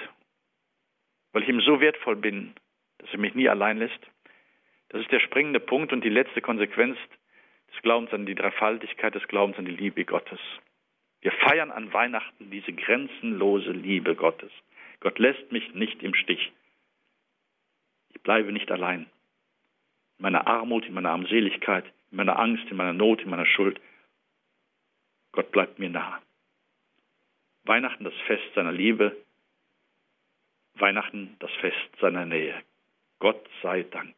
weil 1.31 1.43
ich 1.43 1.49
ihm 1.49 1.61
so 1.61 1.81
wertvoll 1.81 2.15
bin, 2.15 2.53
dass 2.99 3.11
er 3.11 3.19
mich 3.19 3.35
nie 3.35 3.49
allein 3.49 3.77
lässt. 3.77 3.99
Das 4.89 5.01
ist 5.01 5.11
der 5.11 5.19
springende 5.19 5.59
Punkt 5.59 5.91
und 5.91 6.03
die 6.03 6.09
letzte 6.09 6.41
Konsequenz 6.41 6.97
des 7.73 7.81
Glaubens 7.81 8.13
an 8.13 8.25
die 8.25 8.35
Dreifaltigkeit, 8.35 9.13
des 9.13 9.27
Glaubens 9.27 9.57
an 9.57 9.65
die 9.65 9.75
Liebe 9.75 10.05
Gottes. 10.05 10.39
Wir 11.21 11.31
feiern 11.31 11.71
an 11.71 11.91
Weihnachten 11.91 12.51
diese 12.51 12.71
grenzenlose 12.71 13.71
Liebe 13.71 14.15
Gottes. 14.15 14.51
Gott 14.99 15.19
lässt 15.19 15.51
mich 15.51 15.73
nicht 15.73 16.01
im 16.03 16.13
Stich. 16.13 16.51
Ich 18.13 18.21
bleibe 18.21 18.51
nicht 18.51 18.71
allein. 18.71 19.07
In 20.17 20.23
meiner 20.23 20.47
Armut, 20.47 20.85
in 20.85 20.93
meiner 20.93 21.11
Armseligkeit, 21.11 21.85
in 22.11 22.17
meiner 22.17 22.39
Angst, 22.39 22.65
in 22.69 22.77
meiner 22.77 22.93
Not, 22.93 23.21
in 23.21 23.29
meiner 23.29 23.45
Schuld. 23.45 23.79
Gott 25.31 25.51
bleibt 25.51 25.79
mir 25.79 25.89
nah. 25.89 26.21
Weihnachten 27.63 28.03
das 28.03 28.13
Fest 28.27 28.43
seiner 28.53 28.71
Liebe, 28.71 29.15
Weihnachten 30.75 31.35
das 31.39 31.51
Fest 31.61 31.89
seiner 31.99 32.25
Nähe. 32.25 32.61
Gott 33.19 33.49
sei 33.61 33.83
Dank. 33.83 34.15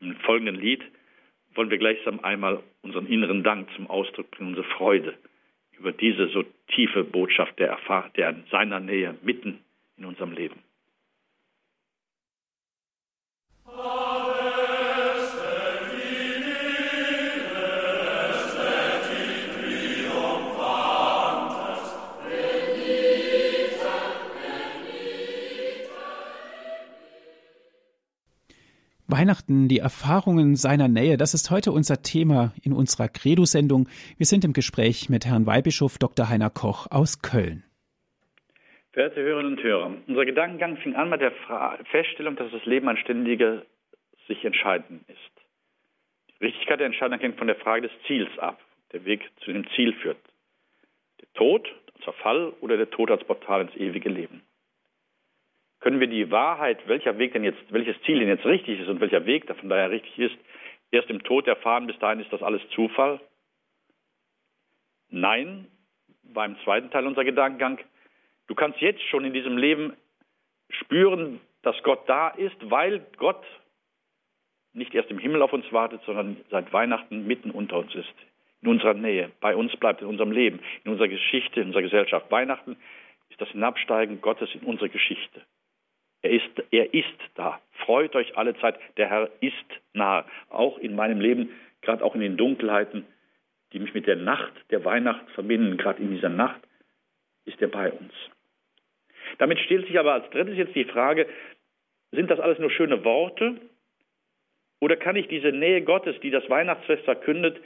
Im 0.00 0.16
folgenden 0.20 0.56
Lied 0.56 0.82
wollen 1.54 1.70
wir 1.70 1.78
gleichsam 1.78 2.20
einmal 2.20 2.62
unseren 2.82 3.06
inneren 3.06 3.42
Dank 3.42 3.68
zum 3.74 3.88
Ausdruck 3.88 4.30
bringen, 4.30 4.50
unsere 4.50 4.68
Freude 4.76 5.16
über 5.72 5.92
diese 5.92 6.28
so 6.28 6.44
tiefe 6.68 7.04
Botschaft 7.04 7.58
der, 7.58 7.68
Erfahr 7.68 8.10
der 8.16 8.34
seiner 8.50 8.80
Nähe 8.80 9.16
mitten 9.22 9.62
in 9.96 10.04
unserem 10.04 10.32
Leben. 10.32 10.62
Weihnachten, 29.08 29.68
die 29.68 29.78
Erfahrungen 29.78 30.56
seiner 30.56 30.88
Nähe, 30.88 31.16
das 31.16 31.32
ist 31.32 31.52
heute 31.52 31.70
unser 31.70 32.02
Thema 32.02 32.52
in 32.64 32.72
unserer 32.72 33.08
Credo-Sendung. 33.08 33.88
Wir 34.16 34.26
sind 34.26 34.44
im 34.44 34.52
Gespräch 34.52 35.08
mit 35.08 35.26
Herrn 35.26 35.46
Weihbischof 35.46 35.98
Dr. 35.98 36.28
Heiner 36.28 36.50
Koch 36.50 36.90
aus 36.90 37.22
Köln. 37.22 37.62
Verehrte 38.92 39.22
Hörerinnen 39.22 39.52
und 39.52 39.62
Hörer, 39.62 39.92
unser 40.08 40.24
Gedankengang 40.24 40.76
fing 40.78 40.96
an 40.96 41.10
mit 41.10 41.20
der 41.20 41.32
Feststellung, 41.90 42.34
dass 42.34 42.50
das 42.50 42.64
Leben 42.64 42.88
ein 42.88 42.96
ständiger 42.96 43.62
sich 44.26 44.44
entscheiden 44.44 45.04
ist. 45.06 46.38
Die 46.40 46.44
Richtigkeit 46.46 46.80
der 46.80 46.86
Entscheidung 46.86 47.20
hängt 47.20 47.38
von 47.38 47.46
der 47.46 47.56
Frage 47.56 47.82
des 47.82 47.92
Ziels 48.08 48.36
ab, 48.38 48.58
der 48.92 49.04
Weg 49.04 49.20
zu 49.44 49.52
dem 49.52 49.68
Ziel 49.76 49.92
führt. 49.92 50.18
Der 51.20 51.32
Tod 51.34 51.68
als 51.94 52.02
Verfall 52.04 52.52
oder 52.60 52.76
der 52.76 52.90
Tod 52.90 53.12
als 53.12 53.22
Portal 53.22 53.62
ins 53.62 53.76
ewige 53.76 54.08
Leben 54.08 54.42
können 55.86 56.00
wir 56.00 56.08
die 56.08 56.32
Wahrheit, 56.32 56.80
welcher 56.88 57.16
Weg 57.16 57.32
denn 57.32 57.44
jetzt, 57.44 57.60
welches 57.68 57.94
Ziel 58.02 58.18
denn 58.18 58.26
jetzt 58.26 58.44
richtig 58.44 58.80
ist 58.80 58.88
und 58.88 59.00
welcher 59.00 59.24
Weg 59.24 59.46
davon 59.46 59.68
daher 59.68 59.88
richtig 59.88 60.18
ist, 60.18 60.36
erst 60.90 61.08
im 61.10 61.22
Tod 61.22 61.46
erfahren, 61.46 61.86
bis 61.86 61.96
dahin 62.00 62.18
ist 62.18 62.32
das 62.32 62.42
alles 62.42 62.60
Zufall? 62.70 63.20
Nein, 65.10 65.68
beim 66.24 66.58
zweiten 66.64 66.90
Teil 66.90 67.06
unserer 67.06 67.22
Gedankengang, 67.22 67.78
du 68.48 68.56
kannst 68.56 68.80
jetzt 68.80 69.00
schon 69.04 69.24
in 69.24 69.32
diesem 69.32 69.58
Leben 69.58 69.92
spüren, 70.70 71.40
dass 71.62 71.80
Gott 71.84 72.08
da 72.08 72.30
ist, 72.30 72.56
weil 72.68 73.06
Gott 73.16 73.44
nicht 74.72 74.92
erst 74.92 75.12
im 75.12 75.20
Himmel 75.20 75.40
auf 75.40 75.52
uns 75.52 75.72
wartet, 75.72 76.02
sondern 76.04 76.36
seit 76.50 76.72
Weihnachten 76.72 77.28
mitten 77.28 77.52
unter 77.52 77.78
uns 77.78 77.94
ist, 77.94 78.12
in 78.60 78.70
unserer 78.70 78.94
Nähe, 78.94 79.30
bei 79.38 79.54
uns 79.54 79.76
bleibt, 79.76 80.02
in 80.02 80.08
unserem 80.08 80.32
Leben, 80.32 80.58
in 80.82 80.90
unserer 80.90 81.06
Geschichte, 81.06 81.60
in 81.60 81.68
unserer 81.68 81.82
Gesellschaft. 81.82 82.28
Weihnachten 82.32 82.76
ist 83.28 83.40
das 83.40 83.50
Hinabsteigen 83.50 84.20
Gottes 84.20 84.52
in 84.52 84.62
unsere 84.62 84.88
Geschichte. 84.88 85.42
Er 86.26 86.32
ist, 86.32 86.62
er 86.72 86.92
ist 86.92 87.20
da. 87.36 87.60
Freut 87.84 88.16
euch 88.16 88.36
alle 88.36 88.56
Zeit. 88.56 88.80
Der 88.96 89.08
Herr 89.08 89.30
ist 89.40 89.54
nahe. 89.92 90.24
Auch 90.50 90.76
in 90.78 90.96
meinem 90.96 91.20
Leben, 91.20 91.50
gerade 91.82 92.04
auch 92.04 92.16
in 92.16 92.20
den 92.20 92.36
Dunkelheiten, 92.36 93.06
die 93.72 93.78
mich 93.78 93.94
mit 93.94 94.08
der 94.08 94.16
Nacht 94.16 94.52
der 94.70 94.84
Weihnacht 94.84 95.30
verbinden. 95.36 95.76
Gerade 95.76 96.02
in 96.02 96.10
dieser 96.10 96.28
Nacht 96.28 96.60
ist 97.44 97.62
er 97.62 97.68
bei 97.68 97.92
uns. 97.92 98.12
Damit 99.38 99.60
stellt 99.60 99.86
sich 99.86 100.00
aber 100.00 100.14
als 100.14 100.28
drittes 100.30 100.56
jetzt 100.56 100.74
die 100.74 100.84
Frage, 100.84 101.28
sind 102.10 102.28
das 102.28 102.40
alles 102.40 102.58
nur 102.58 102.70
schöne 102.70 103.04
Worte? 103.04 103.60
Oder 104.80 104.96
kann 104.96 105.14
ich 105.14 105.28
diese 105.28 105.52
Nähe 105.52 105.82
Gottes, 105.82 106.18
die 106.24 106.30
das 106.30 106.50
Weihnachtsfest 106.50 107.04
verkündet, 107.04 107.60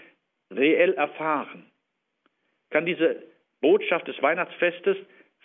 reell 0.51 0.93
erfahren? 0.93 1.65
Kann 2.69 2.85
diese 2.85 3.23
Botschaft 3.63 4.07
des 4.07 4.21
Weihnachtsfestes 4.21 4.99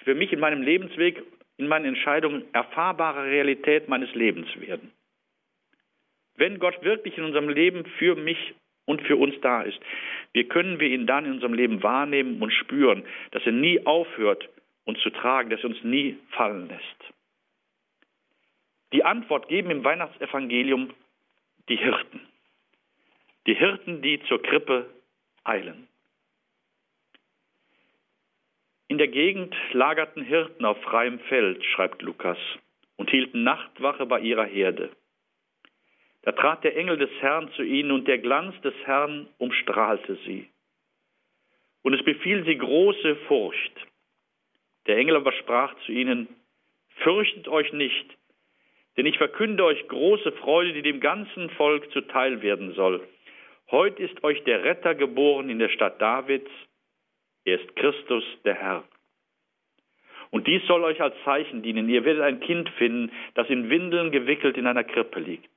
für 0.03 0.15
mich 0.15 0.33
in 0.33 0.41
meinem 0.41 0.61
Lebensweg 0.61 1.23
in 1.57 1.67
meinen 1.67 1.85
Entscheidungen 1.85 2.45
erfahrbare 2.53 3.25
Realität 3.25 3.87
meines 3.87 4.13
Lebens 4.13 4.47
werden. 4.59 4.91
Wenn 6.35 6.59
Gott 6.59 6.83
wirklich 6.83 7.17
in 7.17 7.23
unserem 7.23 7.49
Leben 7.49 7.85
für 7.97 8.15
mich 8.15 8.55
und 8.85 9.01
für 9.01 9.15
uns 9.15 9.35
da 9.41 9.61
ist, 9.61 9.79
wie 10.33 10.43
können 10.43 10.79
wir 10.79 10.89
ihn 10.89 11.07
dann 11.07 11.25
in 11.25 11.33
unserem 11.33 11.53
Leben 11.53 11.81
wahrnehmen 11.81 12.41
und 12.41 12.51
spüren, 12.51 13.05
dass 13.31 13.45
er 13.45 13.53
nie 13.53 13.85
aufhört, 13.85 14.49
uns 14.83 14.99
zu 14.99 15.09
tragen, 15.09 15.49
dass 15.49 15.61
er 15.61 15.69
uns 15.69 15.83
nie 15.83 16.17
fallen 16.31 16.67
lässt. 16.67 17.13
Die 18.93 19.03
Antwort 19.03 19.47
geben 19.47 19.71
im 19.71 19.83
Weihnachtsevangelium 19.83 20.93
die 21.69 21.77
Hirten. 21.77 22.21
Die 23.47 23.55
Hirten, 23.55 24.01
die 24.01 24.21
zur 24.27 24.41
Krippe 24.41 24.89
eilen. 25.43 25.87
In 28.95 28.99
der 28.99 29.09
Gegend 29.09 29.53
lagerten 29.73 30.23
Hirten 30.23 30.63
auf 30.63 30.81
freiem 30.83 31.19
Feld, 31.27 31.65
schreibt 31.65 32.01
Lukas, 32.01 32.37
und 32.95 33.09
hielten 33.09 33.43
Nachtwache 33.43 34.05
bei 34.05 34.21
ihrer 34.21 34.45
Herde. 34.45 34.89
Da 36.21 36.31
trat 36.31 36.63
der 36.63 36.77
Engel 36.77 36.97
des 36.97 37.09
Herrn 37.19 37.51
zu 37.57 37.63
ihnen, 37.63 37.91
und 37.91 38.07
der 38.07 38.19
Glanz 38.19 38.55
des 38.61 38.73
Herrn 38.85 39.27
umstrahlte 39.37 40.15
sie. 40.25 40.47
Und 41.81 41.93
es 41.93 42.05
befiel 42.05 42.45
sie 42.45 42.57
große 42.57 43.17
Furcht. 43.27 43.85
Der 44.87 44.95
Engel 44.95 45.17
aber 45.17 45.33
sprach 45.33 45.75
zu 45.85 45.91
ihnen, 45.91 46.29
Fürchtet 47.03 47.49
euch 47.49 47.73
nicht, 47.73 48.17
denn 48.95 49.05
ich 49.05 49.17
verkünde 49.17 49.65
euch 49.65 49.85
große 49.89 50.31
Freude, 50.31 50.71
die 50.71 50.83
dem 50.83 51.01
ganzen 51.01 51.49
Volk 51.49 51.91
zuteil 51.91 52.41
werden 52.41 52.73
soll. 52.75 53.05
Heut 53.71 53.99
ist 53.99 54.23
euch 54.23 54.41
der 54.45 54.63
Retter 54.63 54.95
geboren 54.95 55.49
in 55.49 55.59
der 55.59 55.67
Stadt 55.67 56.01
Davids, 56.01 56.49
er 57.45 57.61
ist 57.61 57.75
Christus, 57.75 58.23
der 58.43 58.55
Herr. 58.55 58.83
Und 60.31 60.47
dies 60.47 60.65
soll 60.67 60.83
euch 60.83 61.01
als 61.01 61.15
Zeichen 61.23 61.61
dienen. 61.61 61.87
Ihr 61.87 62.03
werdet 62.03 62.23
ein 62.23 62.39
Kind 62.39 62.69
finden, 62.71 63.11
das 63.35 63.49
in 63.49 63.69
Windeln 63.69 64.11
gewickelt 64.11 64.57
in 64.57 64.67
einer 64.67 64.83
Krippe 64.83 65.19
liegt. 65.19 65.49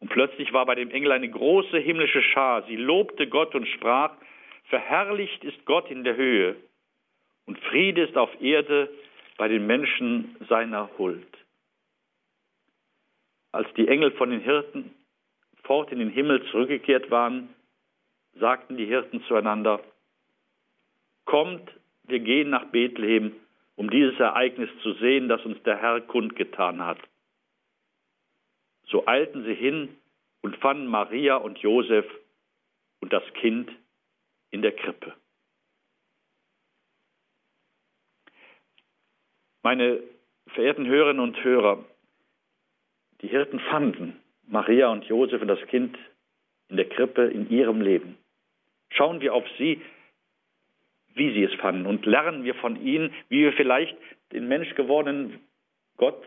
Und 0.00 0.08
plötzlich 0.08 0.52
war 0.52 0.66
bei 0.66 0.74
dem 0.74 0.90
Engel 0.90 1.12
eine 1.12 1.30
große 1.30 1.78
himmlische 1.78 2.22
Schar. 2.22 2.64
Sie 2.66 2.76
lobte 2.76 3.28
Gott 3.28 3.54
und 3.54 3.66
sprach, 3.68 4.12
verherrlicht 4.64 5.44
ist 5.44 5.64
Gott 5.64 5.90
in 5.90 6.04
der 6.04 6.16
Höhe 6.16 6.56
und 7.46 7.58
Friede 7.58 8.02
ist 8.02 8.16
auf 8.16 8.30
Erde 8.40 8.90
bei 9.36 9.48
den 9.48 9.66
Menschen 9.66 10.36
seiner 10.48 10.90
Huld. 10.98 11.26
Als 13.52 13.72
die 13.74 13.88
Engel 13.88 14.12
von 14.12 14.30
den 14.30 14.40
Hirten 14.40 14.94
fort 15.64 15.90
in 15.92 15.98
den 15.98 16.10
Himmel 16.10 16.44
zurückgekehrt 16.50 17.10
waren, 17.10 17.48
sagten 18.34 18.76
die 18.76 18.86
Hirten 18.86 19.22
zueinander, 19.24 19.80
Kommt, 21.30 21.70
wir 22.08 22.18
gehen 22.18 22.50
nach 22.50 22.72
Bethlehem, 22.72 23.36
um 23.76 23.88
dieses 23.88 24.18
Ereignis 24.18 24.68
zu 24.82 24.94
sehen, 24.94 25.28
das 25.28 25.40
uns 25.44 25.62
der 25.62 25.80
Herr 25.80 26.00
kundgetan 26.00 26.84
hat. 26.84 26.98
So 28.88 29.06
eilten 29.06 29.44
sie 29.44 29.54
hin 29.54 29.96
und 30.40 30.56
fanden 30.56 30.88
Maria 30.88 31.36
und 31.36 31.58
Josef 31.58 32.04
und 32.98 33.12
das 33.12 33.22
Kind 33.34 33.70
in 34.50 34.60
der 34.62 34.72
Krippe. 34.72 35.14
Meine 39.62 40.02
verehrten 40.48 40.88
Hörerinnen 40.88 41.22
und 41.22 41.44
Hörer, 41.44 41.84
die 43.20 43.28
Hirten 43.28 43.60
fanden 43.60 44.20
Maria 44.48 44.88
und 44.88 45.04
Josef 45.04 45.40
und 45.40 45.46
das 45.46 45.64
Kind 45.68 45.96
in 46.70 46.76
der 46.76 46.88
Krippe 46.88 47.26
in 47.26 47.48
ihrem 47.50 47.82
Leben. 47.82 48.18
Schauen 48.90 49.20
wir 49.20 49.32
auf 49.32 49.44
sie, 49.58 49.80
wie 51.14 51.32
sie 51.32 51.44
es 51.44 51.54
fanden 51.60 51.86
und 51.86 52.06
lernen 52.06 52.44
wir 52.44 52.54
von 52.54 52.80
ihnen, 52.80 53.12
wie 53.28 53.40
wir 53.40 53.52
vielleicht 53.52 53.96
den 54.32 54.48
menschgewordenen 54.48 55.40
Gott, 55.96 56.22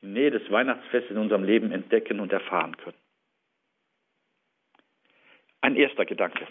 die 0.00 0.06
Nähe 0.06 0.30
des 0.30 0.50
Weihnachtsfestes 0.50 1.10
in 1.10 1.18
unserem 1.18 1.44
Leben 1.44 1.72
entdecken 1.72 2.20
und 2.20 2.32
erfahren 2.32 2.76
können. 2.76 2.96
Ein 5.60 5.76
erster 5.76 6.04
Gedanke. 6.04 6.46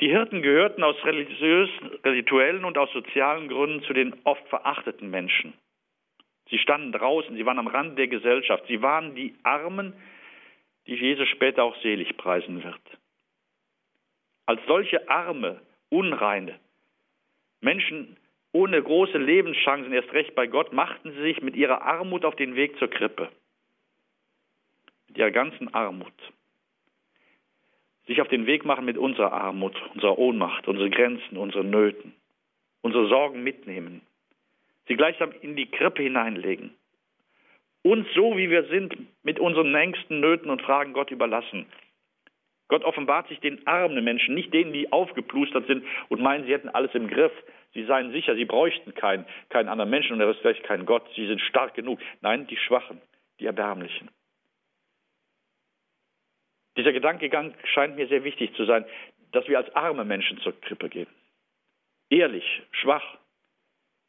Die 0.00 0.08
Hirten 0.08 0.42
gehörten 0.42 0.82
aus 0.82 0.96
religiösen, 1.04 1.90
rituellen 2.04 2.64
und 2.64 2.78
aus 2.78 2.92
sozialen 2.92 3.48
Gründen 3.48 3.82
zu 3.84 3.92
den 3.92 4.14
oft 4.24 4.46
verachteten 4.48 5.10
Menschen. 5.10 5.54
Sie 6.50 6.58
standen 6.58 6.92
draußen, 6.92 7.34
sie 7.36 7.46
waren 7.46 7.58
am 7.58 7.68
Rand 7.68 7.98
der 7.98 8.08
Gesellschaft, 8.08 8.64
sie 8.68 8.82
waren 8.82 9.14
die 9.14 9.34
Armen, 9.44 9.94
die 10.86 10.94
Jesus 10.94 11.28
später 11.28 11.64
auch 11.64 11.76
selig 11.80 12.16
preisen 12.16 12.62
wird. 12.62 12.80
Als 14.46 14.60
solche 14.66 15.08
arme, 15.08 15.60
unreine 15.88 16.58
Menschen 17.60 18.16
ohne 18.52 18.80
große 18.80 19.18
Lebenschancen, 19.18 19.92
erst 19.92 20.12
recht 20.12 20.34
bei 20.36 20.46
Gott, 20.46 20.72
machten 20.72 21.10
sie 21.12 21.22
sich 21.22 21.42
mit 21.42 21.56
ihrer 21.56 21.82
Armut 21.82 22.24
auf 22.24 22.36
den 22.36 22.54
Weg 22.54 22.78
zur 22.78 22.88
Krippe. 22.88 23.28
Mit 25.08 25.18
ihrer 25.18 25.32
ganzen 25.32 25.74
Armut. 25.74 26.12
Sich 28.06 28.20
auf 28.20 28.28
den 28.28 28.46
Weg 28.46 28.64
machen 28.64 28.84
mit 28.84 28.98
unserer 28.98 29.32
Armut, 29.32 29.74
unserer 29.94 30.18
Ohnmacht, 30.18 30.68
unseren 30.68 30.90
Grenzen, 30.90 31.36
unseren 31.36 31.70
Nöten, 31.70 32.14
unsere 32.82 33.08
Sorgen 33.08 33.42
mitnehmen. 33.42 34.02
Sie 34.86 34.94
gleichsam 34.94 35.32
in 35.40 35.56
die 35.56 35.70
Krippe 35.70 36.02
hineinlegen. 36.02 36.74
Uns 37.82 38.06
so, 38.14 38.36
wie 38.36 38.50
wir 38.50 38.64
sind, 38.64 38.94
mit 39.24 39.40
unseren 39.40 39.74
engsten 39.74 40.20
Nöten 40.20 40.50
und 40.50 40.62
Fragen 40.62 40.92
Gott 40.92 41.10
überlassen. 41.10 41.66
Gott 42.68 42.84
offenbart 42.84 43.28
sich 43.28 43.40
den 43.40 43.66
armen 43.66 44.02
Menschen, 44.02 44.34
nicht 44.34 44.52
denen, 44.52 44.72
die 44.72 44.90
aufgeplustert 44.90 45.66
sind 45.66 45.84
und 46.08 46.22
meinen, 46.22 46.46
sie 46.46 46.52
hätten 46.52 46.68
alles 46.70 46.94
im 46.94 47.08
Griff. 47.08 47.32
Sie 47.74 47.84
seien 47.84 48.12
sicher, 48.12 48.34
sie 48.36 48.44
bräuchten 48.44 48.94
keinen, 48.94 49.26
keinen 49.48 49.68
anderen 49.68 49.90
Menschen 49.90 50.12
und 50.12 50.20
er 50.20 50.30
ist 50.30 50.40
vielleicht 50.40 50.62
kein 50.64 50.86
Gott. 50.86 51.04
Sie 51.14 51.26
sind 51.26 51.40
stark 51.40 51.74
genug. 51.74 52.00
Nein, 52.20 52.46
die 52.46 52.56
Schwachen, 52.56 53.00
die 53.40 53.46
Erbärmlichen. 53.46 54.08
Dieser 56.76 56.92
Gedankengang 56.92 57.54
scheint 57.64 57.96
mir 57.96 58.08
sehr 58.08 58.24
wichtig 58.24 58.54
zu 58.54 58.64
sein, 58.64 58.84
dass 59.32 59.46
wir 59.48 59.58
als 59.58 59.74
arme 59.74 60.04
Menschen 60.04 60.38
zur 60.38 60.58
Krippe 60.60 60.88
gehen. 60.88 61.08
Ehrlich, 62.10 62.62
schwach, 62.72 63.18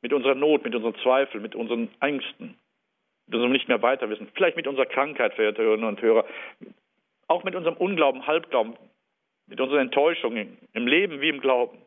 mit 0.02 0.14
unserer 0.14 0.36
Not, 0.36 0.64
mit 0.64 0.76
unseren 0.76 0.96
Zweifeln, 1.02 1.42
mit 1.42 1.56
unseren 1.56 1.90
Ängsten, 2.00 2.56
mit 3.26 3.36
unserem 3.36 3.52
nicht 3.52 3.68
mehr 3.68 3.82
weiterwissen, 3.82 4.28
vielleicht 4.36 4.56
mit 4.56 4.68
unserer 4.68 4.86
Krankheit, 4.86 5.34
verehrte 5.34 5.64
Hörerinnen 5.64 5.88
und 5.88 6.02
Hörer, 6.02 6.26
auch 7.28 7.44
mit 7.44 7.56
unserem 7.56 7.78
Unglauben, 7.78 8.28
Halbglauben, 8.28 8.76
mit 9.48 9.60
unseren 9.60 9.80
Enttäuschungen 9.80 10.58
im 10.74 10.88
Leben 10.88 11.22
wie 11.22 11.30
im 11.30 11.42
Glauben. 11.42 11.82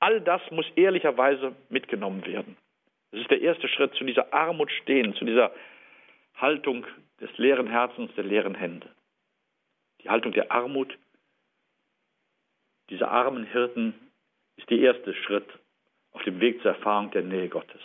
All 0.00 0.20
das 0.20 0.40
muss 0.50 0.66
ehrlicherweise 0.76 1.54
mitgenommen 1.68 2.24
werden. 2.24 2.56
Das 3.10 3.20
ist 3.20 3.30
der 3.30 3.40
erste 3.40 3.68
Schritt 3.68 3.94
zu 3.94 4.04
dieser 4.04 4.32
Armut 4.32 4.70
stehen, 4.70 5.14
zu 5.14 5.24
dieser 5.24 5.52
Haltung 6.34 6.86
des 7.20 7.36
leeren 7.38 7.68
Herzens, 7.68 8.14
der 8.14 8.24
leeren 8.24 8.54
Hände. 8.54 8.88
Die 10.02 10.10
Haltung 10.10 10.32
der 10.32 10.52
Armut 10.52 10.96
dieser 12.90 13.10
armen 13.10 13.44
Hirten 13.44 13.94
ist 14.56 14.70
der 14.70 14.78
erste 14.78 15.14
Schritt 15.14 15.46
auf 16.12 16.22
dem 16.22 16.40
Weg 16.40 16.62
zur 16.62 16.72
Erfahrung 16.72 17.10
der 17.10 17.22
Nähe 17.22 17.48
Gottes. 17.48 17.82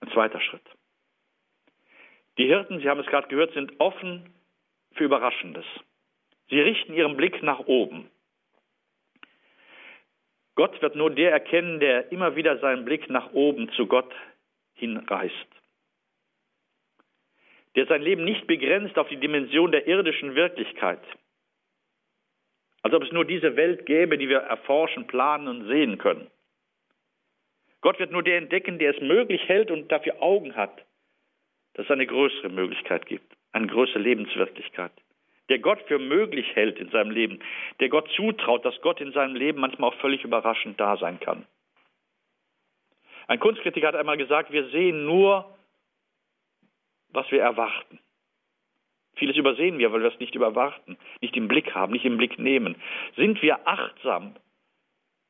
Ein 0.00 0.10
zweiter 0.12 0.40
Schritt. 0.40 0.77
Die 2.38 2.46
Hirten, 2.46 2.78
Sie 2.80 2.88
haben 2.88 3.00
es 3.00 3.06
gerade 3.06 3.28
gehört, 3.28 3.52
sind 3.52 3.78
offen 3.80 4.32
für 4.94 5.04
Überraschendes. 5.04 5.66
Sie 6.48 6.60
richten 6.60 6.94
ihren 6.94 7.16
Blick 7.16 7.42
nach 7.42 7.66
oben. 7.66 8.08
Gott 10.54 10.80
wird 10.80 10.96
nur 10.96 11.10
der 11.10 11.32
erkennen, 11.32 11.78
der 11.80 12.10
immer 12.10 12.36
wieder 12.36 12.58
seinen 12.58 12.84
Blick 12.84 13.10
nach 13.10 13.32
oben 13.32 13.70
zu 13.72 13.86
Gott 13.86 14.12
hinreißt. 14.74 15.34
Der 17.76 17.86
sein 17.86 18.02
Leben 18.02 18.24
nicht 18.24 18.46
begrenzt 18.46 18.98
auf 18.98 19.08
die 19.08 19.18
Dimension 19.18 19.70
der 19.70 19.86
irdischen 19.86 20.34
Wirklichkeit. 20.34 21.02
Als 22.82 22.94
ob 22.94 23.02
es 23.02 23.12
nur 23.12 23.24
diese 23.24 23.56
Welt 23.56 23.86
gäbe, 23.86 24.16
die 24.16 24.28
wir 24.28 24.38
erforschen, 24.38 25.06
planen 25.06 25.48
und 25.48 25.68
sehen 25.68 25.98
können. 25.98 26.28
Gott 27.80 27.98
wird 27.98 28.10
nur 28.10 28.22
der 28.22 28.38
entdecken, 28.38 28.78
der 28.78 28.94
es 28.94 29.00
möglich 29.00 29.42
hält 29.48 29.70
und 29.70 29.92
dafür 29.92 30.20
Augen 30.22 30.56
hat, 30.56 30.84
dass 31.78 31.86
es 31.86 31.92
eine 31.92 32.08
größere 32.08 32.48
Möglichkeit 32.48 33.06
gibt, 33.06 33.36
eine 33.52 33.68
größere 33.68 34.00
Lebenswirklichkeit. 34.00 34.90
Der 35.48 35.60
Gott 35.60 35.80
für 35.86 36.00
möglich 36.00 36.56
hält 36.56 36.76
in 36.76 36.90
seinem 36.90 37.12
Leben, 37.12 37.38
der 37.78 37.88
Gott 37.88 38.10
zutraut, 38.16 38.64
dass 38.64 38.80
Gott 38.80 39.00
in 39.00 39.12
seinem 39.12 39.36
Leben 39.36 39.60
manchmal 39.60 39.90
auch 39.90 40.00
völlig 40.00 40.24
überraschend 40.24 40.80
da 40.80 40.96
sein 40.96 41.20
kann. 41.20 41.46
Ein 43.28 43.38
Kunstkritiker 43.38 43.86
hat 43.86 43.94
einmal 43.94 44.16
gesagt, 44.16 44.50
wir 44.50 44.68
sehen 44.70 45.06
nur, 45.06 45.56
was 47.10 47.30
wir 47.30 47.42
erwarten. 47.42 48.00
Vieles 49.14 49.36
übersehen 49.36 49.78
wir, 49.78 49.92
weil 49.92 50.02
wir 50.02 50.12
es 50.12 50.18
nicht 50.18 50.34
überwarten, 50.34 50.98
nicht 51.20 51.36
im 51.36 51.46
Blick 51.46 51.76
haben, 51.76 51.92
nicht 51.92 52.04
im 52.04 52.16
Blick 52.16 52.40
nehmen. 52.40 52.74
Sind 53.14 53.40
wir 53.40 53.68
achtsam 53.68 54.34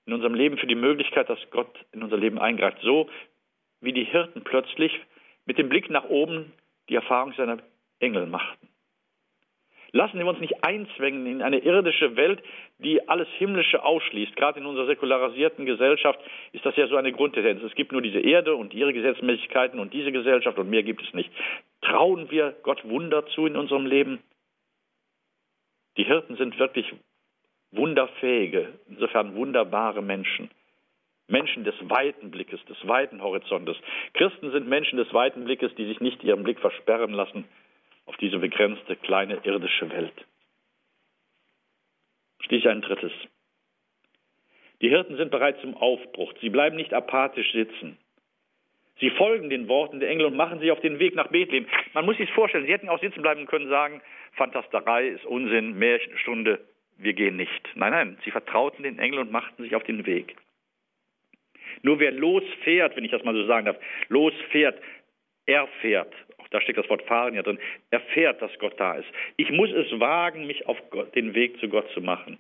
in 0.07 0.15
unserem 0.15 0.33
Leben 0.33 0.57
für 0.57 0.67
die 0.67 0.75
Möglichkeit, 0.75 1.29
dass 1.29 1.51
Gott 1.51 1.85
in 1.93 2.03
unser 2.03 2.17
Leben 2.17 2.39
eingreift, 2.39 2.79
so 2.81 3.11
wie 3.83 3.93
die 3.93 4.05
Hirten 4.05 4.43
plötzlich 4.45 4.99
mit 5.49 5.57
dem 5.57 5.71
Blick 5.71 5.89
nach 5.89 6.05
oben 6.05 6.53
die 6.91 6.95
Erfahrung 6.95 7.33
seiner 7.33 7.59
Engel 8.01 8.27
machten. 8.27 8.69
Lassen 9.93 10.19
wir 10.19 10.27
uns 10.27 10.41
nicht 10.41 10.63
einzwängen 10.63 11.25
in 11.25 11.41
eine 11.41 11.61
irdische 11.61 12.17
Welt, 12.17 12.43
die 12.77 13.09
alles 13.09 13.27
Himmlische 13.39 13.83
ausschließt. 13.83 14.37
Gerade 14.37 14.61
in 14.61 14.67
unserer 14.67 14.85
säkularisierten 14.85 15.65
Gesellschaft 15.65 16.21
ist 16.53 16.67
das 16.67 16.77
ja 16.77 16.87
so 16.89 16.97
eine 16.97 17.13
Grundtendenz. 17.13 17.63
Es 17.63 17.75
gibt 17.75 17.93
nur 17.93 18.03
diese 18.03 18.21
Erde 18.21 18.55
und 18.55 18.75
ihre 18.75 18.93
Gesetzmäßigkeiten 18.93 19.81
und 19.81 19.95
diese 19.95 20.13
Gesellschaft 20.13 20.59
und 20.59 20.69
mehr 20.69 20.83
gibt 20.83 21.03
es 21.03 21.15
nicht. 21.15 21.31
Trauen 21.81 22.31
wir 22.31 22.55
Gott 22.63 22.87
Wunder 22.87 23.27
zu 23.29 23.47
in 23.47 23.57
unserem 23.57 23.87
Leben? 23.87 24.19
Die 25.97 26.05
Hirten 26.05 26.37
sind 26.37 26.59
wirklich 26.59 26.93
wunderfähige, 27.71 28.75
insofern 28.91 29.35
wunderbare 29.35 30.03
Menschen. 30.03 30.51
Menschen 31.29 31.65
des 31.65 31.75
weiten 31.83 32.31
Blickes, 32.31 32.65
des 32.65 32.77
weiten 32.89 33.23
Horizontes. 33.23 33.77
Christen 34.15 34.51
sind 34.51 34.67
Menschen 34.67 34.97
des 34.97 35.13
weiten 35.13 35.45
Blickes, 35.45 35.75
die 35.77 35.87
sich 35.87 36.01
nicht 36.01 36.25
ihren 36.25 36.43
Blick 36.43 36.59
versperren 36.59 37.13
lassen 37.13 37.45
auf 38.07 38.17
diese 38.17 38.39
begrenzte 38.39 38.97
kleine 38.97 39.39
irdische 39.45 39.91
Welt. 39.91 40.15
Schließlich 42.41 42.69
ein 42.69 42.81
drittes. 42.81 43.13
Die 44.81 44.89
Hirten 44.89 45.17
sind 45.17 45.31
bereit 45.31 45.61
zum 45.61 45.77
Aufbruch. 45.77 46.33
Sie 46.41 46.49
bleiben 46.49 46.77
nicht 46.77 46.95
apathisch 46.95 47.53
sitzen. 47.53 47.99
Sie 49.01 49.11
folgen 49.11 49.51
den 49.51 49.69
Worten 49.69 50.01
der 50.01 50.09
Engel 50.09 50.27
und 50.27 50.37
machen 50.37 50.59
sich 50.59 50.71
auf 50.71 50.81
den 50.81 50.99
Weg 50.99 51.15
nach 51.15 51.29
Bethlehem. 51.29 51.67
Man 51.93 52.07
muss 52.07 52.17
sich 52.17 52.31
vorstellen, 52.33 52.65
sie 52.65 52.73
hätten 52.73 52.89
auch 52.89 53.01
sitzen 53.01 53.23
bleiben 53.23 53.47
können, 53.47 53.69
sagen, 53.69 54.01
Fantasterei 54.33 55.09
ist 55.09 55.25
Unsinn, 55.27 55.79
Märchenstunde, 55.79 56.61
wir 56.97 57.13
gehen 57.13 57.37
nicht. 57.37 57.69
Nein, 57.75 57.93
nein, 57.93 58.19
sie 58.25 58.31
vertrauten 58.31 58.83
den 58.83 58.99
Engel 58.99 59.21
und 59.21 59.31
machten 59.31 59.63
sich 59.63 59.77
auf 59.77 59.85
den 59.85 60.07
Weg. 60.07 60.37
Nur 61.83 61.99
wer 61.99 62.13
losfährt, 62.13 62.97
wenn 62.97 63.05
ich 63.05 63.11
das 63.11 63.25
mal 63.25 63.35
so 63.35 63.47
sagen 63.47 63.67
darf, 63.67 63.79
losfährt, 64.09 64.81
erfährt, 65.47 66.13
auch 66.39 66.49
da 66.49 66.61
steckt 66.61 66.79
das 66.79 66.89
Wort 66.89 67.03
fahren 67.03 67.35
ja 67.35 67.43
drin, 67.43 67.59
erfährt, 67.91 68.41
dass 68.43 68.57
Gott 68.59 68.79
da 68.79 68.95
ist. 68.95 69.09
Ich 69.37 69.51
muss 69.51 69.71
es 69.71 69.99
wagen, 69.99 70.47
mich 70.47 70.67
auf 70.67 70.79
Gott, 70.91 71.15
den 71.15 71.35
Weg 71.35 71.59
zu 71.61 71.69
Gott 71.69 71.91
zu 71.93 72.01
machen. 72.01 72.39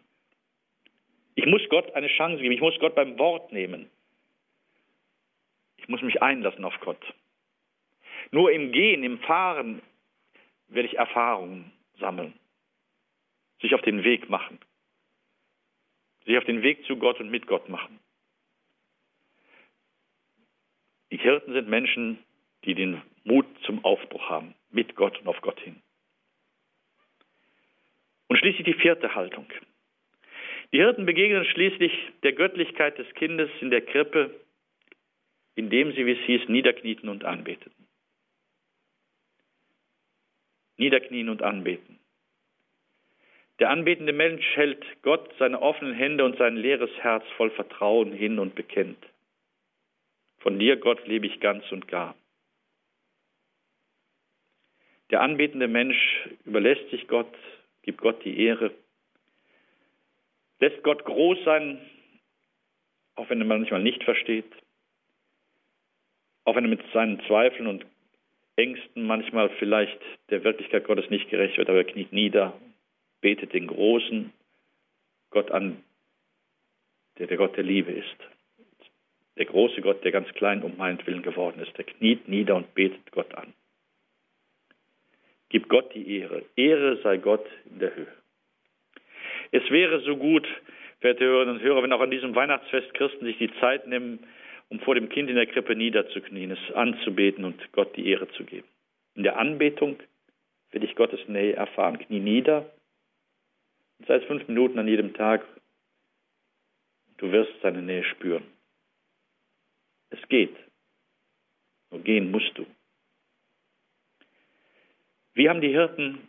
Ich 1.34 1.46
muss 1.46 1.62
Gott 1.68 1.94
eine 1.94 2.08
Chance 2.08 2.42
geben, 2.42 2.54
ich 2.54 2.60
muss 2.60 2.78
Gott 2.80 2.94
beim 2.94 3.18
Wort 3.18 3.52
nehmen. 3.52 3.88
Ich 5.76 5.88
muss 5.88 6.02
mich 6.02 6.20
einlassen 6.20 6.64
auf 6.64 6.78
Gott. 6.80 7.02
Nur 8.30 8.52
im 8.52 8.72
Gehen, 8.72 9.04
im 9.04 9.20
Fahren 9.20 9.80
werde 10.68 10.88
ich 10.88 10.98
Erfahrungen 10.98 11.72
sammeln, 11.98 12.34
sich 13.62 13.74
auf 13.74 13.82
den 13.82 14.04
Weg 14.04 14.28
machen, 14.28 14.58
sich 16.26 16.36
auf 16.36 16.44
den 16.44 16.62
Weg 16.62 16.84
zu 16.84 16.96
Gott 16.96 17.20
und 17.20 17.30
mit 17.30 17.46
Gott 17.46 17.68
machen. 17.68 17.98
Die 21.18 21.24
Hirten 21.24 21.52
sind 21.52 21.68
Menschen, 21.68 22.18
die 22.64 22.74
den 22.74 23.02
Mut 23.24 23.44
zum 23.64 23.84
Aufbruch 23.84 24.30
haben, 24.30 24.54
mit 24.70 24.94
Gott 24.94 25.18
und 25.18 25.26
auf 25.26 25.40
Gott 25.40 25.58
hin. 25.58 25.82
Und 28.28 28.36
schließlich 28.36 28.64
die 28.64 28.80
vierte 28.80 29.16
Haltung. 29.16 29.46
Die 30.72 30.78
Hirten 30.78 31.06
begegnen 31.06 31.44
schließlich 31.44 31.92
der 32.22 32.34
Göttlichkeit 32.34 32.98
des 32.98 33.12
Kindes 33.14 33.50
in 33.60 33.70
der 33.70 33.80
Krippe, 33.80 34.32
indem 35.56 35.92
sie, 35.92 36.06
wie 36.06 36.12
es 36.12 36.24
hieß, 36.24 36.48
niederknieten 36.48 37.08
und 37.08 37.24
anbeteten. 37.24 37.88
Niederknien 40.76 41.30
und 41.30 41.42
anbeten. 41.42 41.98
Der 43.58 43.70
anbetende 43.70 44.12
Mensch 44.12 44.46
hält 44.54 44.86
Gott 45.02 45.34
seine 45.40 45.60
offenen 45.60 45.94
Hände 45.94 46.24
und 46.24 46.38
sein 46.38 46.56
leeres 46.56 46.92
Herz 47.00 47.24
voll 47.36 47.50
Vertrauen 47.50 48.12
hin 48.12 48.38
und 48.38 48.54
bekennt. 48.54 49.04
Von 50.40 50.58
dir, 50.58 50.76
Gott, 50.76 51.06
lebe 51.06 51.26
ich 51.26 51.40
ganz 51.40 51.70
und 51.72 51.88
gar. 51.88 52.14
Der 55.10 55.22
anbetende 55.22 55.68
Mensch 55.68 56.28
überlässt 56.44 56.90
sich 56.90 57.08
Gott, 57.08 57.32
gibt 57.82 58.00
Gott 58.00 58.24
die 58.24 58.40
Ehre, 58.44 58.72
lässt 60.60 60.82
Gott 60.82 61.04
groß 61.04 61.38
sein, 61.44 61.78
auch 63.14 63.28
wenn 63.30 63.40
er 63.40 63.46
manchmal 63.46 63.82
nicht 63.82 64.04
versteht, 64.04 64.52
auch 66.44 66.54
wenn 66.56 66.64
er 66.64 66.70
mit 66.70 66.82
seinen 66.92 67.20
Zweifeln 67.26 67.66
und 67.66 67.86
Ängsten 68.56 69.06
manchmal 69.06 69.50
vielleicht 69.58 69.98
der 70.30 70.44
Wirklichkeit 70.44 70.84
Gottes 70.84 71.08
nicht 71.10 71.30
gerecht 71.30 71.56
wird, 71.56 71.68
aber 71.68 71.78
er 71.78 71.84
kniet 71.84 72.12
nieder, 72.12 72.52
betet 73.20 73.54
den 73.54 73.68
großen 73.68 74.32
Gott 75.30 75.50
an, 75.50 75.82
der 77.18 77.28
der 77.28 77.36
Gott 77.36 77.56
der 77.56 77.64
Liebe 77.64 77.92
ist. 77.92 78.37
Der 79.38 79.46
große 79.46 79.80
Gott, 79.80 80.04
der 80.04 80.12
ganz 80.12 80.28
klein 80.34 80.62
um 80.62 80.76
meinetwillen 80.76 81.22
geworden 81.22 81.60
ist, 81.60 81.76
der 81.78 81.84
kniet 81.84 82.28
nieder 82.28 82.56
und 82.56 82.74
betet 82.74 83.10
Gott 83.12 83.32
an. 83.34 83.54
Gib 85.48 85.68
Gott 85.68 85.94
die 85.94 86.18
Ehre. 86.18 86.44
Ehre 86.56 86.98
sei 87.02 87.16
Gott 87.16 87.46
in 87.70 87.78
der 87.78 87.94
Höhe. 87.94 88.12
Es 89.52 89.70
wäre 89.70 90.00
so 90.00 90.16
gut, 90.16 90.46
verehrte 91.00 91.24
Hörerinnen 91.24 91.56
und 91.56 91.62
Hörer, 91.62 91.82
wenn 91.82 91.92
auch 91.92 92.00
an 92.00 92.10
diesem 92.10 92.34
Weihnachtsfest 92.34 92.92
Christen 92.94 93.24
sich 93.24 93.38
die 93.38 93.52
Zeit 93.60 93.86
nehmen, 93.86 94.18
um 94.68 94.80
vor 94.80 94.94
dem 94.94 95.08
Kind 95.08 95.30
in 95.30 95.36
der 95.36 95.46
Krippe 95.46 95.74
niederzuknien, 95.74 96.50
es 96.50 96.74
anzubeten 96.74 97.44
und 97.44 97.72
Gott 97.72 97.96
die 97.96 98.08
Ehre 98.08 98.28
zu 98.32 98.44
geben. 98.44 98.68
In 99.14 99.22
der 99.22 99.38
Anbetung 99.38 99.98
will 100.72 100.84
ich 100.84 100.94
Gottes 100.96 101.26
Nähe 101.28 101.54
erfahren. 101.54 101.98
Knie 101.98 102.20
nieder, 102.20 102.70
sei 104.06 104.16
es 104.16 104.24
fünf 104.24 104.46
Minuten 104.48 104.78
an 104.78 104.88
jedem 104.88 105.14
Tag, 105.14 105.46
du 107.16 107.32
wirst 107.32 107.52
seine 107.62 107.80
Nähe 107.80 108.04
spüren. 108.04 108.44
Es 110.10 110.28
geht. 110.28 110.56
Nur 111.90 112.02
gehen 112.02 112.30
musst 112.30 112.56
du. 112.56 112.66
Wie 115.34 115.48
haben 115.48 115.60
die 115.60 115.68
Hirten 115.68 116.28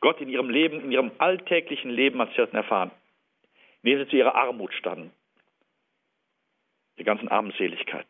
Gott 0.00 0.20
in 0.20 0.28
ihrem 0.28 0.48
Leben, 0.48 0.80
in 0.80 0.92
ihrem 0.92 1.12
alltäglichen 1.18 1.90
Leben 1.90 2.20
als 2.20 2.32
Hirten 2.32 2.56
erfahren? 2.56 2.90
Indem 3.82 3.98
sie 3.98 4.10
zu 4.10 4.16
ihrer 4.16 4.34
Armut 4.34 4.72
standen, 4.74 5.12
der 6.98 7.04
ganzen 7.04 7.28
Armseligkeit. 7.28 8.06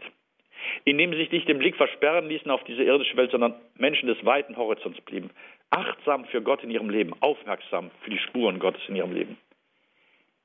Indem 0.85 1.13
sie 1.13 1.19
sich 1.19 1.33
nicht 1.33 1.49
den 1.49 1.59
Blick 1.59 1.77
versperren 1.77 2.29
ließen 2.29 2.51
auf 2.51 2.63
diese 2.65 2.83
irdische 2.83 3.17
Welt, 3.17 3.31
sondern 3.31 3.55
Menschen 3.77 4.07
des 4.07 4.25
weiten 4.25 4.57
Horizonts 4.57 5.01
blieben. 5.03 5.31
Achtsam 5.71 6.25
für 6.27 6.43
Gott 6.43 6.63
in 6.63 6.71
ihrem 6.71 6.91
Leben, 6.91 7.15
aufmerksam 7.21 7.91
für 8.03 8.11
die 8.11 8.19
Spuren 8.19 8.59
Gottes 8.59 8.83
in 8.89 8.97
ihrem 8.97 9.13
Leben. 9.13 9.39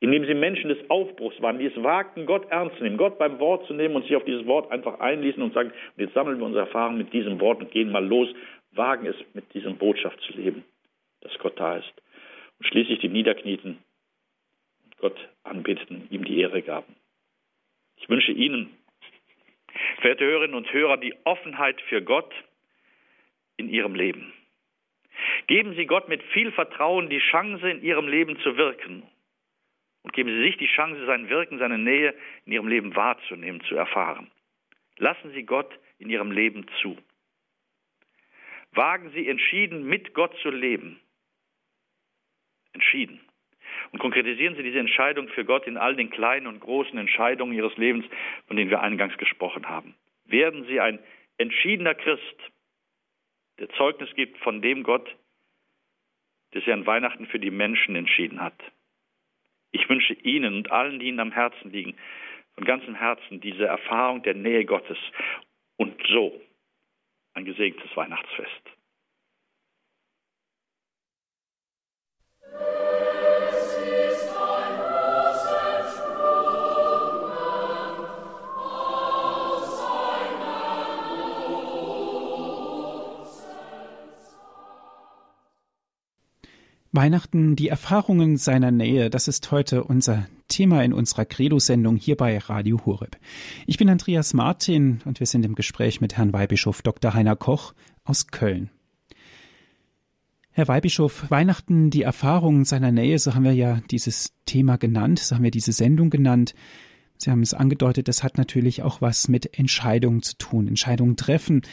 Indem 0.02 0.26
sie 0.26 0.34
Menschen 0.34 0.70
des 0.70 0.90
Aufbruchs 0.90 1.42
waren, 1.42 1.58
die 1.58 1.66
es 1.66 1.84
wagten, 1.84 2.26
Gott 2.26 2.50
ernst 2.52 2.78
zu 2.78 2.84
nehmen, 2.84 2.98
Gott 2.98 3.18
beim 3.18 3.40
Wort 3.40 3.66
zu 3.66 3.74
nehmen 3.74 3.96
und 3.96 4.04
sich 4.04 4.16
auf 4.16 4.26
dieses 4.26 4.46
Wort 4.46 4.70
einfach 4.72 5.00
einließen 5.00 5.42
und 5.42 5.54
sagen, 5.54 5.72
jetzt 5.98 6.14
sammeln 6.14 6.38
wir 6.38 6.46
unsere 6.46 6.66
Erfahrungen 6.66 6.98
mit 6.98 7.14
diesem 7.14 7.40
Wort 7.40 7.62
und 7.62 7.72
gehen 7.72 7.92
mal 7.92 8.06
los, 8.06 8.28
wagen 8.72 9.06
es 9.06 9.16
mit 9.34 9.54
dieser 9.54 9.72
Botschaft 9.72 10.20
zu 10.22 10.34
leben, 10.34 10.66
dass 11.22 11.38
Gott 11.40 11.60
da 11.60 11.78
ist. 11.78 11.94
Und 12.60 12.68
schließlich 12.68 13.00
die 13.00 13.10
Niederknieten 13.10 13.78
und 14.84 14.98
Gott 14.98 15.30
anbeteten, 15.44 16.08
ihm 16.10 16.26
die 16.26 16.40
Ehre 16.40 16.62
gaben. 16.62 16.96
Ich 17.96 18.10
wünsche 18.10 18.34
Ihnen, 18.34 18.76
verehrte 20.02 20.26
Hörerinnen 20.26 20.56
und 20.56 20.72
Hörer, 20.72 20.98
die 20.98 21.16
Offenheit 21.24 21.80
für 21.82 22.02
Gott 22.02 22.34
in 23.58 23.70
Ihrem 23.70 23.96
Leben. 23.96 24.34
Geben 25.48 25.76
Sie 25.76 25.86
Gott 25.86 26.10
mit 26.10 26.22
viel 26.34 26.52
Vertrauen 26.52 27.10
die 27.10 27.20
Chance, 27.20 27.70
in 27.70 27.84
Ihrem 27.84 28.08
Leben 28.08 28.38
zu 28.40 28.58
wirken. 28.58 29.04
Und 30.06 30.14
geben 30.14 30.30
Sie 30.30 30.44
sich 30.44 30.58
die 30.58 30.68
Chance, 30.68 31.04
sein 31.08 31.30
Wirken, 31.30 31.58
seine 31.58 31.80
Nähe 31.80 32.14
in 32.46 32.54
Ihrem 32.54 32.68
Leben 32.68 32.96
wahrzunehmen, 32.96 33.62
zu 33.62 33.76
erfahren. 33.76 34.30
Lassen 34.98 35.32
Sie 35.32 35.42
Gott 35.42 35.80
in 35.98 36.12
Ihrem 36.12 36.30
Leben 36.30 36.68
zu. 36.80 36.96
Wagen 38.74 39.10
Sie 39.16 39.28
entschieden, 39.28 39.84
mit 39.84 40.14
Gott 40.14 40.38
zu 40.44 40.52
leben. 40.52 41.00
Entschieden. 42.74 43.20
Und 43.92 43.98
konkretisieren 43.98 44.56
Sie 44.56 44.62
diese 44.62 44.78
Entscheidung 44.78 45.28
für 45.30 45.44
Gott 45.44 45.66
in 45.66 45.76
all 45.76 45.96
den 45.96 46.12
kleinen 46.12 46.46
und 46.46 46.60
großen 46.60 47.00
Entscheidungen 47.00 47.54
Ihres 47.54 47.76
Lebens, 47.76 48.06
von 48.46 48.58
denen 48.58 48.70
wir 48.70 48.82
eingangs 48.82 49.18
gesprochen 49.18 49.68
haben. 49.68 49.96
Werden 50.26 50.66
Sie 50.66 50.80
ein 50.80 51.00
entschiedener 51.40 51.96
Christ, 51.96 52.52
der 53.58 53.70
Zeugnis 53.70 54.14
gibt 54.14 54.38
von 54.38 54.62
dem 54.62 54.84
Gott, 54.84 55.16
der 56.54 56.62
sich 56.62 56.72
an 56.72 56.86
Weihnachten 56.86 57.26
für 57.26 57.40
die 57.40 57.50
Menschen 57.50 57.96
entschieden 57.96 58.40
hat. 58.40 58.54
Ich 59.76 59.90
wünsche 59.90 60.14
Ihnen 60.14 60.56
und 60.56 60.72
allen, 60.72 61.00
die 61.00 61.08
Ihnen 61.08 61.20
am 61.20 61.34
Herzen 61.34 61.70
liegen, 61.70 61.98
von 62.54 62.64
ganzem 62.64 62.96
Herzen 62.96 63.42
diese 63.42 63.66
Erfahrung 63.66 64.24
der 64.24 64.34
Nähe 64.34 64.64
Gottes 64.64 64.98
und 65.76 66.02
so 66.08 66.42
ein 67.34 67.44
gesegnetes 67.44 67.94
Weihnachtsfest. 67.98 68.75
Weihnachten, 86.96 87.56
die 87.56 87.68
Erfahrungen 87.68 88.38
seiner 88.38 88.72
Nähe, 88.72 89.10
das 89.10 89.28
ist 89.28 89.52
heute 89.52 89.84
unser 89.84 90.28
Thema 90.48 90.84
in 90.84 90.94
unserer 90.94 91.26
Credo-Sendung 91.26 91.98
hier 91.98 92.16
bei 92.16 92.38
Radio 92.38 92.86
Horeb. 92.86 93.18
Ich 93.68 93.78
bin 93.78 93.90
Andreas 93.90 94.34
Martin 94.34 95.02
und 95.04 95.20
wir 95.20 95.28
sind 95.28 95.46
im 95.46 95.56
Gespräch 95.56 96.00
mit 96.00 96.16
Herrn 96.16 96.32
Weihbischof 96.32 96.82
Dr. 96.82 97.14
Heiner 97.14 97.36
Koch 97.36 97.74
aus 98.04 98.28
Köln. 98.28 98.70
Herr 100.52 100.70
Weihbischof, 100.70 101.30
Weihnachten, 101.30 101.90
die 101.90 102.04
Erfahrungen 102.04 102.64
seiner 102.64 102.92
Nähe, 102.92 103.20
so 103.20 103.36
haben 103.36 103.44
wir 103.44 103.54
ja 103.54 103.82
dieses 103.92 104.32
Thema 104.46 104.78
genannt, 104.78 105.20
so 105.20 105.36
haben 105.36 105.44
wir 105.44 105.52
diese 105.52 105.74
Sendung 105.74 106.10
genannt. 106.10 106.56
Sie 107.18 107.30
haben 107.30 107.42
es 107.42 107.54
angedeutet, 107.54 108.08
das 108.08 108.24
hat 108.24 108.38
natürlich 108.38 108.84
auch 108.84 109.02
was 109.02 109.28
mit 109.28 109.58
Entscheidungen 109.60 110.22
zu 110.22 110.38
tun, 110.38 110.68
Entscheidungen 110.68 111.18
treffen, 111.18 111.64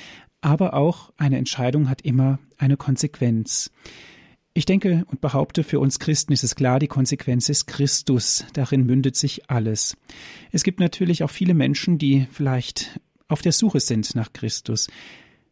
aber 0.41 0.75
auch 0.75 1.13
eine 1.17 1.39
Entscheidung 1.39 1.89
hat 1.89 2.03
immer 2.03 2.41
eine 2.59 2.77
Konsequenz. 2.77 3.71
Ich 4.55 4.67
denke 4.67 5.07
und 5.11 5.23
behaupte, 5.23 5.65
für 5.65 5.81
uns 5.81 5.99
Christen 5.99 6.33
ist 6.35 6.43
es 6.45 6.55
klar, 6.55 6.79
die 6.79 6.87
Konsequenz 6.87 7.49
ist 7.49 7.67
Christus. 7.67 8.47
Darin 8.53 8.85
mündet 8.85 9.17
sich 9.17 9.49
alles. 9.49 9.97
Es 10.51 10.63
gibt 10.63 10.79
natürlich 10.79 11.25
auch 11.25 11.31
viele 11.31 11.55
Menschen, 11.55 11.97
die 11.97 12.27
vielleicht 12.31 13.01
auf 13.29 13.41
der 13.41 13.53
Suche 13.53 13.81
sind 13.81 14.15
nach 14.15 14.35
Christus. 14.35 14.91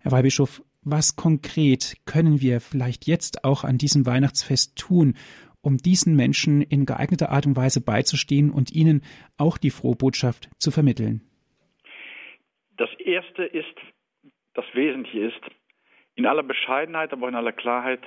Herr 0.01 0.13
Weihbischof, 0.13 0.63
was 0.83 1.17
konkret 1.17 1.97
können 2.05 2.43
wir 2.43 2.61
vielleicht 2.61 3.07
jetzt 3.07 3.43
auch 3.45 3.65
an 3.65 3.79
diesem 3.79 4.05
Weihnachtsfest 4.05 4.77
tun, 4.77 5.15
um 5.63 5.79
diesen 5.79 6.15
Menschen 6.15 6.61
in 6.61 6.85
geeigneter 6.85 7.31
Art 7.31 7.47
und 7.47 7.57
Weise 7.57 7.81
beizustehen 7.81 8.51
und 8.51 8.71
ihnen 8.71 9.03
auch 9.39 9.57
die 9.57 9.71
frohe 9.71 9.97
Botschaft 9.97 10.51
zu 10.59 10.71
vermitteln? 10.71 11.23
Das 12.77 12.91
Erste 12.99 13.45
ist, 13.45 13.77
das 14.53 14.67
Wesentliche 14.75 15.21
ist, 15.21 15.41
in 16.17 16.27
aller 16.27 16.43
Bescheidenheit, 16.43 17.15
aber 17.15 17.29
in 17.29 17.35
aller 17.35 17.53
Klarheit 17.53 18.03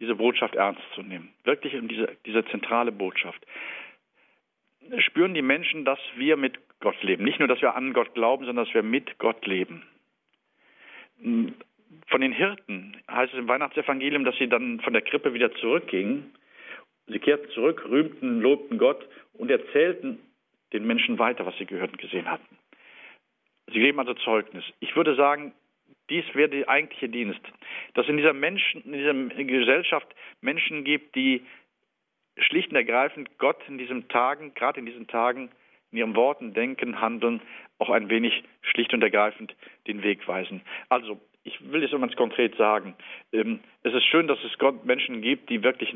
diese 0.00 0.14
Botschaft 0.14 0.54
ernst 0.54 0.82
zu 0.94 1.02
nehmen. 1.02 1.32
Wirklich 1.44 1.74
um 1.74 1.88
diese, 1.88 2.16
diese 2.26 2.44
zentrale 2.46 2.92
Botschaft. 2.92 3.44
Spüren 4.98 5.34
die 5.34 5.42
Menschen, 5.42 5.84
dass 5.84 5.98
wir 6.16 6.36
mit 6.36 6.58
Gott 6.80 7.02
leben. 7.02 7.24
Nicht 7.24 7.38
nur, 7.38 7.48
dass 7.48 7.60
wir 7.60 7.74
an 7.74 7.92
Gott 7.92 8.14
glauben, 8.14 8.44
sondern 8.46 8.64
dass 8.64 8.74
wir 8.74 8.82
mit 8.82 9.18
Gott 9.18 9.44
leben. 9.46 9.82
Von 12.06 12.20
den 12.20 12.32
Hirten 12.32 12.96
heißt 13.10 13.32
es 13.32 13.38
im 13.38 13.48
Weihnachtsevangelium, 13.48 14.24
dass 14.24 14.36
sie 14.36 14.48
dann 14.48 14.80
von 14.80 14.92
der 14.92 15.02
Krippe 15.02 15.34
wieder 15.34 15.52
zurückgingen. 15.56 16.32
Sie 17.06 17.18
kehrten 17.18 17.50
zurück, 17.50 17.84
rühmten, 17.88 18.40
lobten 18.40 18.78
Gott 18.78 19.06
und 19.34 19.50
erzählten 19.50 20.20
den 20.72 20.86
Menschen 20.86 21.18
weiter, 21.18 21.46
was 21.46 21.56
sie 21.56 21.66
gehört 21.66 21.92
und 21.92 21.98
gesehen 21.98 22.30
hatten. 22.30 22.58
Sie 23.72 23.80
geben 23.80 23.98
also 23.98 24.14
Zeugnis. 24.14 24.64
Ich 24.80 24.94
würde 24.94 25.14
sagen, 25.16 25.52
dies 26.10 26.24
wäre 26.34 26.48
der 26.48 26.68
eigentliche 26.68 27.08
Dienst. 27.08 27.40
Dass 27.94 28.08
in 28.08 28.16
dieser 28.16 28.32
Menschen, 28.32 28.82
in 28.84 28.92
dieser 28.92 29.44
Gesellschaft 29.44 30.08
Menschen 30.40 30.84
gibt, 30.84 31.14
die 31.14 31.42
schlicht 32.38 32.70
und 32.70 32.76
ergreifend 32.76 33.38
Gott 33.38 33.60
in 33.68 33.78
diesen 33.78 34.08
Tagen, 34.08 34.54
gerade 34.54 34.80
in 34.80 34.86
diesen 34.86 35.06
Tagen, 35.06 35.50
in 35.90 35.98
ihren 35.98 36.16
Worten, 36.16 36.54
Denken, 36.54 37.00
Handeln 37.00 37.40
auch 37.78 37.90
ein 37.90 38.10
wenig 38.10 38.44
schlicht 38.62 38.92
und 38.92 39.02
ergreifend 39.02 39.54
den 39.86 40.02
Weg 40.02 40.26
weisen. 40.28 40.62
Also, 40.88 41.20
ich 41.44 41.72
will 41.72 41.82
es 41.82 41.90
ganz 41.90 42.14
konkret 42.16 42.56
sagen. 42.56 42.94
Ähm, 43.32 43.60
es 43.82 43.94
ist 43.94 44.04
schön, 44.04 44.26
dass 44.26 44.38
es 44.44 44.58
Gott 44.58 44.84
Menschen 44.84 45.22
gibt, 45.22 45.48
die 45.48 45.62
wirklich 45.62 45.94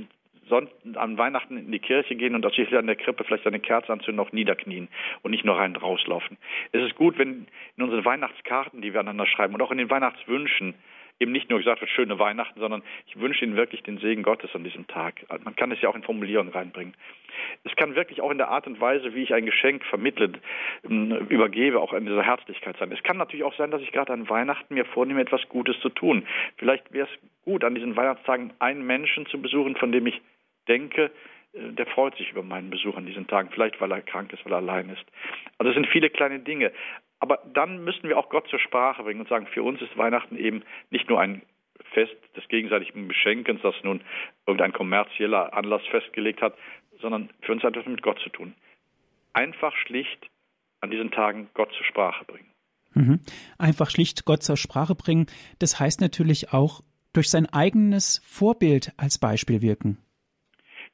an 0.52 1.18
Weihnachten 1.18 1.56
in 1.56 1.72
die 1.72 1.78
Kirche 1.78 2.14
gehen 2.14 2.34
und 2.34 2.42
tatsächlich 2.42 2.78
an 2.78 2.86
der 2.86 2.96
Krippe 2.96 3.24
vielleicht 3.24 3.46
eine 3.46 3.60
Kerze 3.60 3.92
anzünden, 3.92 4.16
noch 4.16 4.32
niederknien 4.32 4.88
und 5.22 5.30
nicht 5.30 5.44
nur 5.44 5.56
rein 5.56 5.74
rauslaufen. 5.76 6.36
Es 6.72 6.82
ist 6.82 6.94
gut, 6.94 7.18
wenn 7.18 7.46
in 7.76 7.84
unseren 7.84 8.04
Weihnachtskarten, 8.04 8.82
die 8.82 8.92
wir 8.92 9.00
aneinander 9.00 9.26
schreiben 9.26 9.54
und 9.54 9.62
auch 9.62 9.70
in 9.70 9.78
den 9.78 9.90
Weihnachtswünschen 9.90 10.74
eben 11.22 11.32
nicht 11.32 11.50
nur 11.50 11.60
gesagt 11.60 11.80
wird, 11.80 11.90
schöne 11.90 12.18
Weihnachten, 12.18 12.58
sondern 12.58 12.82
ich 13.06 13.18
wünsche 13.18 13.44
Ihnen 13.44 13.56
wirklich 13.56 13.82
den 13.82 13.98
Segen 13.98 14.22
Gottes 14.22 14.54
an 14.54 14.64
diesem 14.64 14.86
Tag. 14.88 15.24
Man 15.44 15.56
kann 15.56 15.70
es 15.70 15.80
ja 15.80 15.88
auch 15.88 15.94
in 15.94 16.02
Formulierungen 16.02 16.52
reinbringen. 16.52 16.94
Es 17.64 17.74
kann 17.76 17.94
wirklich 17.94 18.20
auch 18.20 18.30
in 18.30 18.38
der 18.38 18.48
Art 18.48 18.66
und 18.66 18.80
Weise, 18.80 19.14
wie 19.14 19.22
ich 19.22 19.32
ein 19.32 19.46
Geschenk 19.46 19.84
vermittle, 19.84 20.32
ähm, 20.84 21.12
übergebe, 21.28 21.80
auch 21.80 21.92
in 21.92 22.06
dieser 22.06 22.22
Herzlichkeit 22.22 22.76
sein. 22.78 22.92
Es 22.92 23.02
kann 23.02 23.16
natürlich 23.16 23.44
auch 23.44 23.56
sein, 23.56 23.70
dass 23.70 23.82
ich 23.82 23.92
gerade 23.92 24.12
an 24.12 24.28
Weihnachten 24.28 24.74
mir 24.74 24.84
vornehme, 24.84 25.20
etwas 25.20 25.48
Gutes 25.48 25.78
zu 25.80 25.88
tun. 25.88 26.26
Vielleicht 26.56 26.92
wäre 26.92 27.06
es 27.06 27.44
gut, 27.44 27.64
an 27.64 27.74
diesen 27.74 27.96
Weihnachtstagen 27.96 28.52
einen 28.58 28.84
Menschen 28.84 29.26
zu 29.26 29.40
besuchen, 29.40 29.76
von 29.76 29.92
dem 29.92 30.06
ich 30.06 30.20
denke, 30.68 31.10
äh, 31.52 31.72
der 31.72 31.86
freut 31.86 32.16
sich 32.16 32.30
über 32.30 32.42
meinen 32.42 32.70
Besuch 32.70 32.96
an 32.96 33.06
diesen 33.06 33.26
Tagen, 33.26 33.50
vielleicht 33.52 33.80
weil 33.80 33.92
er 33.92 34.02
krank 34.02 34.32
ist, 34.32 34.44
weil 34.44 34.52
er 34.52 34.58
allein 34.58 34.88
ist. 34.90 35.04
Also 35.58 35.70
es 35.70 35.74
sind 35.74 35.88
viele 35.88 36.10
kleine 36.10 36.40
Dinge. 36.40 36.72
Aber 37.20 37.38
dann 37.54 37.84
müssen 37.84 38.08
wir 38.08 38.18
auch 38.18 38.30
Gott 38.30 38.48
zur 38.48 38.58
Sprache 38.58 39.02
bringen 39.04 39.20
und 39.20 39.28
sagen, 39.28 39.46
für 39.46 39.62
uns 39.62 39.80
ist 39.80 39.96
Weihnachten 39.96 40.36
eben 40.36 40.62
nicht 40.90 41.08
nur 41.08 41.20
ein 41.20 41.42
Fest 41.92 42.16
des 42.36 42.46
gegenseitigen 42.48 43.06
Beschenkens, 43.06 43.60
das 43.62 43.74
nun 43.82 44.02
irgendein 44.46 44.72
kommerzieller 44.72 45.54
Anlass 45.54 45.82
festgelegt 45.90 46.42
hat, 46.42 46.56
sondern 47.00 47.30
für 47.42 47.52
uns 47.52 47.62
hat 47.62 47.76
das 47.76 47.86
mit 47.86 48.02
Gott 48.02 48.18
zu 48.20 48.30
tun. 48.30 48.54
Einfach 49.32 49.74
schlicht 49.76 50.28
an 50.80 50.90
diesen 50.90 51.10
Tagen 51.10 51.48
Gott 51.54 51.72
zur 51.74 51.84
Sprache 51.84 52.24
bringen. 52.24 52.48
Mhm. 52.94 53.20
Einfach 53.58 53.90
schlicht 53.90 54.24
Gott 54.24 54.42
zur 54.42 54.56
Sprache 54.56 54.94
bringen, 54.94 55.26
das 55.58 55.78
heißt 55.80 56.00
natürlich 56.00 56.52
auch 56.52 56.82
durch 57.12 57.30
sein 57.30 57.46
eigenes 57.46 58.22
Vorbild 58.26 58.92
als 58.96 59.18
Beispiel 59.18 59.62
wirken. 59.62 59.98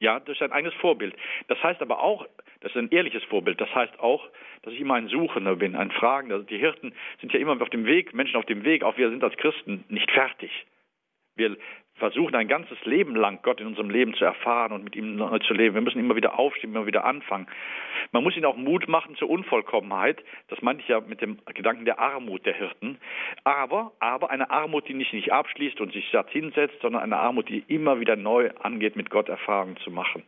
Ja, 0.01 0.21
durch 0.21 0.39
sein 0.39 0.53
eigenes 0.53 0.75
Vorbild. 0.75 1.17
Das 1.49 1.63
heißt 1.63 1.83
aber 1.83 2.01
auch, 2.01 2.27
das 2.61 2.73
ist 2.73 2.77
ein 2.77 2.91
ehrliches 2.91 3.25
Vorbild. 3.25 3.61
Das 3.61 3.73
heißt 3.75 3.99
auch, 3.99 4.29
dass 4.63 4.73
ich 4.73 4.81
immer 4.81 4.95
ein 4.95 5.09
Suchender 5.09 5.57
bin, 5.57 5.75
ein 5.75 5.91
Fragender. 5.91 6.41
Die 6.41 6.59
Hirten 6.59 6.93
sind 7.21 7.33
ja 7.33 7.41
immer 7.41 7.61
auf 7.61 7.71
dem 7.71 7.85
Weg, 7.85 8.15
Menschen 8.15 8.37
auf 8.37 8.47
dem 8.47 8.65
Weg. 8.65 8.85
Auch 8.85 8.97
wir 8.97 9.11
sind 9.11 9.25
als 9.25 9.37
Christen 9.37 9.85
nicht 9.89 10.11
fertig. 10.11 10.51
Wir 11.35 11.57
versuchen 11.99 12.35
ein 12.35 12.49
ganzes 12.49 12.83
Leben 12.85 13.15
lang 13.15 13.41
Gott 13.43 13.61
in 13.61 13.67
unserem 13.67 13.91
Leben 13.91 14.15
zu 14.15 14.25
erfahren 14.25 14.73
und 14.73 14.85
mit 14.85 14.97
ihm 14.97 15.17
neu 15.17 15.39
zu 15.41 15.55
leben. 15.55 15.75
Wir 15.75 15.83
müssen 15.83 15.99
immer 15.99 16.17
wieder 16.17 16.39
aufstehen, 16.39 16.71
immer 16.71 16.87
wieder 16.87 17.05
anfangen. 17.05 17.47
Man 18.13 18.23
muss 18.23 18.37
ihnen 18.37 18.47
auch 18.47 18.57
Mut 18.57 18.89
machen 18.89 19.17
zur 19.17 19.29
Unvollkommenheit. 19.29 20.23
Das 20.49 20.63
meinte 20.63 20.83
ich 20.83 20.89
ja 20.89 21.01
mit 21.01 21.21
dem 21.21 21.39
Gedanken 21.55 21.85
der 21.85 21.99
Armut 21.99 22.47
der 22.47 22.55
Hirten. 22.55 22.99
Aber, 23.45 23.93
aber 24.01 24.31
eine 24.31 24.51
Armut, 24.51 24.89
die 24.89 24.95
nicht, 24.95 25.13
nicht 25.13 25.33
abschließt 25.33 25.81
und 25.81 25.93
sich 25.93 26.09
satt 26.11 26.31
hinsetzt, 26.31 26.81
sondern 26.81 27.03
eine 27.03 27.19
Armut, 27.19 27.49
die 27.49 27.65
immer 27.69 28.01
wieder 28.01 28.17
neu 28.17 28.51
angeht, 28.61 28.97
mit 28.97 29.11
Gott 29.11 29.29
Erfahrungen 29.29 29.77
zu 29.79 29.91
machen. 29.91 30.23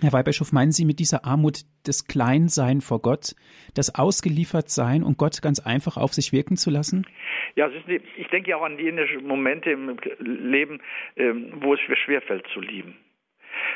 Herr 0.00 0.12
Weihbischof, 0.12 0.52
meinen 0.52 0.72
Sie 0.72 0.84
mit 0.84 0.98
dieser 0.98 1.24
Armut 1.24 1.60
das 1.84 2.06
Kleinsein 2.06 2.80
vor 2.80 3.00
Gott, 3.00 3.34
das 3.74 3.94
Ausgeliefertsein 3.94 5.02
und 5.02 5.18
Gott 5.18 5.40
ganz 5.42 5.60
einfach 5.60 5.96
auf 5.96 6.12
sich 6.12 6.32
wirken 6.32 6.56
zu 6.56 6.70
lassen? 6.70 7.06
Ja, 7.54 7.70
ich 8.16 8.28
denke 8.28 8.50
ja 8.50 8.56
auch 8.56 8.64
an 8.64 8.76
die 8.76 8.90
Momente 9.22 9.70
im 9.70 9.96
Leben, 10.18 10.80
ähm, 11.16 11.52
wo 11.60 11.74
es 11.74 11.80
mir 11.88 11.96
schwerfällt 11.96 12.46
zu 12.52 12.60
lieben 12.60 12.96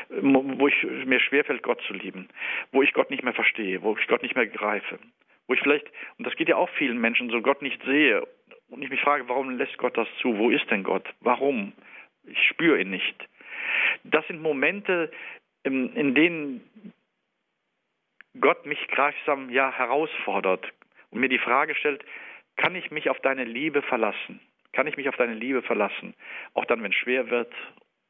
wo 0.09 0.67
ich, 0.67 0.83
mir 1.05 1.19
schwerfällt, 1.19 1.63
Gott 1.63 1.81
zu 1.87 1.93
lieben, 1.93 2.27
wo 2.71 2.81
ich 2.81 2.93
Gott 2.93 3.09
nicht 3.09 3.23
mehr 3.23 3.33
verstehe, 3.33 3.81
wo 3.81 3.95
ich 3.97 4.07
Gott 4.07 4.23
nicht 4.23 4.35
mehr 4.35 4.47
greife, 4.47 4.99
wo 5.47 5.53
ich 5.53 5.61
vielleicht, 5.61 5.87
und 6.17 6.25
das 6.25 6.35
geht 6.35 6.49
ja 6.49 6.55
auch 6.55 6.69
vielen 6.77 6.99
Menschen 6.99 7.29
so, 7.29 7.41
Gott 7.41 7.61
nicht 7.61 7.81
sehe 7.83 8.25
und 8.69 8.81
ich 8.81 8.89
mich 8.89 9.01
frage, 9.01 9.27
warum 9.27 9.57
lässt 9.57 9.77
Gott 9.77 9.97
das 9.97 10.07
zu? 10.21 10.37
Wo 10.37 10.49
ist 10.49 10.69
denn 10.69 10.83
Gott? 10.83 11.07
Warum? 11.21 11.73
Ich 12.25 12.41
spüre 12.47 12.79
ihn 12.81 12.89
nicht. 12.89 13.27
Das 14.03 14.25
sind 14.27 14.41
Momente, 14.41 15.11
in, 15.63 16.15
denen 16.15 16.61
Gott 18.39 18.65
mich 18.65 18.87
gleichsam 18.87 19.49
ja 19.49 19.71
herausfordert 19.71 20.65
und 21.11 21.19
mir 21.19 21.29
die 21.29 21.39
Frage 21.39 21.75
stellt, 21.75 22.03
kann 22.55 22.75
ich 22.75 22.91
mich 22.91 23.09
auf 23.09 23.19
deine 23.21 23.43
Liebe 23.43 23.81
verlassen? 23.81 24.39
Kann 24.73 24.87
ich 24.87 24.97
mich 24.97 25.09
auf 25.09 25.15
deine 25.15 25.33
Liebe 25.33 25.61
verlassen? 25.61 26.13
Auch 26.53 26.65
dann, 26.65 26.83
wenn 26.83 26.91
es 26.91 26.97
schwer 26.97 27.29
wird 27.29 27.51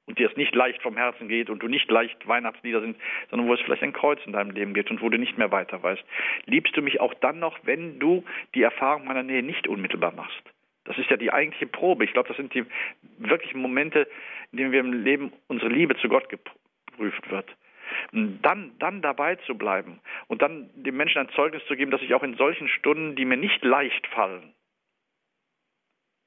und 0.05 0.17
dir 0.17 0.29
es 0.29 0.35
nicht 0.35 0.53
leicht 0.55 0.81
vom 0.81 0.97
Herzen 0.97 1.27
geht 1.27 1.49
und 1.49 1.61
du 1.61 1.67
nicht 1.67 1.89
leicht 1.89 2.27
Weihnachtslieder 2.27 2.81
sind, 2.81 2.97
sondern 3.29 3.47
wo 3.47 3.53
es 3.53 3.61
vielleicht 3.61 3.83
ein 3.83 3.93
Kreuz 3.93 4.19
in 4.25 4.33
deinem 4.33 4.51
Leben 4.51 4.73
gibt 4.73 4.91
und 4.91 5.01
wo 5.01 5.09
du 5.09 5.17
nicht 5.17 5.37
mehr 5.37 5.51
weiter 5.51 5.81
weißt. 5.81 6.03
Liebst 6.45 6.75
du 6.75 6.81
mich 6.81 6.99
auch 6.99 7.13
dann 7.13 7.39
noch, 7.39 7.59
wenn 7.63 7.99
du 7.99 8.25
die 8.55 8.63
Erfahrung 8.63 9.05
meiner 9.05 9.23
Nähe 9.23 9.43
nicht 9.43 9.67
unmittelbar 9.67 10.11
machst? 10.13 10.41
Das 10.85 10.97
ist 10.97 11.09
ja 11.11 11.17
die 11.17 11.31
eigentliche 11.31 11.67
Probe. 11.67 12.03
Ich 12.03 12.13
glaube, 12.13 12.27
das 12.27 12.37
sind 12.37 12.53
die 12.55 12.65
wirklichen 13.19 13.61
Momente, 13.61 14.07
in 14.51 14.57
denen 14.57 14.71
wir 14.71 14.79
im 14.79 15.03
Leben 15.03 15.31
unsere 15.47 15.69
Liebe 15.69 15.95
zu 15.97 16.09
Gott 16.09 16.27
geprüft 16.99 17.29
wird. 17.31 17.55
Dann, 18.11 18.75
dann 18.77 19.01
dabei 19.01 19.35
zu 19.47 19.57
bleiben 19.57 19.99
und 20.27 20.43
dann 20.43 20.69
dem 20.75 20.95
Menschen 20.95 21.19
ein 21.19 21.29
Zeugnis 21.29 21.63
zu 21.67 21.75
geben, 21.75 21.89
dass 21.89 22.01
ich 22.01 22.13
auch 22.13 22.21
in 22.21 22.35
solchen 22.35 22.67
Stunden, 22.67 23.15
die 23.15 23.25
mir 23.25 23.37
nicht 23.37 23.63
leicht 23.63 24.05
fallen, 24.07 24.53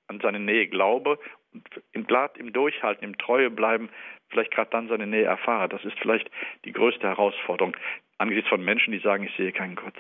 an 0.09 0.19
seine 0.21 0.41
Nähe 0.41 0.67
glaube 0.67 1.21
und 1.53 1.65
im 1.93 2.05
Glad, 2.07 2.37
im 2.37 2.53
Durchhalten, 2.53 3.05
im 3.05 3.17
Treue 3.17 3.49
bleiben, 3.49 3.91
vielleicht 4.29 4.51
gerade 4.51 4.71
dann 4.71 4.89
seine 4.89 5.07
Nähe 5.07 5.25
erfahre. 5.25 5.69
Das 5.69 5.85
ist 5.85 5.97
vielleicht 6.01 6.29
die 6.65 6.73
größte 6.73 7.07
Herausforderung 7.07 7.77
angesichts 8.19 8.49
von 8.49 8.65
Menschen, 8.65 8.93
die 8.93 8.99
sagen, 8.99 9.25
ich 9.25 9.37
sehe 9.37 9.53
keinen 9.53 9.77
Gott. 9.77 9.95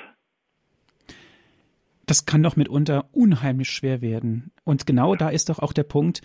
Das 2.07 2.27
kann 2.27 2.43
doch 2.43 2.57
mitunter 2.57 3.09
unheimlich 3.13 3.71
schwer 3.71 4.03
werden. 4.03 4.51
Und 4.65 4.85
genau 4.87 5.13
ja. 5.13 5.19
da 5.19 5.29
ist 5.29 5.49
doch 5.49 5.61
auch 5.61 5.73
der 5.73 5.85
Punkt, 5.85 6.23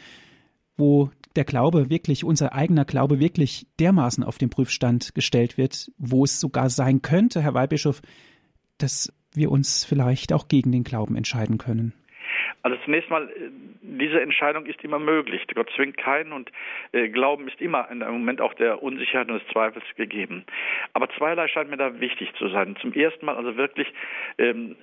wo 0.77 1.11
der 1.38 1.45
Glaube 1.45 1.89
wirklich, 1.89 2.23
unser 2.25 2.53
eigener 2.53 2.83
Glaube 2.83 3.19
wirklich 3.19 3.65
dermaßen 3.79 4.23
auf 4.23 4.38
den 4.38 4.49
Prüfstand 4.49 5.15
gestellt 5.15 5.57
wird, 5.57 5.89
wo 5.97 6.23
es 6.23 6.39
sogar 6.39 6.69
sein 6.69 7.01
könnte, 7.01 7.41
Herr 7.41 7.53
Weihbischof, 7.53 8.01
dass 8.79 9.13
wir 9.33 9.51
uns 9.51 9.85
vielleicht 9.85 10.33
auch 10.33 10.47
gegen 10.47 10.71
den 10.71 10.83
Glauben 10.83 11.15
entscheiden 11.15 11.57
können. 11.57 11.93
Also 12.63 12.77
zunächst 12.83 13.09
mal, 13.09 13.29
äh, 13.29 13.49
diese 13.81 14.19
Entscheidung 14.19 14.65
ist 14.65 14.83
immer 14.83 14.99
möglich. 14.99 15.41
Gott 15.53 15.69
zwingt 15.75 15.97
keinen 15.97 16.33
und 16.33 16.51
äh, 16.91 17.07
Glauben 17.07 17.47
ist 17.47 17.61
immer 17.61 17.89
in 17.89 18.03
einem 18.03 18.19
Moment 18.19 18.41
auch 18.41 18.53
der 18.55 18.83
Unsicherheit 18.83 19.29
und 19.29 19.41
des 19.41 19.47
Zweifels 19.53 19.85
gegeben. 19.95 20.43
Aber 20.93 21.07
zweierlei 21.17 21.47
scheint 21.47 21.69
mir 21.69 21.77
da 21.77 21.99
wichtig 21.99 22.33
zu 22.38 22.49
sein. 22.49 22.75
Zum 22.81 22.93
ersten 22.93 23.25
Mal 23.25 23.35
also 23.35 23.55
wirklich 23.55 23.88
ähm, 24.38 24.75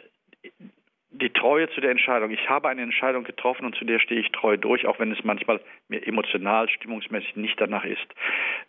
die 1.21 1.31
Treue 1.31 1.69
zu 1.71 1.81
der 1.81 1.91
Entscheidung. 1.91 2.31
Ich 2.31 2.49
habe 2.49 2.69
eine 2.69 2.83
Entscheidung 2.83 3.25
getroffen 3.25 3.65
und 3.65 3.77
zu 3.77 3.85
der 3.85 4.01
stehe 4.01 4.21
ich 4.21 4.33
treu 4.33 4.57
durch, 4.57 4.87
auch 4.87 4.99
wenn 4.99 5.13
es 5.13 5.23
manchmal 5.23 5.61
mir 5.89 6.07
emotional, 6.07 6.69
stimmungsmäßig 6.69 7.37
nicht 7.37 7.61
danach 7.61 7.85
ist. 7.85 8.07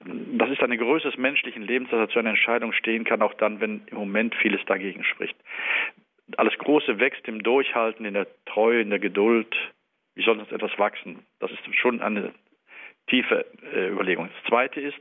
Das 0.04 0.50
ist 0.50 0.62
eine 0.62 0.78
Größe 0.78 1.10
des 1.10 1.18
menschlichen 1.18 1.64
Lebens, 1.64 1.90
dass 1.90 2.00
er 2.00 2.10
zu 2.10 2.20
einer 2.20 2.30
Entscheidung 2.30 2.72
stehen 2.74 3.04
kann, 3.04 3.22
auch 3.22 3.34
dann, 3.34 3.60
wenn 3.62 3.82
im 3.88 3.98
Moment 3.98 4.36
vieles 4.36 4.64
dagegen 4.66 5.04
spricht. 5.04 5.36
Alles 6.38 6.58
Große 6.58 7.00
wächst 7.00 7.28
im 7.28 7.42
Durchhalten, 7.42 8.06
in 8.06 8.14
der 8.14 8.28
Treue, 8.46 8.82
in 8.82 8.90
der 8.90 9.00
Geduld. 9.00 9.56
Wie 10.14 10.24
soll 10.24 10.38
sonst 10.38 10.52
etwas 10.52 10.78
wachsen? 10.78 11.26
Das 11.40 11.52
ist 11.52 11.60
schon 11.76 12.02
eine 12.02 12.32
tiefe 13.08 13.46
äh, 13.74 13.90
Überlegung. 13.90 14.30
Das 14.34 14.50
Zweite 14.50 14.82
ist, 14.82 15.00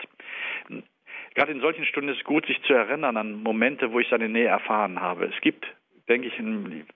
gerade 1.35 1.53
in 1.53 1.61
solchen 1.61 1.85
Stunden 1.85 2.11
ist 2.11 2.19
es 2.19 2.25
gut, 2.25 2.47
sich 2.47 2.61
zu 2.63 2.73
erinnern 2.73 3.17
an 3.17 3.43
Momente, 3.43 3.93
wo 3.93 4.01
ich 4.01 4.09
seine 4.09 4.29
Nähe 4.29 4.49
erfahren 4.49 5.01
habe. 5.01 5.27
Es 5.27 5.41
gibt, 5.41 5.67
denke 6.09 6.29
ich, 6.29 6.39
in 6.39 6.87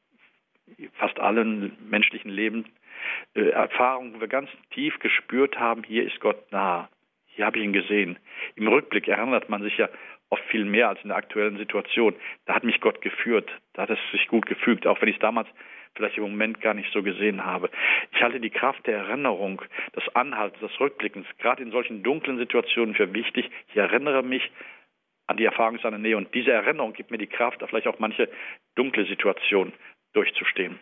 fast 0.94 1.18
allen 1.20 1.76
menschlichen 1.88 2.30
Leben 2.30 2.66
äh, 3.34 3.50
Erfahrungen, 3.50 4.14
wo 4.14 4.20
wir 4.20 4.28
ganz 4.28 4.50
tief 4.70 4.98
gespürt 4.98 5.58
haben, 5.58 5.82
hier 5.84 6.04
ist 6.04 6.20
Gott 6.20 6.50
nah. 6.52 6.88
Hier 7.26 7.46
habe 7.46 7.58
ich 7.58 7.64
ihn 7.64 7.72
gesehen. 7.72 8.18
Im 8.56 8.68
Rückblick 8.68 9.06
erinnert 9.06 9.48
man 9.48 9.62
sich 9.62 9.76
ja 9.76 9.88
oft 10.30 10.42
viel 10.44 10.64
mehr 10.64 10.88
als 10.88 11.00
in 11.02 11.08
der 11.08 11.16
aktuellen 11.16 11.56
Situation. 11.56 12.14
Da 12.46 12.54
hat 12.54 12.64
mich 12.64 12.80
Gott 12.80 13.00
geführt. 13.00 13.48
Da 13.74 13.82
hat 13.82 13.90
es 13.90 13.98
sich 14.12 14.26
gut 14.28 14.46
gefügt, 14.46 14.86
auch 14.86 15.00
wenn 15.00 15.08
ich 15.08 15.16
es 15.16 15.20
damals 15.20 15.48
vielleicht 15.94 16.18
im 16.18 16.24
Moment 16.24 16.60
gar 16.60 16.74
nicht 16.74 16.92
so 16.92 17.02
gesehen 17.02 17.44
habe. 17.44 17.70
Ich 18.12 18.22
halte 18.22 18.40
die 18.40 18.50
Kraft 18.50 18.86
der 18.86 18.98
Erinnerung, 18.98 19.62
des 19.96 20.04
Anhaltens, 20.14 20.60
des 20.60 20.80
Rückblickens, 20.80 21.26
gerade 21.38 21.62
in 21.62 21.70
solchen 21.70 22.02
dunklen 22.02 22.38
Situationen 22.38 22.94
für 22.94 23.12
wichtig. 23.14 23.50
Ich 23.68 23.76
erinnere 23.76 24.22
mich 24.22 24.50
an 25.26 25.36
die 25.36 25.44
Erfahrung 25.44 25.78
seiner 25.78 25.98
Nähe 25.98 26.16
und 26.16 26.34
diese 26.34 26.52
Erinnerung 26.52 26.92
gibt 26.92 27.10
mir 27.10 27.18
die 27.18 27.26
Kraft, 27.26 27.62
vielleicht 27.68 27.86
auch 27.86 27.98
manche 27.98 28.28
dunkle 28.76 29.06
Situation 29.06 29.72
durchzustehen. 30.12 30.78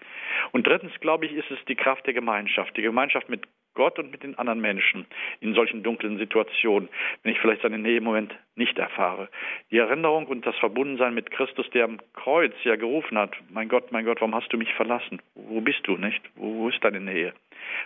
Und 0.53 0.67
drittens, 0.67 0.99
glaube 1.01 1.27
ich, 1.27 1.33
ist 1.33 1.51
es 1.51 1.59
die 1.67 1.75
Kraft 1.75 2.07
der 2.07 2.15
Gemeinschaft, 2.15 2.77
die 2.77 2.83
Gemeinschaft 2.83 3.29
mit 3.29 3.43
Gott 3.77 3.99
und 3.99 4.11
mit 4.11 4.25
den 4.25 4.37
anderen 4.39 4.61
Menschen 4.61 5.07
in 5.41 5.55
solchen 5.55 5.85
dunklen 5.85 6.19
Situationen, 6.19 6.89
wenn 7.23 7.33
ich 7.33 7.39
vielleicht 7.39 7.63
seine 7.63 7.79
Nähe 7.79 7.99
im 7.99 8.05
Moment 8.05 8.35
nicht 8.57 8.77
erfahre. 8.79 9.29
Die 9.71 9.79
Erinnerung 9.79 10.27
und 10.27 10.45
das 10.47 10.57
Verbundensein 10.57 11.15
mit 11.15 11.31
Christus, 11.31 11.69
der 11.71 11.85
am 11.85 12.01
Kreuz 12.15 12.55
ja 12.65 12.75
gerufen 12.77 13.17
hat, 13.19 13.37
mein 13.51 13.69
Gott, 13.69 13.93
mein 13.93 14.05
Gott, 14.05 14.21
warum 14.21 14.35
hast 14.35 14.53
du 14.53 14.57
mich 14.57 14.73
verlassen? 14.75 15.23
Wo 15.35 15.61
bist 15.61 15.81
du, 15.85 15.97
nicht? 15.97 16.23
Wo, 16.35 16.69
ist 16.69 16.83
deine 16.83 17.01
Nähe? 17.01 17.35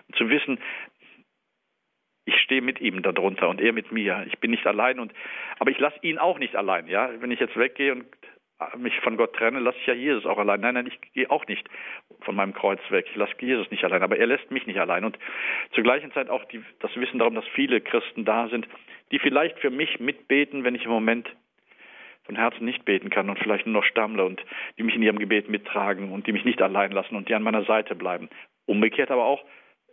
Und 0.08 0.16
zu 0.16 0.30
wissen, 0.30 0.58
ich 2.24 2.36
stehe 2.40 2.62
mit 2.62 2.80
ihm 2.80 3.02
darunter 3.02 3.48
und 3.48 3.60
er 3.60 3.72
mit 3.72 3.90
mir. 3.90 4.24
Ich 4.28 4.38
bin 4.38 4.52
nicht 4.52 4.66
allein 4.66 5.00
und 5.00 5.12
aber 5.58 5.72
ich 5.72 5.78
lasse 5.78 5.98
ihn 6.02 6.18
auch 6.18 6.38
nicht 6.38 6.54
allein, 6.54 6.86
ja. 6.86 7.10
Wenn 7.20 7.32
ich 7.32 7.40
jetzt 7.40 7.56
weggehe 7.56 7.92
und 7.92 8.06
mich 8.76 8.98
von 9.00 9.16
Gott 9.16 9.34
trenne, 9.34 9.58
lasse 9.60 9.78
ich 9.78 9.86
ja 9.86 9.94
Jesus 9.94 10.26
auch 10.26 10.38
allein. 10.38 10.60
Nein, 10.60 10.74
nein, 10.74 10.86
ich 10.86 11.00
gehe 11.12 11.30
auch 11.30 11.46
nicht 11.46 11.68
von 12.20 12.34
meinem 12.34 12.52
Kreuz 12.52 12.80
weg. 12.90 13.06
Ich 13.08 13.16
lasse 13.16 13.32
Jesus 13.40 13.70
nicht 13.70 13.84
allein, 13.84 14.02
aber 14.02 14.18
er 14.18 14.26
lässt 14.26 14.50
mich 14.50 14.66
nicht 14.66 14.78
allein. 14.78 15.04
Und 15.04 15.18
zur 15.72 15.82
gleichen 15.82 16.12
Zeit 16.12 16.28
auch 16.28 16.44
die, 16.46 16.62
das 16.80 16.94
Wissen 16.96 17.18
darum, 17.18 17.34
dass 17.34 17.46
viele 17.54 17.80
Christen 17.80 18.24
da 18.24 18.48
sind, 18.48 18.68
die 19.10 19.18
vielleicht 19.18 19.58
für 19.58 19.70
mich 19.70 20.00
mitbeten, 20.00 20.64
wenn 20.64 20.74
ich 20.74 20.84
im 20.84 20.90
Moment 20.90 21.28
von 22.24 22.36
Herzen 22.36 22.64
nicht 22.64 22.84
beten 22.84 23.10
kann 23.10 23.28
und 23.30 23.38
vielleicht 23.38 23.66
nur 23.66 23.80
noch 23.80 23.84
stammle 23.84 24.24
und 24.24 24.44
die 24.78 24.82
mich 24.82 24.94
in 24.94 25.02
ihrem 25.02 25.18
Gebet 25.18 25.48
mittragen 25.48 26.12
und 26.12 26.26
die 26.26 26.32
mich 26.32 26.44
nicht 26.44 26.62
allein 26.62 26.92
lassen 26.92 27.16
und 27.16 27.28
die 27.28 27.34
an 27.34 27.42
meiner 27.42 27.64
Seite 27.64 27.94
bleiben. 27.94 28.28
Umgekehrt 28.66 29.10
aber 29.10 29.24
auch, 29.24 29.42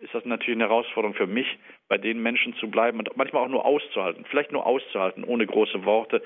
ist 0.01 0.13
das 0.13 0.25
natürlich 0.25 0.57
eine 0.57 0.69
Herausforderung 0.69 1.15
für 1.15 1.25
mich, 1.25 1.57
bei 1.87 1.97
den 1.97 2.21
Menschen 2.21 2.53
zu 2.55 2.69
bleiben 2.69 2.99
und 2.99 3.15
manchmal 3.15 3.43
auch 3.43 3.49
nur 3.49 3.65
auszuhalten. 3.65 4.25
Vielleicht 4.29 4.51
nur 4.51 4.65
auszuhalten, 4.65 5.23
ohne 5.23 5.45
große 5.45 5.85
Worte, 5.85 6.21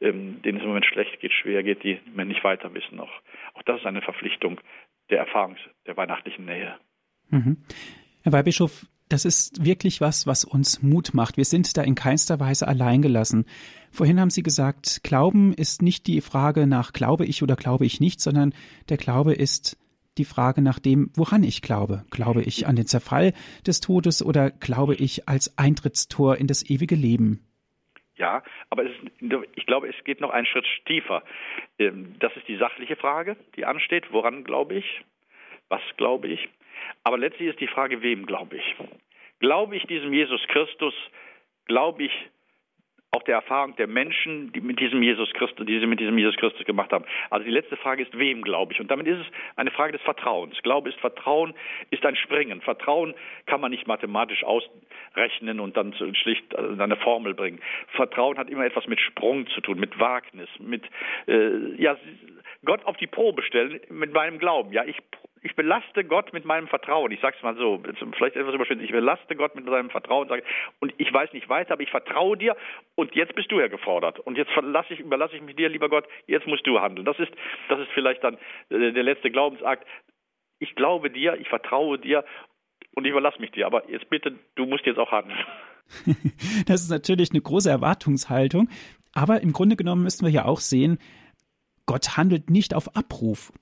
ähm, 0.00 0.40
denen 0.42 0.58
es 0.58 0.62
im 0.62 0.68
Moment 0.68 0.86
schlecht 0.86 1.20
geht, 1.20 1.32
schwer 1.32 1.62
geht, 1.62 1.84
die 1.84 2.00
mir 2.14 2.24
nicht 2.24 2.42
weiter 2.44 2.72
wissen. 2.74 2.98
Auch, 3.00 3.12
auch 3.54 3.62
das 3.62 3.80
ist 3.80 3.86
eine 3.86 4.02
Verpflichtung 4.02 4.60
der 5.10 5.18
Erfahrung 5.18 5.56
der 5.86 5.96
weihnachtlichen 5.96 6.44
Nähe. 6.46 6.76
Mhm. 7.30 7.58
Herr 8.22 8.32
Weihbischof, 8.32 8.86
das 9.08 9.26
ist 9.26 9.64
wirklich 9.64 10.00
was, 10.00 10.26
was 10.26 10.44
uns 10.44 10.82
Mut 10.82 11.12
macht. 11.12 11.36
Wir 11.36 11.44
sind 11.44 11.76
da 11.76 11.82
in 11.82 11.94
keinster 11.94 12.40
Weise 12.40 12.66
alleingelassen. 12.66 13.44
Vorhin 13.90 14.18
haben 14.18 14.30
Sie 14.30 14.42
gesagt, 14.42 15.00
Glauben 15.02 15.52
ist 15.52 15.82
nicht 15.82 16.06
die 16.06 16.22
Frage 16.22 16.66
nach 16.66 16.94
glaube 16.94 17.26
ich 17.26 17.42
oder 17.42 17.56
glaube 17.56 17.84
ich 17.84 18.00
nicht, 18.00 18.20
sondern 18.20 18.54
der 18.88 18.96
Glaube 18.96 19.34
ist 19.34 19.76
die 20.18 20.24
Frage 20.24 20.62
nach 20.62 20.78
dem, 20.78 21.10
woran 21.16 21.42
ich 21.42 21.62
glaube. 21.62 22.04
Glaube 22.10 22.42
ich 22.42 22.66
an 22.66 22.76
den 22.76 22.86
Zerfall 22.86 23.32
des 23.66 23.80
Todes 23.80 24.24
oder 24.24 24.50
glaube 24.50 24.94
ich 24.94 25.28
als 25.28 25.56
Eintrittstor 25.58 26.36
in 26.36 26.46
das 26.46 26.68
ewige 26.68 26.94
Leben? 26.94 27.40
Ja, 28.16 28.42
aber 28.70 28.84
ist, 28.84 28.94
ich 29.56 29.66
glaube, 29.66 29.88
es 29.88 30.04
geht 30.04 30.20
noch 30.20 30.30
einen 30.30 30.46
Schritt 30.46 30.66
tiefer. 30.86 31.22
Ähm, 31.78 32.14
das 32.20 32.36
ist 32.36 32.46
die 32.46 32.56
sachliche 32.56 32.96
Frage, 32.96 33.36
die 33.56 33.64
ansteht. 33.64 34.12
Woran 34.12 34.44
glaube 34.44 34.74
ich? 34.74 35.02
Was 35.68 35.82
glaube 35.96 36.28
ich? 36.28 36.48
Aber 37.04 37.18
letztlich 37.18 37.48
ist 37.48 37.60
die 37.60 37.66
Frage, 37.66 38.02
wem 38.02 38.26
glaube 38.26 38.56
ich? 38.56 38.76
Glaube 39.40 39.76
ich 39.76 39.84
diesem 39.86 40.12
Jesus 40.12 40.40
Christus? 40.48 40.94
Glaube 41.66 42.04
ich 42.04 42.12
auch 43.14 43.22
der 43.24 43.34
Erfahrung 43.34 43.76
der 43.76 43.88
Menschen, 43.88 44.52
die 44.52 44.62
mit 44.62 44.80
diesem 44.80 45.02
Jesus 45.02 45.30
Christus, 45.34 45.66
die 45.66 45.78
sie 45.78 45.86
mit 45.86 46.00
diesem 46.00 46.16
Jesus 46.16 46.34
Christus 46.36 46.64
gemacht 46.64 46.92
haben. 46.92 47.04
Also 47.28 47.44
die 47.44 47.50
letzte 47.50 47.76
Frage 47.76 48.02
ist, 48.02 48.18
wem 48.18 48.40
glaube 48.40 48.72
ich? 48.72 48.80
Und 48.80 48.90
damit 48.90 49.06
ist 49.06 49.18
es 49.18 49.26
eine 49.56 49.70
Frage 49.70 49.92
des 49.92 50.00
Vertrauens. 50.00 50.56
Glaube 50.62 50.88
ist 50.88 50.98
Vertrauen, 50.98 51.52
ist 51.90 52.06
ein 52.06 52.16
Springen. 52.16 52.62
Vertrauen 52.62 53.12
kann 53.44 53.60
man 53.60 53.70
nicht 53.70 53.86
mathematisch 53.86 54.42
ausrechnen 54.44 55.60
und 55.60 55.76
dann 55.76 55.92
schlicht 56.14 56.56
eine 56.56 56.96
Formel 56.96 57.34
bringen. 57.34 57.60
Vertrauen 57.88 58.38
hat 58.38 58.48
immer 58.48 58.64
etwas 58.64 58.86
mit 58.86 58.98
Sprung 58.98 59.46
zu 59.48 59.60
tun, 59.60 59.78
mit 59.78 60.00
Wagnis, 60.00 60.48
mit 60.58 60.82
äh, 61.26 61.74
ja 61.76 61.98
Gott 62.64 62.84
auf 62.84 62.96
die 62.96 63.06
Probe 63.06 63.42
stellen 63.42 63.80
mit 63.88 64.12
meinem 64.12 64.38
Glauben. 64.38 64.72
Ja, 64.72 64.84
ich 64.84 64.98
ich 65.44 65.56
belaste 65.56 66.04
Gott 66.04 66.32
mit 66.32 66.44
meinem 66.44 66.68
Vertrauen. 66.68 67.10
Ich 67.10 67.20
sage 67.20 67.36
es 67.36 67.42
mal 67.42 67.56
so, 67.56 67.82
vielleicht 68.16 68.36
etwas 68.36 68.54
überspitzt. 68.54 68.82
Ich 68.82 68.92
belaste 68.92 69.34
Gott 69.34 69.56
mit 69.56 69.66
seinem 69.66 69.90
Vertrauen 69.90 70.28
sage, 70.28 70.44
und 70.78 70.94
ich 70.98 71.12
weiß 71.12 71.32
nicht 71.32 71.48
weiter, 71.48 71.72
aber 71.72 71.82
ich 71.82 71.90
vertraue 71.90 72.36
dir 72.36 72.56
und 72.94 73.14
jetzt 73.14 73.34
bist 73.34 73.50
du 73.50 73.58
ja 73.58 73.66
gefordert. 73.66 74.20
Und 74.20 74.38
jetzt 74.38 74.50
ich, 74.90 75.00
überlasse 75.00 75.34
ich 75.34 75.42
mich 75.42 75.56
dir, 75.56 75.68
lieber 75.68 75.88
Gott, 75.88 76.06
jetzt 76.26 76.46
musst 76.46 76.66
du 76.66 76.80
handeln. 76.80 77.04
Das 77.04 77.18
ist, 77.18 77.32
das 77.68 77.80
ist 77.80 77.90
vielleicht 77.92 78.22
dann 78.22 78.38
äh, 78.70 78.92
der 78.92 79.02
letzte 79.02 79.30
Glaubensakt. 79.30 79.86
Ich 80.60 80.76
glaube 80.76 81.10
dir, 81.10 81.34
ich 81.40 81.48
vertraue 81.48 81.98
dir 81.98 82.24
und 82.94 83.04
ich 83.04 83.10
überlasse 83.10 83.40
mich 83.40 83.50
dir. 83.50 83.66
Aber 83.66 83.90
jetzt 83.90 84.08
bitte, 84.10 84.38
du 84.54 84.66
musst 84.66 84.86
jetzt 84.86 84.98
auch 84.98 85.10
handeln. 85.10 85.38
Das 86.66 86.82
ist 86.82 86.90
natürlich 86.90 87.32
eine 87.32 87.40
große 87.40 87.68
Erwartungshaltung. 87.68 88.68
Aber 89.14 89.40
im 89.40 89.52
Grunde 89.52 89.76
genommen 89.76 90.04
müssen 90.04 90.24
wir 90.24 90.32
ja 90.32 90.44
auch 90.44 90.60
sehen, 90.60 90.98
Gott 91.86 92.16
handelt 92.16 92.50
nicht 92.50 92.74
auf 92.74 92.96
Abruf. 92.96 93.52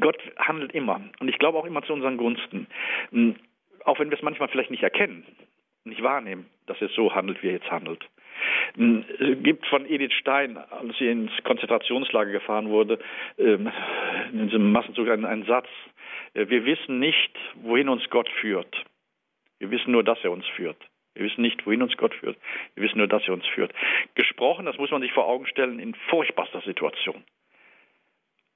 Gott 0.00 0.18
handelt 0.38 0.72
immer. 0.72 1.00
Und 1.20 1.28
ich 1.28 1.38
glaube 1.38 1.58
auch 1.58 1.64
immer 1.64 1.82
zu 1.82 1.92
unseren 1.92 2.16
Gunsten. 2.16 2.66
Hm, 3.10 3.36
auch 3.84 3.98
wenn 3.98 4.10
wir 4.10 4.16
es 4.16 4.22
manchmal 4.22 4.48
vielleicht 4.48 4.70
nicht 4.70 4.82
erkennen, 4.82 5.24
nicht 5.84 6.02
wahrnehmen, 6.02 6.46
dass 6.66 6.80
er 6.80 6.88
so 6.88 7.14
handelt, 7.14 7.42
wie 7.42 7.48
er 7.48 7.54
jetzt 7.54 7.70
handelt. 7.70 8.04
Hm, 8.76 9.04
es 9.18 9.42
gibt 9.42 9.66
von 9.66 9.86
Edith 9.86 10.12
Stein, 10.14 10.56
als 10.56 10.96
sie 10.98 11.08
ins 11.08 11.32
Konzentrationslager 11.44 12.32
gefahren 12.32 12.68
wurde, 12.70 12.98
ähm, 13.38 13.70
in 14.32 14.48
diesem 14.48 14.72
Massenzug 14.72 15.08
einen, 15.08 15.44
Satz. 15.44 15.68
Äh, 16.34 16.48
wir 16.48 16.64
wissen 16.64 16.98
nicht, 16.98 17.36
wohin 17.54 17.88
uns 17.88 18.08
Gott 18.10 18.28
führt. 18.40 18.74
Wir 19.58 19.70
wissen 19.70 19.92
nur, 19.92 20.02
dass 20.02 20.18
er 20.24 20.32
uns 20.32 20.46
führt. 20.56 20.78
Wir 21.14 21.24
wissen 21.24 21.42
nicht, 21.42 21.64
wohin 21.66 21.82
uns 21.82 21.96
Gott 21.96 22.14
führt. 22.14 22.36
Wir 22.74 22.84
wissen 22.84 22.98
nur, 22.98 23.06
dass 23.06 23.26
er 23.26 23.34
uns 23.34 23.46
führt. 23.46 23.72
Gesprochen, 24.14 24.66
das 24.66 24.78
muss 24.78 24.90
man 24.90 25.00
sich 25.00 25.12
vor 25.12 25.26
Augen 25.26 25.46
stellen, 25.46 25.78
in 25.78 25.94
furchtbarster 26.10 26.60
Situation. 26.62 27.22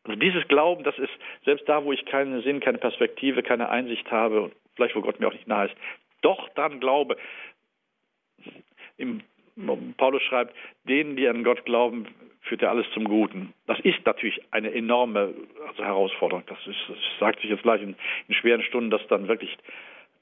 Also 0.05 0.19
dieses 0.19 0.47
Glauben, 0.49 0.85
das 0.85 0.99
ist 0.99 1.13
selbst 1.45 1.69
da, 1.69 1.85
wo 1.85 1.93
ich 1.93 2.05
keinen 2.07 2.43
Sinn, 2.43 2.61
keine 2.61 2.79
Perspektive, 2.79 3.43
keine 3.43 3.69
Einsicht 3.69 4.11
habe 4.11 4.41
und 4.43 4.55
vielleicht 4.75 4.97
wo 4.97 5.03
Gott 5.03 5.21
mir 5.21 5.29
auch 5.29 5.33
nicht 5.33 5.47
nahe 5.47 5.67
ist, 5.67 5.77
doch 6.23 6.49
dann 6.51 6.81
glaube. 6.81 7.17
Im, 8.97 9.23
Paulus 9.97 10.23
schreibt, 10.23 10.55
denen, 10.85 11.17
die 11.17 11.29
an 11.29 11.43
Gott 11.43 11.65
glauben, 11.65 12.07
führt 12.43 12.63
er 12.63 12.71
alles 12.71 12.87
zum 12.95 13.05
Guten. 13.05 13.53
Das 13.67 13.79
ist 13.81 14.05
natürlich 14.07 14.41
eine 14.53 14.73
enorme 14.73 15.35
also 15.67 15.85
Herausforderung. 15.85 16.45
Das, 16.47 16.59
ist, 16.67 16.79
das 16.89 16.99
sagt 17.19 17.41
sich 17.41 17.51
jetzt 17.51 17.63
gleich 17.63 17.83
in, 17.83 17.97
in 18.29 18.35
schweren 18.35 18.63
Stunden, 18.63 18.91
dass 18.91 19.07
dann 19.09 19.29
wirklich 19.29 19.57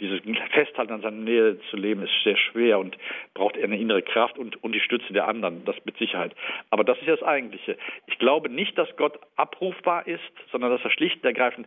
dieses 0.00 0.20
Festhalten 0.52 0.92
an 0.92 1.00
seiner 1.00 1.16
Nähe 1.16 1.58
zu 1.70 1.76
leben 1.76 2.02
ist 2.02 2.12
sehr 2.22 2.36
schwer 2.36 2.78
und 2.78 2.96
braucht 3.34 3.56
eine 3.56 3.78
innere 3.78 4.02
Kraft 4.02 4.38
und, 4.38 4.62
und 4.62 4.72
die 4.72 4.80
Stütze 4.80 5.12
der 5.12 5.26
anderen, 5.26 5.64
das 5.64 5.76
mit 5.84 5.96
Sicherheit. 5.96 6.34
Aber 6.70 6.84
das 6.84 6.98
ist 6.98 7.06
ja 7.06 7.16
das 7.16 7.26
Eigentliche. 7.26 7.76
Ich 8.06 8.18
glaube 8.18 8.50
nicht, 8.50 8.76
dass 8.76 8.88
Gott 8.96 9.18
abrufbar 9.36 10.06
ist, 10.06 10.20
sondern 10.52 10.70
dass 10.70 10.84
er 10.84 10.90
schlicht 10.90 11.16
und 11.16 11.24
ergreifend 11.24 11.66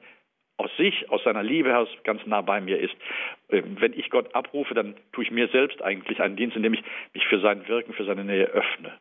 aus 0.58 0.70
sich, 0.78 1.10
aus 1.10 1.24
seiner 1.24 1.42
Liebe 1.42 1.70
heraus 1.70 1.88
ganz 2.04 2.26
nah 2.26 2.42
bei 2.42 2.60
mir 2.62 2.80
ist. 2.80 2.94
Ähm, 3.50 3.78
wenn 3.80 3.94
ich 3.94 4.10
Gott 4.10 4.36
abrufe, 4.36 4.74
dann 4.74 4.96
tue 5.14 5.24
ich 5.24 5.32
mir 5.32 5.48
selbst 5.48 5.82
eigentlich 5.82 6.22
einen 6.22 6.36
Dienst, 6.36 6.56
indem 6.56 6.74
ich 6.74 6.84
mich 7.14 7.26
für 7.28 7.40
sein 7.40 7.68
Wirken, 7.68 7.94
für 7.94 8.06
seine 8.06 8.26
Nähe 8.26 8.46
öffne. 8.46 8.94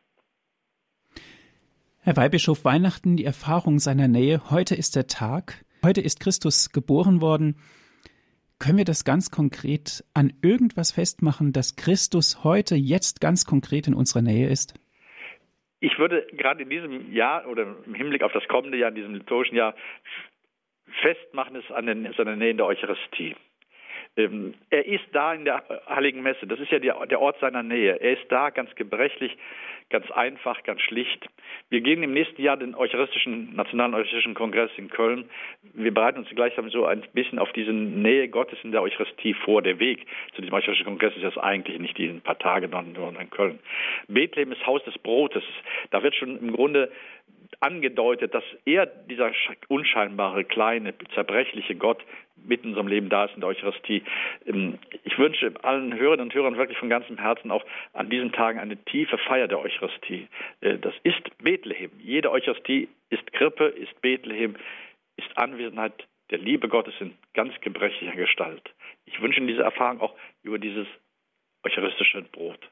Herr 2.01 2.15
Weihbischof, 2.15 2.63
Weihnachten, 2.63 3.17
die 3.17 3.25
Erfahrung 3.25 3.79
seiner 3.79 4.07
Nähe. 4.07 4.49
Heute 4.49 4.73
ist 4.73 4.95
der 4.95 5.07
Tag. 5.07 5.65
Heute 5.83 6.01
ist 6.01 6.21
Christus 6.21 6.71
geboren 6.71 7.21
worden. 7.21 7.57
Können 8.59 8.77
wir 8.77 8.85
das 8.85 9.05
ganz 9.05 9.31
konkret 9.31 10.03
an 10.13 10.33
irgendwas 10.41 10.91
festmachen, 10.91 11.53
dass 11.53 11.77
Christus 11.77 12.43
heute, 12.43 12.75
jetzt 12.75 13.21
ganz 13.21 13.45
konkret 13.45 13.87
in 13.87 13.93
unserer 13.93 14.21
Nähe 14.21 14.49
ist? 14.49 14.73
Ich 15.79 15.97
würde 15.97 16.27
gerade 16.33 16.63
in 16.63 16.69
diesem 16.69 17.13
Jahr 17.13 17.47
oder 17.47 17.75
im 17.85 17.93
Hinblick 17.93 18.21
auf 18.21 18.33
das 18.33 18.45
kommende 18.49 18.77
Jahr, 18.77 18.89
in 18.89 18.95
diesem 18.95 19.15
liturgischen 19.15 19.55
Jahr, 19.55 19.75
festmachen 21.01 21.55
es 21.55 21.71
an 21.71 21.85
den, 21.85 22.13
seiner 22.17 22.35
Nähe 22.35 22.51
in 22.51 22.57
der 22.57 22.65
Eucharistie. 22.65 23.35
Ähm, 24.19 24.53
er 24.69 24.85
ist 24.85 25.05
da 25.13 25.33
in 25.33 25.45
der 25.45 25.63
Heiligen 25.87 26.21
Messe. 26.21 26.45
Das 26.45 26.59
ist 26.59 26.71
ja 26.71 26.79
der 26.79 27.21
Ort 27.21 27.39
seiner 27.39 27.63
Nähe. 27.63 27.99
Er 27.99 28.13
ist 28.13 28.29
da 28.29 28.49
ganz 28.49 28.73
gebrechlich, 28.75 29.37
ganz 29.89 30.09
einfach, 30.11 30.61
ganz 30.63 30.81
schlicht. 30.81 31.27
Wir 31.69 31.81
gehen 31.81 32.03
im 32.03 32.13
nächsten 32.13 32.41
Jahr 32.41 32.57
den 32.57 32.75
Eucharistischen, 32.75 33.55
Nationalen 33.55 33.93
Eucharistischen 33.93 34.33
Kongress 34.33 34.71
in 34.77 34.89
Köln. 34.89 35.29
Wir 35.73 35.93
bereiten 35.93 36.19
uns 36.19 36.29
gleichsam 36.29 36.69
so 36.69 36.85
ein 36.85 37.03
bisschen 37.13 37.39
auf 37.39 37.51
diese 37.53 37.71
Nähe 37.71 38.27
Gottes 38.27 38.59
in 38.63 38.71
der 38.71 38.81
Eucharistie 38.81 39.33
vor. 39.33 39.61
Der 39.61 39.79
Weg 39.79 40.05
zu 40.35 40.41
diesem 40.41 40.53
Eucharistischen 40.53 40.85
Kongress 40.85 41.15
ist 41.15 41.23
jetzt 41.23 41.37
eigentlich 41.37 41.79
nicht 41.79 41.97
die 41.97 42.07
ein 42.07 42.21
paar 42.21 42.37
Tage 42.37 42.67
nur 42.67 43.19
in 43.19 43.29
Köln. 43.29 43.59
Bethlehem 44.07 44.51
ist 44.51 44.65
Haus 44.65 44.83
des 44.83 44.97
Brotes. 44.99 45.43
Da 45.91 46.03
wird 46.03 46.15
schon 46.15 46.37
im 46.39 46.51
Grunde 46.51 46.91
angedeutet, 47.59 48.33
dass 48.33 48.43
er, 48.65 48.85
dieser 48.85 49.31
unscheinbare, 49.67 50.43
kleine, 50.43 50.93
zerbrechliche 51.13 51.75
Gott, 51.75 52.03
mitten 52.35 52.65
in 52.65 52.69
unserem 52.69 52.87
Leben 52.87 53.09
da 53.09 53.25
ist 53.25 53.35
in 53.35 53.41
der 53.41 53.49
Eucharistie. 53.49 54.03
Ähm, 54.45 54.79
ich 55.03 55.17
wünsche 55.17 55.53
allen 55.63 55.97
Hörerinnen 55.97 56.27
und 56.27 56.33
Hörern 56.33 56.57
wirklich 56.57 56.77
von 56.77 56.89
ganzem 56.89 57.17
Herzen 57.17 57.51
auch 57.51 57.65
an 57.93 58.09
diesen 58.09 58.31
Tagen 58.31 58.59
eine 58.59 58.77
tiefe 58.85 59.17
Feier 59.17 59.47
der 59.47 59.59
Eucharistie. 59.59 60.27
Äh, 60.61 60.77
das 60.77 60.93
ist 61.03 61.21
Bethlehem. 61.39 61.91
Jede 61.99 62.31
Eucharistie 62.31 62.87
ist 63.09 63.31
Krippe, 63.33 63.65
ist 63.65 63.99
Bethlehem, 64.01 64.55
ist 65.17 65.37
Anwesenheit 65.37 66.07
der 66.29 66.37
Liebe 66.37 66.69
Gottes 66.69 66.93
in 66.99 67.13
ganz 67.33 67.53
gebrechlicher 67.61 68.15
Gestalt. 68.15 68.73
Ich 69.05 69.19
wünsche 69.21 69.39
Ihnen 69.39 69.47
diese 69.47 69.63
Erfahrung 69.63 70.01
auch 70.01 70.15
über 70.43 70.59
dieses 70.59 70.87
eucharistische 71.63 72.21
Brot. 72.21 72.69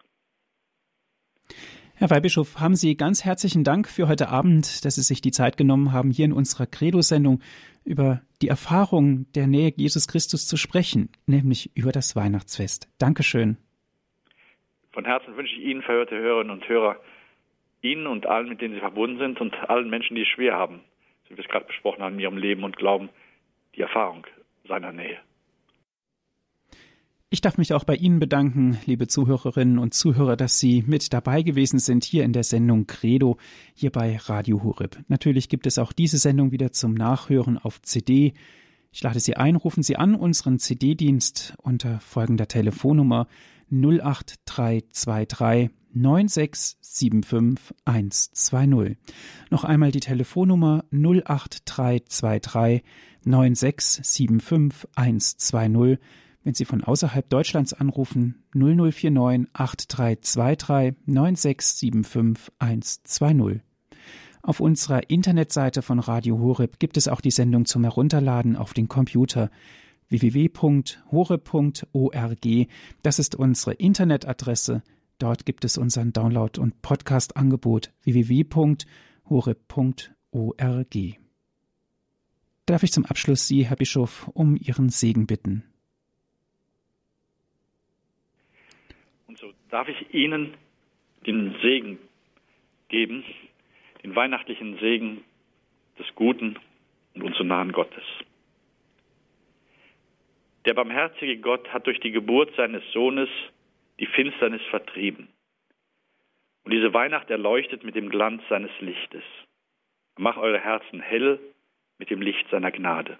Herr 2.00 2.12
Weihbischof, 2.12 2.60
haben 2.60 2.76
Sie 2.76 2.96
ganz 2.96 3.26
herzlichen 3.26 3.64
Dank 3.64 3.88
für 3.90 4.08
heute 4.08 4.30
Abend, 4.30 4.86
dass 4.86 4.96
Sie 4.96 5.02
sich 5.02 5.20
die 5.20 5.32
Zeit 5.32 5.58
genommen 5.58 5.94
haben, 5.94 6.12
hier 6.12 6.26
in 6.26 6.32
unserer 6.32 6.68
Credo-Sendung 6.68 7.42
über 7.86 8.22
die 8.44 8.50
Erfahrung 8.50 9.26
der 9.34 9.48
Nähe 9.48 9.74
Jesus 9.76 10.08
Christus 10.08 10.48
zu 10.48 10.58
sprechen, 10.58 11.10
nämlich 11.26 11.76
über 11.76 11.92
das 11.92 12.16
Weihnachtsfest. 12.16 12.88
Dankeschön. 13.00 13.58
Von 14.92 15.06
Herzen 15.06 15.36
wünsche 15.38 15.56
ich 15.56 15.64
Ihnen, 15.64 15.82
verehrte 15.82 16.16
Hörerinnen 16.16 16.52
und 16.52 16.70
Hörer, 16.70 16.98
Ihnen 17.82 18.06
und 18.06 18.28
allen, 18.28 18.50
mit 18.50 18.62
denen 18.62 18.76
Sie 18.76 18.80
verbunden 18.80 19.18
sind 19.18 19.42
und 19.42 19.56
allen 19.68 19.90
Menschen, 19.90 20.14
die 20.14 20.22
es 20.22 20.28
schwer 20.28 20.54
haben, 20.54 20.82
so 21.24 21.32
wie 21.32 21.38
wir 21.38 21.46
es 21.46 21.50
gerade 21.50 21.66
besprochen 21.66 22.04
haben, 22.04 22.14
in 22.14 22.20
ihrem 22.20 22.38
Leben 22.38 22.64
und 22.64 22.78
Glauben, 22.78 23.10
die 23.76 23.82
Erfahrung 23.82 24.28
seiner 24.68 24.92
Nähe. 24.92 25.18
Ich 27.30 27.42
darf 27.42 27.58
mich 27.58 27.74
auch 27.74 27.84
bei 27.84 27.98
Ihnen 27.98 28.20
bedanken, 28.20 28.78
liebe 28.86 29.08
Zuhörerinnen 29.08 29.80
und 29.80 29.94
Zuhörer, 29.94 30.38
dass 30.38 30.60
Sie 30.60 30.86
mit 30.88 31.12
dabei 31.12 31.42
gewesen 31.42 31.78
sind 31.78 32.06
hier 32.06 32.24
in 32.24 32.32
der 32.32 32.46
Sendung 32.46 32.88
Credo, 32.88 33.36
hier 33.74 33.92
bei 33.92 34.16
Radio 34.16 34.64
Hureb. 34.64 34.98
Natürlich 35.10 35.50
gibt 35.50 35.68
es 35.68 35.78
auch 35.78 35.92
diese 35.92 36.20
Sendung 36.20 36.54
wieder 36.54 36.72
zum 36.72 36.94
Nachhören 36.94 37.58
auf 37.58 37.82
CD. 37.82 38.34
Ich 38.94 39.04
lade 39.04 39.20
Sie 39.20 39.36
ein, 39.36 39.58
rufen 39.58 39.84
Sie 39.84 39.98
an 39.98 40.16
unseren 40.16 40.58
CD-Dienst 40.58 41.56
unter 41.62 42.00
folgender 42.00 42.48
Telefonnummer 42.48 43.28
08323 43.72 45.70
9675120. 45.98 48.96
Noch 49.50 49.66
einmal 49.66 49.92
die 49.92 50.00
Telefonnummer 50.00 50.86
08323 50.94 52.84
9675120 53.26 55.98
wenn 56.48 56.54
Sie 56.54 56.64
von 56.64 56.82
außerhalb 56.82 57.30
Deutschlands 57.30 57.74
anrufen, 57.74 58.46
0049 58.54 59.50
8323 59.52 60.96
9675 61.06 62.54
120. 62.58 63.60
Auf 64.44 64.62
unserer 64.62 65.10
Internetseite 65.10 65.82
von 65.82 66.00
Radio 66.00 66.40
Horeb 66.40 66.80
gibt 66.80 66.96
es 66.96 67.10
auch 67.10 67.20
die 67.20 67.32
Sendung 67.32 67.66
zum 67.66 67.84
Herunterladen 67.84 68.56
auf 68.56 68.74
den 68.74 68.88
Computer. 68.88 69.52
www.hore.org. 70.08 70.88
Das 73.02 73.20
ist 73.20 73.36
unsere 73.36 73.74
Internetadresse. 73.74 74.84
Dort 75.20 75.46
gibt 75.46 75.66
es 75.66 75.78
unseren 75.78 76.14
Download- 76.14 76.62
und 76.62 76.82
Podcast-Angebot 76.82 77.92
www.hore.org. 78.04 78.88
Darf 82.66 82.84
ich 82.84 82.94
zum 82.94 83.06
Abschluss 83.06 83.48
Sie, 83.50 83.66
Herr 83.66 83.76
Bischof, 83.76 84.30
um 84.34 84.56
Ihren 84.56 84.88
Segen 84.88 85.28
bitten? 85.28 85.66
Und 89.28 89.38
so 89.38 89.54
darf 89.70 89.88
ich 89.88 90.14
Ihnen 90.14 90.54
den 91.26 91.56
Segen 91.62 92.00
geben, 92.90 93.24
den 94.04 94.16
weihnachtlichen 94.16 94.78
Segen 94.80 95.24
des 96.00 96.08
Guten 96.16 96.58
und 97.16 97.24
uns 97.24 97.40
nahen 97.40 97.72
Gottes. 97.72 98.04
Der 100.66 100.74
barmherzige 100.74 101.38
Gott 101.38 101.72
hat 101.74 101.88
durch 101.88 102.00
die 102.00 102.12
Geburt 102.12 102.54
seines 102.56 102.84
Sohnes 102.92 103.30
die 104.00 104.06
Finsternis 104.06 104.62
vertrieben. 104.70 105.30
Und 106.64 106.74
diese 106.74 106.94
Weihnacht 106.94 107.30
erleuchtet 107.30 107.84
mit 107.84 107.96
dem 107.96 108.10
Glanz 108.10 108.44
seines 108.50 108.72
Lichtes. 108.82 109.24
Mach 110.18 110.38
eure 110.38 110.60
Herzen 110.60 111.00
hell 111.00 111.40
mit 111.98 112.10
dem 112.10 112.22
Licht 112.22 112.46
seiner 112.50 112.72
Gnade. 112.72 113.18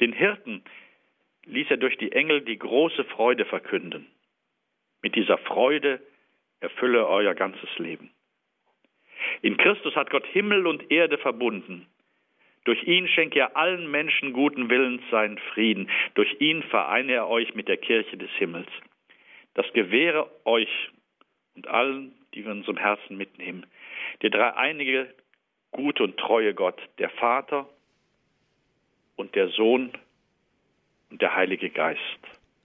Den 0.00 0.12
Hirten 0.12 0.62
ließ 1.46 1.70
er 1.70 1.78
durch 1.78 1.96
die 1.96 2.12
Engel 2.12 2.42
die 2.42 2.58
große 2.58 3.04
Freude 3.04 3.46
verkünden. 3.46 4.06
Mit 5.02 5.14
dieser 5.14 5.38
Freude 5.38 6.00
erfülle 6.60 7.06
euer 7.06 7.34
ganzes 7.34 7.68
Leben. 7.78 8.10
In 9.42 9.56
Christus 9.56 9.94
hat 9.94 10.10
Gott 10.10 10.26
Himmel 10.26 10.66
und 10.66 10.90
Erde 10.90 11.18
verbunden. 11.18 11.86
Durch 12.64 12.82
ihn 12.84 13.08
schenke 13.08 13.38
er 13.38 13.56
allen 13.56 13.90
Menschen 13.90 14.32
guten 14.32 14.68
Willens 14.68 15.02
seinen 15.10 15.38
Frieden. 15.38 15.88
Durch 16.14 16.40
ihn 16.40 16.62
vereine 16.64 17.12
er 17.12 17.28
euch 17.28 17.54
mit 17.54 17.68
der 17.68 17.76
Kirche 17.76 18.16
des 18.16 18.30
Himmels. 18.32 18.68
Das 19.54 19.66
gewähre 19.72 20.30
euch 20.44 20.68
und 21.54 21.66
allen, 21.68 22.12
die 22.34 22.44
wir 22.44 22.52
in 22.52 22.58
unserem 22.58 22.76
Herzen 22.76 23.16
mitnehmen, 23.16 23.66
der 24.22 24.30
dreieinige, 24.30 25.12
gute 25.72 26.04
und 26.04 26.16
treue 26.18 26.54
Gott, 26.54 26.80
der 26.98 27.10
Vater 27.10 27.68
und 29.16 29.34
der 29.34 29.48
Sohn 29.48 29.90
und 31.10 31.20
der 31.22 31.34
Heilige 31.34 31.70
Geist. 31.70 32.00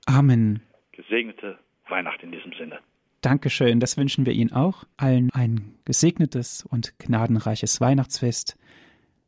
Amen. 0.05 0.61
Gesegnete 0.91 1.57
Weihnacht 1.93 2.23
in 2.23 2.31
diesem 2.31 2.53
Sinne. 2.53 2.79
Dankeschön, 3.21 3.79
das 3.79 3.97
wünschen 3.97 4.25
wir 4.25 4.33
Ihnen 4.33 4.51
auch. 4.51 4.83
Allen 4.97 5.29
ein 5.31 5.75
gesegnetes 5.85 6.65
und 6.65 6.97
gnadenreiches 6.97 7.79
Weihnachtsfest. 7.79 8.57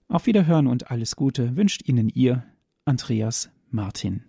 Auf 0.07 0.25
Wiederhören 0.25 0.67
und 0.67 0.91
alles 0.91 1.15
Gute 1.15 1.55
wünscht 1.55 1.87
Ihnen 1.87 2.09
Ihr 2.09 2.43
Andreas 2.85 3.51
Martin. 3.69 4.23